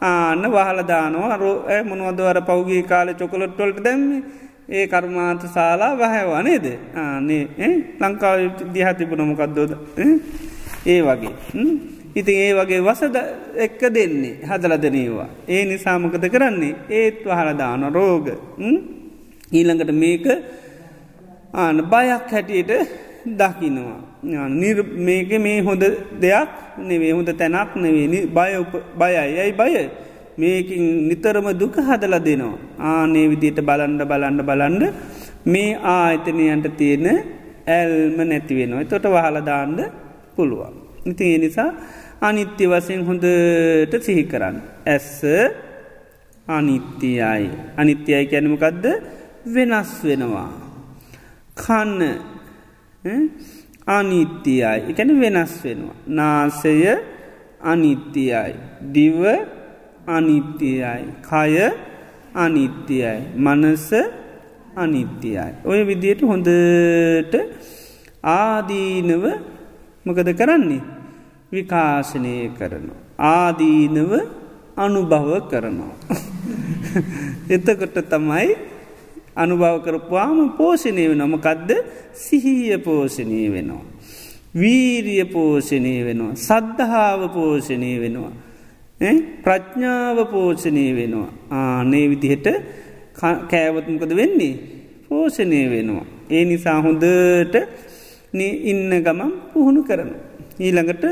[0.00, 4.22] ආන්න වහලදානවා රෝ මොනුවදවර පෞගී කාල චොකලොට්ටොල්ට දැම්ම?
[4.68, 6.66] ඒ කර්මාන්ත සාලා වහැවා නේද?
[6.94, 7.44] ආනේ
[8.00, 8.38] ලංකාව
[8.74, 9.72] දිහතිබුණමකක්දෝද
[10.86, 11.34] ඒ වගේ.
[12.14, 13.16] ඉතින් ඒ වගේ වසද
[13.56, 15.28] එක්ක දෙන්නේ හදල දෙනේවා.
[15.48, 16.74] ඒ නිසාමකද කරන්නේ?
[16.90, 18.26] ඒත් වහලදාන රෝග.
[19.52, 20.26] ඊළඟට මේක
[21.54, 22.72] ආන බයක් හැටියට
[23.36, 23.98] දකිනවා.
[25.06, 25.84] මේක මේ හොඳ
[26.22, 26.50] දෙයක්
[26.88, 28.52] නෙවේ හොඳ තැනක් නෙවේ බය
[29.00, 29.16] බයයි.
[29.42, 29.72] ඇයි බය?
[30.38, 32.58] මේකින් නිතරම දුක හදල දෙනවා.
[32.90, 34.82] ආනේ විදියට බලන්ඩ බලන්ඩ බලන්ඩ
[35.46, 37.06] මේ ආයතනයන්ට තියෙන
[37.66, 39.78] ඇල්ම නැතිවෙනවා තොට වහලදාන්න
[40.36, 40.74] පුළුවන්.
[41.10, 41.70] ඉති ඒ නිසා
[42.28, 44.56] අනිත්‍ය වසයෙන් හොඳට සිහි කරන්න.
[44.86, 45.22] ඇස්ස
[46.48, 47.50] අනිත්‍යයයි
[47.80, 48.84] අනිත්‍යයි කැනමකක්ද
[49.54, 50.50] වෙනස් වෙනවා.
[51.56, 52.00] කන්න
[53.86, 55.96] අනිත්‍යයයි එකැන වෙනස් වෙනවා.
[56.08, 56.74] නාසය
[57.62, 58.54] අනිත්‍යයයි.
[58.94, 59.20] දිව
[60.06, 61.04] අනිත්‍යයයි.
[61.28, 61.54] කය
[62.34, 63.20] අනිත්‍යයයි.
[63.36, 63.88] මනස
[64.76, 65.52] අනිත්‍යයයි.
[65.64, 67.34] ඔය විදියට හොඳට
[68.22, 69.24] ආදීනව
[70.06, 70.82] මොකද කරන්නේ.
[71.52, 73.00] විකාශනය කරනවා.
[73.18, 74.12] ආදීනව
[74.76, 75.94] අනුභව කරනවා.
[77.54, 78.48] එතකොට තමයි
[79.42, 81.70] අනුභව කරපුවාම පෝෂණය වෙනමකදද
[82.24, 83.84] සිහිය පෝෂණය වෙනවා.
[84.54, 86.32] වීරිය පෝෂණය වෙනවා.
[86.48, 88.32] සද්ධාව පෝෂණය වෙනවා.
[89.44, 91.30] ප්‍රඥාව පෝෂණය වෙනවා.
[91.50, 92.48] ආනේ විදිහට
[93.50, 94.54] කෑවත්මකද වෙන්නේ
[95.08, 96.06] පෝෂණය වෙනවා.
[96.30, 97.54] ඒ නිසා හොඳට
[98.70, 100.10] ඉන්න ගමම් පුහුණු කරන.
[100.60, 101.04] ඊළඟට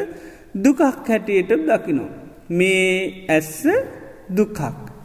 [0.64, 2.10] දුකක් හැටියට දකිනෝ.
[2.50, 3.62] මේ ඇස්ස
[4.36, 4.58] දුකක්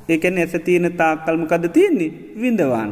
[0.09, 2.91] ඒකැන ඇස තියෙන තාකල්මකද තියෙන්නේ විඳවන්න.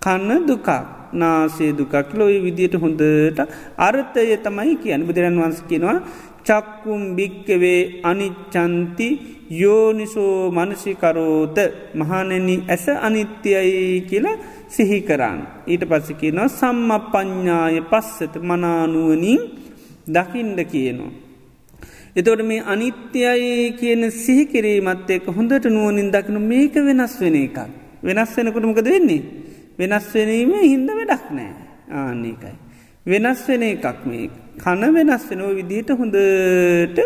[0.00, 0.68] කන්න දුකක්
[1.12, 3.38] නාසේ දුකක් ලොයි විදියට හොඳට
[3.78, 5.98] අර්ථය තමයි කියන බුදුරන් වන්ස කියෙනවා
[6.42, 9.08] චක්කුම් භික්කවේ අනිච්චන්ති
[9.52, 11.58] යෝනිසෝ මනසිකරෝත
[11.94, 14.36] මහනෙන ඇස අනිත්‍යයි කියලා
[14.68, 15.40] සිහි කරන්න.
[15.66, 19.40] ඊට පස්සකිනවා සම්ම ප්ඥාය පස්සත මනානුවනින්
[20.06, 21.29] දකිින්ඩ කියනවා.
[22.16, 27.58] එතොට මේ අනිත්‍යයි කියන සිහිකිරීමත් එක් හොඳට නුවනින් දකිනු මේක වෙනස් වෙන එකක්.
[28.02, 29.22] වෙනස් වෙනකුටමකද වෙන්නේ.
[29.78, 31.52] වෙනස් වෙනීම හින්ද වැඩක් නෑ
[31.92, 32.54] ආන්නේකයි.
[33.06, 36.98] වෙනස් වෙන එකක් මේ කන වෙනස් වෙනෝ විදිහට හොඳට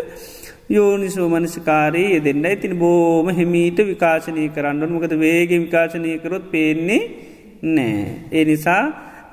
[0.69, 7.01] යෝනිසෝ මනසිකාරයේ දෙන්න ඉතින් බෝම හෙමීට විකාශනය කරන්න මොකද වේග විකාශනය කරොත් පේන්නේ
[7.65, 8.05] නෑ.
[8.31, 8.83] ඒ නිසා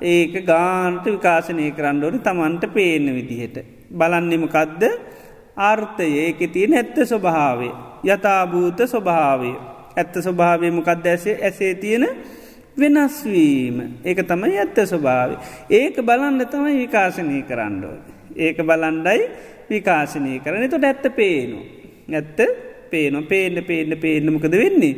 [0.03, 3.57] ඒක ගාන්ට විකාශනය කරන්නඩෝනි තමන්ට පේන විදිහට.
[3.91, 4.83] බලන්නෙමකදද
[5.57, 7.73] ආර්ථය ඒක තියෙන ඇත්ත ස්වභාවේ.
[8.05, 9.53] යථභූත ස්වභාවය.
[9.97, 12.07] ඇත්ත ස්වභාවය මොකක්ද ඇසේ ඇසේ තියෙන
[12.77, 13.77] වෙනස්වීම.
[14.05, 15.37] ඒක තමයි ඇත්ත ස්වභාව.
[15.69, 17.95] ඒක බලන්න තමයි විකාශනය කරන්නඩෝ.
[18.35, 19.21] ඒක බලන්ඩයි
[19.69, 21.59] විකාශනය කරන තොට ඇත්ත පේනු.
[22.09, 22.39] ඇත්ත
[22.91, 24.95] පේන පේන පේන පේනමකද වෙන්නේ.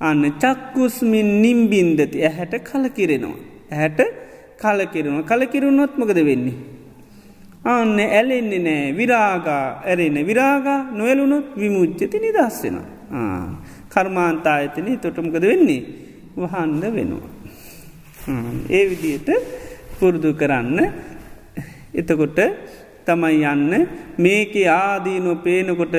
[0.00, 3.38] අන්න චක්කුස්මින් නිම්බින්දති ඇහැට කලකිරෙනවා.
[3.72, 4.00] ඇහැට
[4.56, 6.81] කලකිරෙනවා කලකිරුණොත්මකද වෙන්නේ.
[7.64, 12.78] අන්න ඇලෙන්නේ නෑ විරාගා ඇරෙන විරාගා නොවලුණොත් විමුච්චති නිදස්සෙන.
[13.92, 15.82] කර්මාන්තා ඇතන තොටමකද වෙන්නේ
[16.36, 17.30] වහන්ඩ වෙනවා.
[18.68, 19.28] ඒ විදියට
[19.98, 20.78] පුරුදු කරන්න
[22.00, 22.38] එතකොට
[23.06, 23.72] තමයි යන්න
[24.18, 25.96] මේක ආදීනුව පේනකොට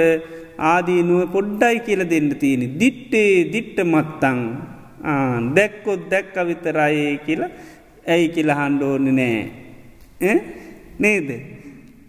[0.71, 2.63] ආදීනුව පොඩ්ඩයි කියල දෙන්න තියෙන.
[2.81, 4.39] දිට්ටේ දිට්ට මත්තං
[5.55, 7.51] දැක්කොත් දැක්ක විතරයි කියලා
[8.13, 9.39] ඇයි කියල හන්ඩෝන නෑ
[11.03, 11.29] නේද?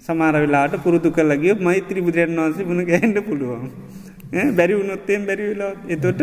[0.01, 3.71] සමාර වෙලාට පුරුදු කල්ලගේ මෛත්‍රී බුදුරන් වන්සේ වුණ ගැහන්ඩ පුළුවන්.
[4.53, 6.23] බැරි වුණොත්තයෙන් බැරිවෙලා එතොට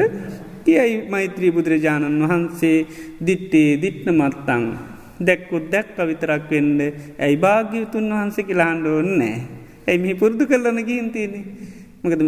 [0.64, 2.78] කියයි මෛත්‍රී බුදුරජාණන් වහන්සේ
[3.22, 4.64] දිට්ටේ දිට්න මත්තං.
[5.22, 6.78] දැක්කුත් දැක්ක විතරක් වෙන්න.
[7.20, 9.36] ඇයි භාග්‍යවතුන් වහන්සේ කියලාහන්ඩ ඕන්නෑ
[9.88, 11.40] ඇයි මෙහි පුරුදු කරලන ගින්තියනෙ
[12.04, 12.22] මකද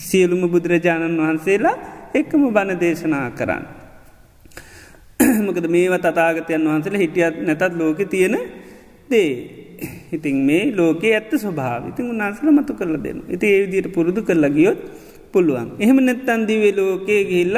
[0.00, 1.76] සියලුම බුදුරජාණන් වහන්සේලා
[2.14, 3.64] එක්කම බණ දේශනා කරන්න.
[5.46, 8.36] මොකද මේව තතාගතයන් වහන්සේල හිටියත් නැතත් ලෝක තියෙන
[9.12, 9.32] දේ
[10.12, 14.80] ඉතින් මේ ලෝකයේ ඇත්ත ස්වභාව ඉතින් උන්නාසල මතු කරල දෙන්න ඉති ඒවිදියට පුරුදු කරලා ගියොත්
[15.32, 15.68] පුළුවන්.
[15.80, 17.56] එහෙම නැත්තන් දිවේ ලෝකයේ ගිහිල්ල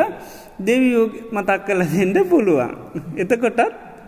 [0.61, 2.73] දෙවියෝ මතක් කල දෙෙන්ට පුළුවන්.
[3.17, 3.61] එතකොටත්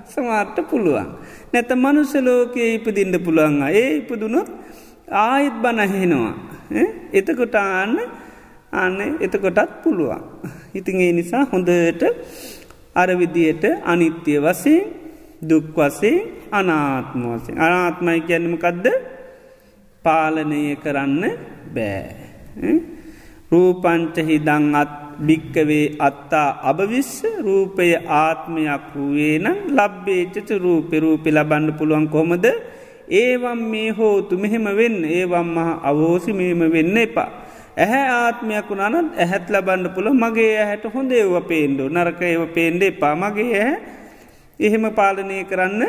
[0.07, 1.09] සමාර්ට පුළුවන්.
[1.53, 4.49] නැත මනුස්ස ලෝකයේ ඉපදින්ට පුළුවන් ඒ ඉපදුනොත්
[5.23, 6.35] ආයිත් බනහෙනවා
[7.13, 7.97] එතකොට ආන්න
[8.73, 10.23] අන්න එතකොටත් පුළුවන්.
[10.75, 12.03] ඉතින් ඒ නිසා හොඳට
[12.95, 14.81] අරවිදියට අනිත්‍ය වසේ
[15.49, 16.17] දුක් වසේ
[16.53, 18.87] අනාත්ම වසේ අනාත්මයි ගැනීමකදද
[20.05, 21.23] පාලනය කරන්න
[21.75, 22.07] බෑ.
[23.51, 27.13] රූපංච හිදං අත් භික්කවේ අත්තා අභවිස්ස
[27.47, 27.89] රූපය
[28.21, 32.47] ආත්මයක් වූයේ නම් ලබ්බේචච රූපෙ රූපි ලබන්න පුළුවන් කොමද
[33.21, 37.31] ඒවම් මේ හෝතු මෙහෙම වෙන්න ඒවම් මහ අවෝසි මෙහෙම වෙන්න එපා.
[37.77, 43.15] ඇහැ ආත්මයක් වුණනත් ඇහැත් ලබන්න පුළ මගේ ඇහැට හොඳ ඒව පේන්ඩු නරක ඒව පේන්ඩ එපා.
[43.15, 43.77] මගේ ඇහැ
[44.61, 45.83] එහෙම පාලනය කරන්න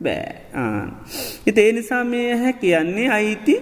[0.00, 0.34] බෑ.
[0.54, 0.96] ආන.
[1.46, 3.56] ඉත ඒ නිසා මේ හැ කියන්නේ අයිති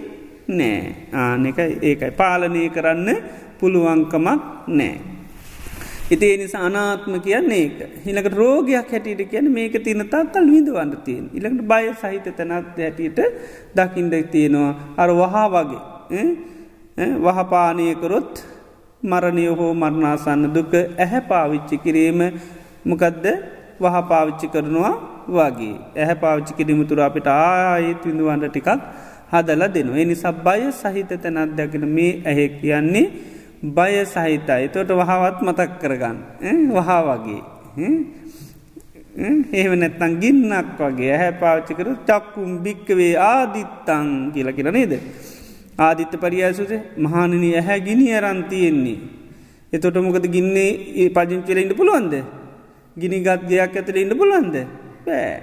[0.49, 0.95] නෑ.
[1.13, 2.11] ආනක ඒකයි.
[2.11, 3.09] පාලනය කරන්න
[3.59, 5.15] පුළුවන්කමක් නෑ.
[6.11, 7.79] ඉති නිසා අනාත්ම කියන්නේ ඒක.
[8.05, 11.29] හිලකට රෝගයක් හැටියට කියන මේක තියන තක්කල් විඳවන්න තියෙන්.
[11.33, 13.19] ඉළඟට බය සහිත තැනත් හැටියට
[13.75, 14.71] දකිින්ඩක් තියෙනවා.
[14.97, 15.81] අර වහා වගේ.
[17.25, 18.45] වහපානයකරොත්
[19.03, 22.21] මරණය හෝ මරණාසන්න දුක ඇහැ පාවිච්චි කිරීම
[22.85, 23.25] මොකදද?
[23.79, 24.93] වහ පාවිච්චි කරනවා
[25.29, 28.69] වගේ ඇහැ පාවිච්චි කිරීමතුර අපිට ආයත් විඳුවන්ට ටිකක්
[29.31, 30.01] හදල දෙනවා.
[30.03, 33.07] එනි සබ්බය සහිත තැනත් දැකෙන මේ ඇහෙ කියන්නේ
[33.77, 36.17] බය සහිතයි තොට වහවත් මතක් කරගන්න
[36.69, 37.41] වහා වගේ.
[39.53, 44.93] ඒව නැත්තං ගින්නක් වගේ ඇහැ පාච්චිකර චක්කුම් භික්කවේ ආදිත්තං කියල කියල නේද.
[45.79, 48.97] ආදිත්ත පරියාසුසේ මහානනී ඇහැ ගිනි අරන්තියෙන්නේ.
[49.73, 50.71] එතොට මොකද ගින්නේ
[51.01, 52.13] ඒ පජිංචිලඉන්න පුළුවන්ද.
[52.95, 54.55] ගිනිගත් ගයක් ඇතර ඉන්න පුලන්ද
[55.05, 55.33] බෑ.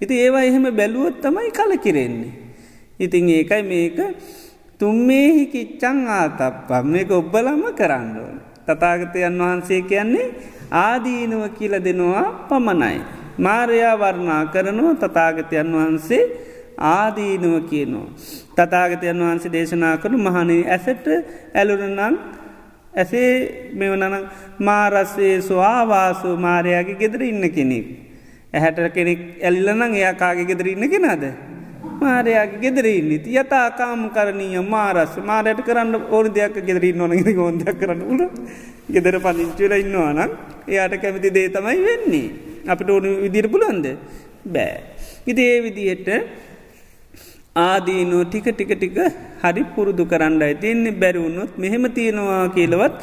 [0.00, 2.32] ඉති ඒවා එහෙම බැලුවොත් තමයි කල කිරෙන්නේ.
[3.00, 3.98] ඉතින් ඒකයි මේක
[4.78, 8.36] තුම්මේහි කිච්චං ආතප්පම් මේක ඔබ්බලම කරන්න ඕන.
[8.66, 10.34] තතාගතයන් වහන්සේ කියන්නේ
[10.70, 12.98] ආදීනුව කියල දෙනවා පමණයි.
[13.38, 16.22] මාරයා වර්ණා කරනවා තතාගතයන් වහන්සේ
[16.78, 18.08] ආදීනුව කියනවා.
[18.56, 21.06] තතාගතයන් වහන්සේ දේශනා කරු මහනී ඇසට
[21.54, 22.00] ඇලුරනං
[22.96, 23.30] ඇසේ
[23.74, 24.14] මෙවනන
[24.60, 27.88] මාරස්සේ ස්වාවාසු මාරයාගේ ගෙදර ඉන්න කෙනෙක්.
[28.52, 31.24] ඇහැට කෙනෙක් ඇල්ලනං එයා කාගේ ගෙදර ඉන්න කෙනද.
[32.00, 38.02] මාරයාගේ ගෙදරන්න ති යතාකාම කරණීය මාරස් මාරයට කරන්න ඕන දෙයක් ගෙදරන්න ඕන ගෙ ගොන්දයක් කරන්න
[38.12, 38.22] උල
[38.94, 40.30] ගෙදර පදිංචුල ඉන්නවානම්
[40.68, 42.26] එයාට කැමති දේ තමයි වෙන්නේ
[42.66, 43.86] අපිට ඕන විදිර පුළන්ද
[44.46, 44.74] බෑ.
[45.26, 46.08] ඉති ඒ විදියට
[47.56, 48.98] ආදීනෝ ටික ටික ටික
[49.42, 50.98] හරි පුරුදු කරන්නයි තියන්නේ.
[51.02, 52.94] බැරිවුණොත් මෙහෙම තියෙනවා කියලවත්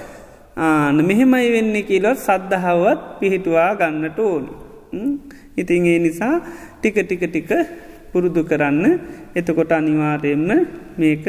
[0.57, 4.51] ආන මෙහෙමයි වෙන්නේ කියලොත් සද්ධහවත් පිහිටුවා ගන්නට ඕනි.
[5.55, 6.35] ඉතින් ඒ නිසා
[6.79, 7.51] ටික ටික ටික
[8.11, 8.83] පුරුදු කරන්න.
[9.35, 10.49] එතකොට අනිවාරයෙන්ම
[10.99, 11.25] මේක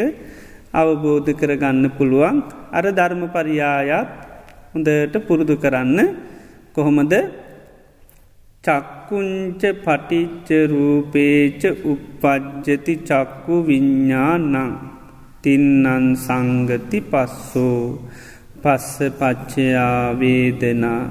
[0.74, 2.42] අවබෝධ කරගන්න පුළුවන්.
[2.74, 4.08] අර ධර්ම පරියායත්
[4.74, 5.98] හොඳට පුරුදු කරන්න.
[6.74, 7.14] කොහොමද?
[8.64, 14.56] චක්කුංච පටිච්ච රූපේච උපපජ්ජති චක්කු විඤ්ඥානං
[15.42, 17.80] තින්නන් සංගති පස්සෝ
[18.62, 21.02] පස්ස පච්චයා වේදනා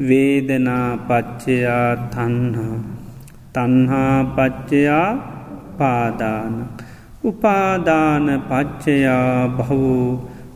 [0.00, 2.78] වේදනා පච්චයා තන්හා
[3.54, 5.08] තන්හා පච්චයා
[5.78, 6.54] පාදාන
[7.24, 9.80] උපාදාන පච්චයා බහු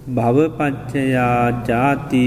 [0.09, 2.27] භවපච්චයා ජාති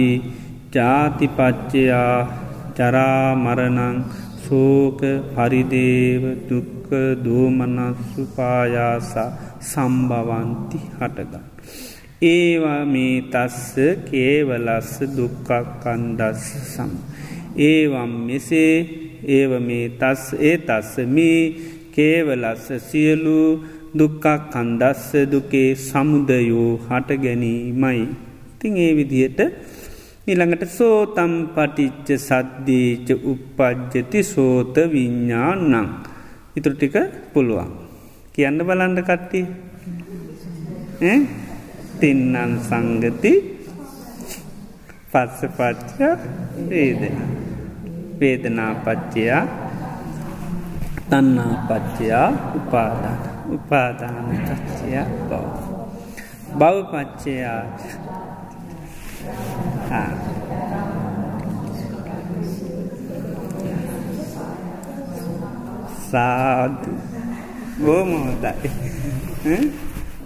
[0.71, 2.44] ජාතිපච්චයා
[2.77, 3.97] ජරාමරණං
[4.45, 5.01] සෝක
[5.35, 6.89] පරිදේව දුක්ක
[7.25, 9.11] දෝමනස්සුපායාස
[9.69, 11.45] සම්භවන්ති හටගන්න.
[12.23, 13.71] ඒවා මේ තස්ස
[14.09, 15.49] කේවලස්ස දුක්කක්
[15.83, 16.43] කන්දස්ස
[16.73, 16.91] සම්.
[17.61, 18.75] ඒවම් මෙසේ
[19.29, 21.39] ඒව මේ තස් ඒ තස්ස මේ
[21.95, 23.39] කේවලස්ස සියලු
[23.99, 28.01] දුක්කක් කන්දස්ස දුකේ සමුදයෝ හට ගැනීමයි.
[28.59, 29.39] තිං ඒ විදියට
[30.27, 35.75] නිළඟට සෝතම් පටිච්ච සද්දීච උපපජ්ජති සෝත විඤ්ඥානං.
[36.57, 36.95] ඉතුර ටික
[37.33, 37.69] පුළුවන්.
[38.33, 39.41] කියන්න බලන්ඩ කට්ටි
[41.99, 43.33] තින්නන් සංගති
[45.11, 45.99] පස්ස පච්ච
[46.69, 47.17] වේදන.
[48.19, 49.43] වේදනා පච්චයා
[51.09, 53.21] තන්නා පච්චයා උපාදාන
[53.55, 55.45] උපාදාන පච්චයා බව.
[56.59, 56.75] බව
[59.25, 60.35] පච්චයා
[66.11, 66.93] සාදු.
[67.75, 68.69] බෝමෝදයි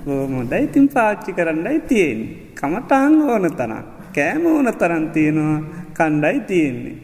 [0.06, 2.20] බෝමොදයි ඉතින් පාච්චි කරන්නයි තියෙන්
[2.60, 3.86] කමටහන් ඕන තරම්.
[4.16, 5.60] කෑම ඕන තරන් තියෙනවා.
[5.98, 6.96] කණ්ඩයි තියෙන්නේ.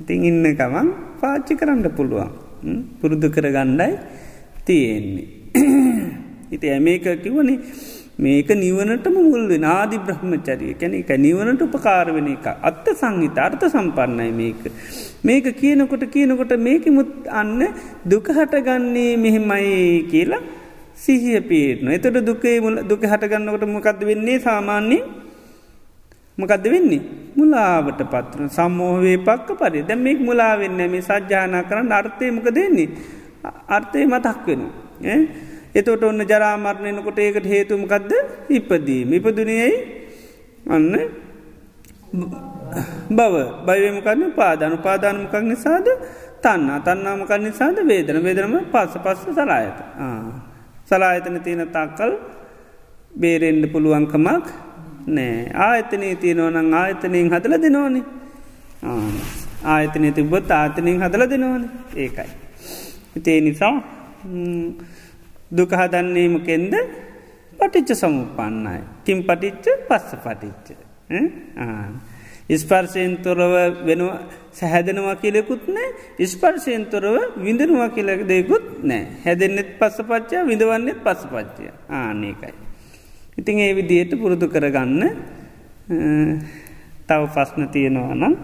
[0.00, 0.88] ඉතින් ඉන්න ගමන්
[1.20, 2.30] පාච්චි කරන්න පුළුවන්.
[3.00, 3.92] පුරුදු කර ගණ්ඩයි
[4.66, 5.28] තියෙන්නේ.
[6.54, 7.58] ඉති ඇමේක කිවනේ
[8.18, 10.74] මේක නිවනටම මුල්වෙන ආදි බ්‍රහ්මචරිය.
[10.80, 14.62] කැන එක නිවනට උපකාරවෙන එක අත්ත සංහිත අර්ථ සම්පන්නයි මේක.
[15.22, 17.60] මේක කියනකොට කියනකොට මේක මුත් අන්න
[18.04, 20.40] දුකහටගන්නේ මෙහෙමයි කියලා
[20.96, 25.04] සිහිය පේටන එතට දුකේ මුල දුක හටගන්නකොට මොකක්ද වෙන්නේ සාමාන්‍යයෙන්?
[26.38, 27.02] මොකක්ද වෙන්නේ?
[27.36, 32.88] මුලාවට පත්වන සම්මෝහවේ පක්ක පරි දැ මේක් මුලා වෙන්න මේ සජ්‍යානා කරන්න අර්ථය මොක දෙන්නේ
[33.68, 34.62] අර්ථය මතක් වෙන.
[35.78, 38.12] එතොට ඔන්න ජරාමරණයනකොට ඒකට හේතුමකක්ද
[38.50, 39.12] ඉපදීම.
[39.18, 39.70] ඉපදුනයයි
[40.68, 40.92] අන්න
[43.10, 43.34] බව.
[43.66, 45.88] බයවමකන්න පාදානු පාදානමකක් නිසාද?
[46.44, 47.76] තන්න තන්නාමකක් නිසාද?
[47.90, 48.22] වේදන.
[48.26, 49.78] වේදනම පස්ස පස්ස සලායත.
[50.88, 52.12] සලායතන තියෙන තක්කල්
[53.22, 54.46] බේරෙන්ඩ පුළුවන්කමක්
[55.08, 55.52] නෑ.
[55.66, 58.02] ආයතනී තියනෝනං ආයතනයෙන් හදල දෙනෝනි
[59.64, 61.64] ආයතනය තිබොත් ආතනයෙන් හදල දෙනවන.
[61.96, 62.30] ඒකයි.
[63.16, 63.74] ඉතේ නිසා
[65.50, 66.74] දුක හදන්නේ මොකෙන්ද?
[67.58, 68.80] පටිච්ච සමුපන්නයි.
[69.04, 70.76] කින් පටිච්ච පස්ස පටිච්ච.
[72.48, 73.54] ඉස්පර්ශයෙන් තොරව
[73.86, 74.18] වෙනවා
[74.52, 75.88] සැහැදනවා කියලෙකුත් නෑ.
[76.18, 79.06] ඉස්පර්ශයෙන් තොරව විඳනවා කියලක දෙකුත් නෑ.
[79.24, 81.70] හැදෙන්නෙත් පස්ස පච්චා විඳවන්නෙත් පස්ස පච්චය.
[81.90, 82.52] ආනකයි.
[83.38, 85.02] ඉතින් ඒ විදියට පුරුදු කරගන්න
[87.08, 88.34] තව පස්න තියෙනවා නම්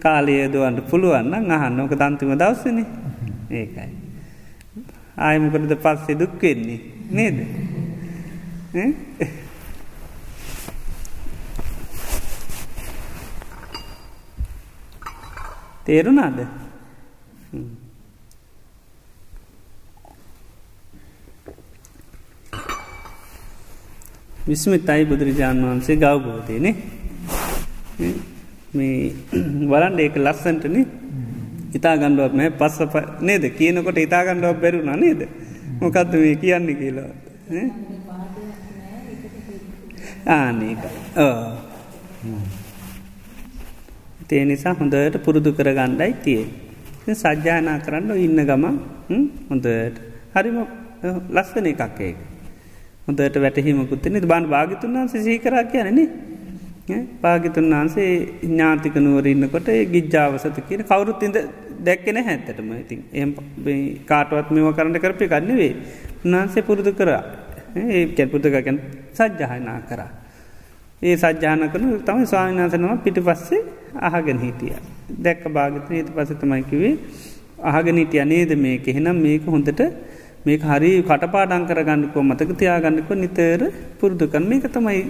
[0.00, 1.80] කාලයේදුවන්ට පුළුවන්න අහන්න.
[1.80, 2.78] ඕක දන්තිම දවසන.
[3.50, 4.05] ඒකයි.
[5.16, 6.80] ආයමකටද පස්සේ දුක්වෙන්නේ
[7.10, 7.38] නේද.
[15.84, 16.38] තේරුණාද?
[24.46, 26.74] විස්මිතයි බුදුරජාණන් වහන්සේ ගෞබෝධයනේ
[28.74, 28.98] මේ
[29.70, 30.76] වලන්ඩ ඒක ලස්සන්ටන
[31.74, 32.78] ඉතා ගණ්ඩුවක් නෑ පස්ස
[33.20, 33.44] නේද?
[33.58, 35.20] කියනකොට ඉතා ගණ්ඩුවක් බැරුණ නේද?
[35.80, 37.10] මොකක්ද මේ කියන්නේ කියලා?
[40.26, 40.82] ආනක
[44.28, 46.42] තේ නිසා හොඳට පුරුදු කර ගණ්ඩයි තිය
[47.14, 48.64] සජ්‍යානා කරන්න ඉන්න ගම
[49.50, 49.96] හොඳට.
[50.34, 50.56] හරිම
[51.30, 52.18] ලස්සන එකක් ඒක.
[53.06, 56.08] හොඳට වැටහිමකුත්තෙන බාන් භාගිතුන් වන්සේ සීකරා කියනනේ
[57.20, 58.10] පාගිතුන් වහන්සේ
[58.42, 61.36] ඥාතික නුවර ඉන්නකොට ගිජ්ජාවසත කියන කවුරුත් ඉද
[61.80, 63.34] දැක්කෙන හැත්තටම ඉතින් එම
[64.06, 65.72] කාටවත් මෙම කරන්න කරපි ගන්නවේ
[66.24, 67.22] උන්හන්සේ පුරුදු කරා.
[67.76, 68.78] ඒ කැපුතකැන්
[69.12, 70.10] සජ්්‍යහනා කරා.
[71.02, 73.62] ඒ සජ්‍යාන කරනු තම ස්වාමිනාසනම පිටි පස්සේ
[74.00, 74.74] අහගෙන හිටිය.
[75.18, 76.94] දැක්ක භාගතන ඒත පසතමයිකිවේ
[77.64, 78.88] අහගෙන හිටිය නේද මේක?
[78.88, 79.80] එහෙනම් මේක හොඳට
[80.46, 83.62] මේක හරි කටපාඩං කරගන්නකෝ මතක තියාගන්නක නිතර
[83.98, 85.00] පුරුදු කන් මේක තමයි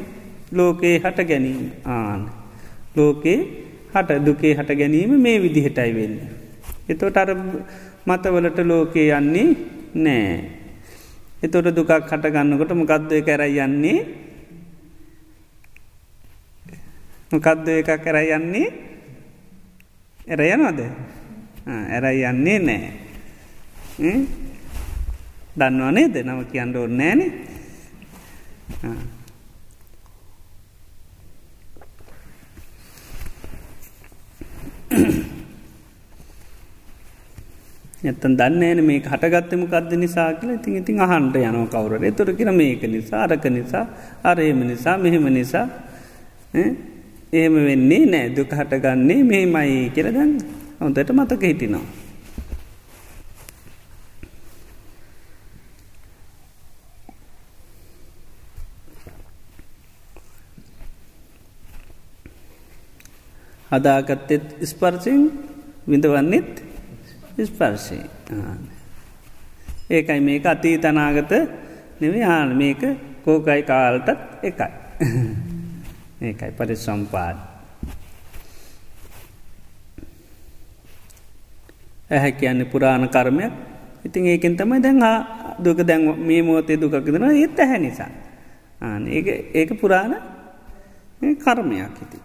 [0.53, 1.71] ලෝකයේ හට ගැනීම.
[1.85, 2.31] ආන.
[2.97, 3.39] ලෝකයේ
[3.95, 6.17] හට දුකේ හට ගැනීම මේ විදිහටයි වෙන්න.
[6.89, 7.35] එතොට අර
[8.07, 9.49] මතවලට ලෝකයේ යන්නේ
[9.95, 10.39] නෑ.
[11.43, 13.99] එතොට දුකක් හටගන්නකොට මොකක්දය කැරයි යන්නේ?
[17.33, 18.69] මොකක්ද එක කැරයි යන්නේ?
[20.27, 20.79] එරයනොද
[21.67, 22.81] ඇරයි යන්නේ නෑ.
[25.57, 27.01] දන්නවනේ ද නම කියන්න ඕන්න
[37.97, 40.51] නෑනේ ඇත්තන් දන්නේන මේ හටගත්තම කද නිසා කියල.
[40.51, 43.87] ඉතින් ඉතින් අහන්ට යනව කවුර එතුර කියර මේක නිසා අරක නිසා
[44.23, 45.67] අරේම නිසා මෙහෙම නිසා.
[47.33, 48.35] ඒම වෙන්නේ නෑ.
[48.37, 50.39] දුක හටගන්නේ මෙමයි කියල දැන්
[50.81, 52.06] හොඳට මතක හිටිනවා.
[63.71, 65.21] හදාගත්තෙත් ස්පර්සිං
[65.89, 66.63] විඳවන්නෙත්
[67.45, 68.01] ස්පර්ශය
[69.91, 71.33] ඒකයි මේක අතී තනාගත
[72.01, 72.83] නෙවේ ආන මේක
[73.25, 74.09] කෝකයි කාල්ටත්
[74.43, 74.71] එකයි.
[76.23, 77.39] ඒකයි පරිසම්පාඩ
[82.11, 83.53] ඇහැ කියන්නේ පුරාණ කර්මයක්.
[84.05, 85.03] ඉතින් ඒකෙන් තමයි දැන්
[85.59, 88.11] දුක දැන් මේ මෝතේ දුකකිදෙන ඒත් ඇහැ නිසා.
[88.81, 90.15] ආන ඒ ඒක පුරාණ
[91.21, 92.19] කර්මයක් හිති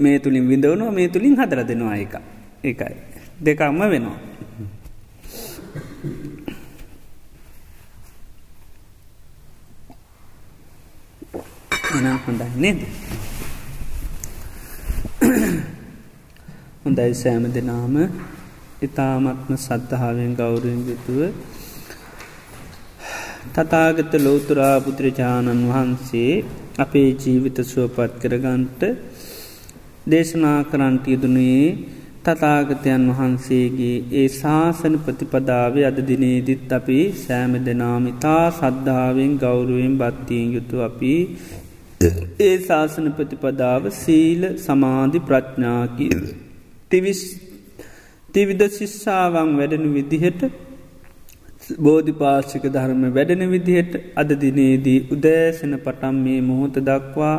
[0.00, 2.14] මේ තුළින් විඳවනවා මේ තුළින් හදර දෙනවා එක
[2.64, 2.94] ඒකයි.
[3.38, 4.18] දෙකම්ම වෙනවා.
[11.96, 12.80] එනම් හොඳයි නේද?
[16.84, 17.94] හොඳයි සෑම දෙනාම.
[18.82, 21.20] ඉතාමත්ම සද්ධාවෙන් ගෞරුවෙන් යුතුව.
[23.54, 26.32] තතාගත ලෝතුරා බුදුරජාණන් වහන්සේ
[26.78, 28.82] අපේ ජීවිත සුවපත් කරගන්ට
[30.06, 31.62] දේශනා කරන්ට යුදුනේ
[32.24, 41.14] තතාගතයන් වහන්සේගේ ඒ ශාසන ප්‍රතිපදාවේ අද දිනේදිත් අපි සෑම දෙනාමිතා සද්ධාවෙන් ගෞරුවෙන් බත්තියෙන් යුතු අපි
[42.42, 46.08] ඒ ශාසන ප්‍රතිපදාව සීල සමාධි ප්‍රඥාකි
[46.90, 47.22] තිවිස්
[48.28, 50.42] තිවිධ ශිෂ්ෂාවන් වැඩනු විදිහට
[51.78, 57.36] බෝධිපාශික ධර්ම වැඩෙන විදිහට අද දිනේදී උදෑසන පටම් මේ මොහොත දක්වා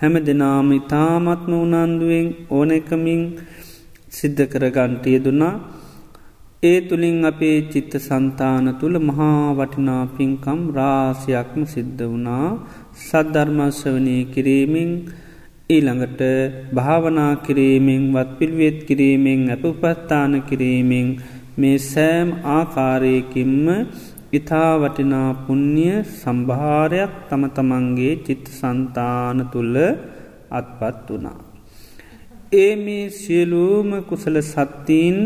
[0.00, 3.22] හැම දෙනාම ඉතාමත්ම උනන්දුවෙන් ඕන එකමින්
[4.10, 5.54] සිද්ධ කරගන්ටය දුනා
[6.62, 12.48] ඒ තුළින් අපේ චිත්ත සන්තාන තුළ මහා වටිනා පින්කම් රාසියක්ම සිද්ධ වනා
[13.00, 14.90] සද්ධර්මශ්‍රවනය කිරීමෙන්
[15.70, 16.22] ඊළඟට
[16.74, 21.08] භාවනා කිරීමෙන් වත් පිල්වෙත් කිරීමෙන් ඇප උපස්ථාන කිරීමෙන්
[21.56, 23.66] මේ සෑම් ආකාරයකින්ම
[24.32, 29.76] ඉතා වටිනා පුුණ්්‍ය සම්භාරයක් තම තමන්ගේ චිත්ත සන්තාන තුළ
[30.50, 31.38] අත්පත් වනා.
[32.54, 35.18] ඒ මේ සියලූම කුසල සත්තීන්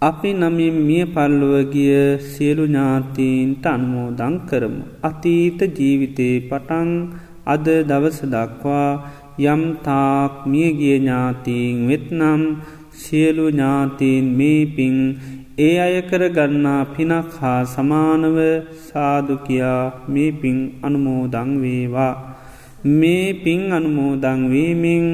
[0.00, 1.94] අපි නමින් මිය පල්ලුවගිය
[2.28, 4.82] සියලු ඥාතීන්ට අන්මෝදං කරමු.
[5.02, 6.90] අතීත ජීවිතේ පටන්
[7.46, 8.90] අද දවස දක්වා
[9.44, 12.42] යම් තාක් මියගිය ඥාතීන් වෙත්නම්
[12.94, 14.96] සියලු ඥාතීන් මේ පින්
[15.56, 18.38] ඒ අය කර ගන්නා පිනක් හා සමානව
[18.86, 22.14] සාදු කියා මේ පින් අනුමෝදං වේවා.
[22.92, 25.06] මේ පින් අනුමෝදංවීමින්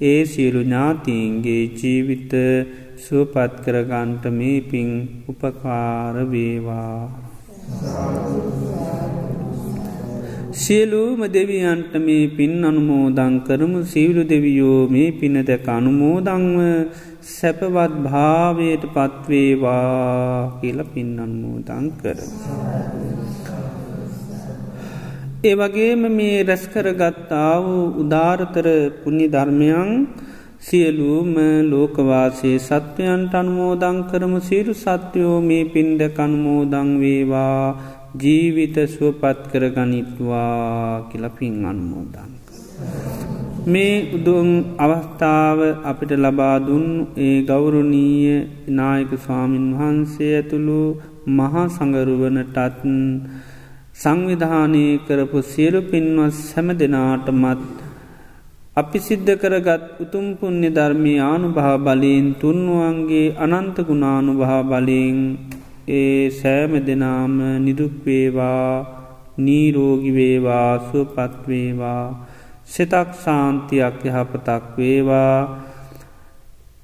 [0.00, 2.32] ඒ සියලු ඥාතීන්ගේ ජීවිත
[2.98, 4.90] සුවපත් කරගන්ට මේ පින්
[5.28, 7.00] උපකාර වේවා.
[10.50, 16.60] සියලූම දෙවියන්ට මේ පින් අනුමෝදං කරමු සීවලු දෙවියෝ මේ පින දැක අනුමෝදංව
[17.22, 22.18] සැපවත් භාවයට පත්වේවා කියල පින් අන්මෝදං කර.
[25.44, 28.68] ඒ වගේම මේ රැස්කරගත්තා වූ උදාරතර
[29.02, 29.92] පුුණි ධර්මයන්
[30.60, 31.34] සියලූම
[31.64, 37.62] ලෝකවාසේ සත්වයන්ට අනුමෝදං කරමු සිරු සත්‍යයෝ මේ පින්ඩ කනුමෝදං වේවා
[38.14, 42.30] ජීවිත සුවපත් කර ගනිත්වා කියල පින් අනුමෝදං.
[43.66, 44.48] මේ උදුන්
[44.78, 46.86] අවස්ථාව අපිට ලබාදුන්
[47.18, 48.36] ඒ ගෞරුණීය
[48.70, 50.80] නායක ස්වාමීන් වහන්සේ ඇතුළු
[51.30, 52.80] මහා සඟරුවනටත්
[53.94, 57.62] සංවිධානය කරපු සියලු පින්වත් සැම දෙනාටමත්
[58.76, 65.20] අපි සිද්ධ කරගත් උතුම්පුුණ්‍ය ධර්මී ආනුභා බලයෙන් තුන්නුවන්ගේ අනන්තගුණානුභා බලයෙන්
[65.90, 68.72] ඒ සෑම දෙනාම නිදුක්වේවා
[69.38, 72.04] නීරෝගිවේවා සුවපත්වේවා
[72.66, 75.36] සිතක් සාන්තියක් යහපතක් වේවා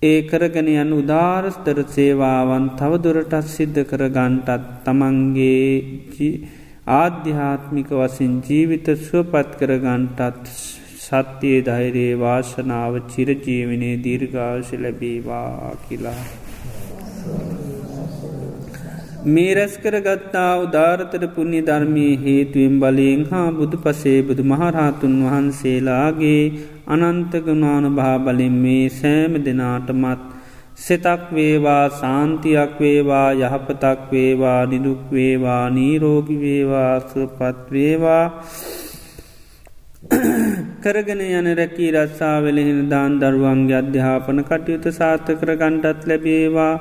[0.02, 6.30] ඒ කරගෙන යන උදාරස්තර සේවාවන් තවදුරටත් සිද්ධ කර ගන්ටත් තමන්ගේ
[6.94, 10.54] ආධ්‍යාත්මික වසින් ජීවිත සුවපත් කර ගන්ටත්
[11.00, 16.20] සත්‍යයේ ධෛරයේ වාශනාව චිරජීවනයේ දීර්ඝාශ ලැබේවා කියලා.
[19.26, 26.42] මේ රැස්කර ගත්තා උදාරතර පුුණ්‍ය ධර්මී හේතුවෙන් බලයෙන් හා බුදු පසේ බුදු මහරහතුන් වහන්සේලාගේ
[26.88, 30.26] අනන්තගුණානු භාබලින් මේ සෑම දෙනාටමත්
[30.78, 38.24] සෙතක් වේවා සාන්තියක් වේවා යහපතක් වේවා නිදුක් වේවා නීරෝගි වේවා සුපත් වේවා.
[40.82, 46.74] කරගෙන යන රැකී රත්සා වෙලෙහෙන දාන් දරුවන්ගේ අධ්‍යාපන කටයුතු සාර්ථ කර ගණ්ඩත් ලැබේවා.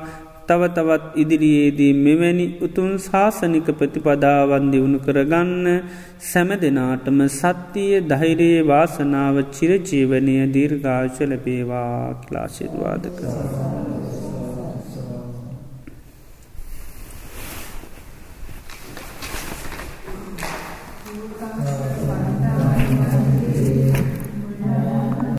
[0.46, 5.66] තව තවත් ඉදිරියේදී මෙවැනි උතුන් ශාසනික ප්‍රතිපදාවන් දියුණු කරගන්න
[6.22, 13.04] සැම දෙනාටම සත්තිය ධෛරයේ වාසනාව චිරජීවනය දීර්ඝාශ ලැබේවා ක්ලාශිදවාද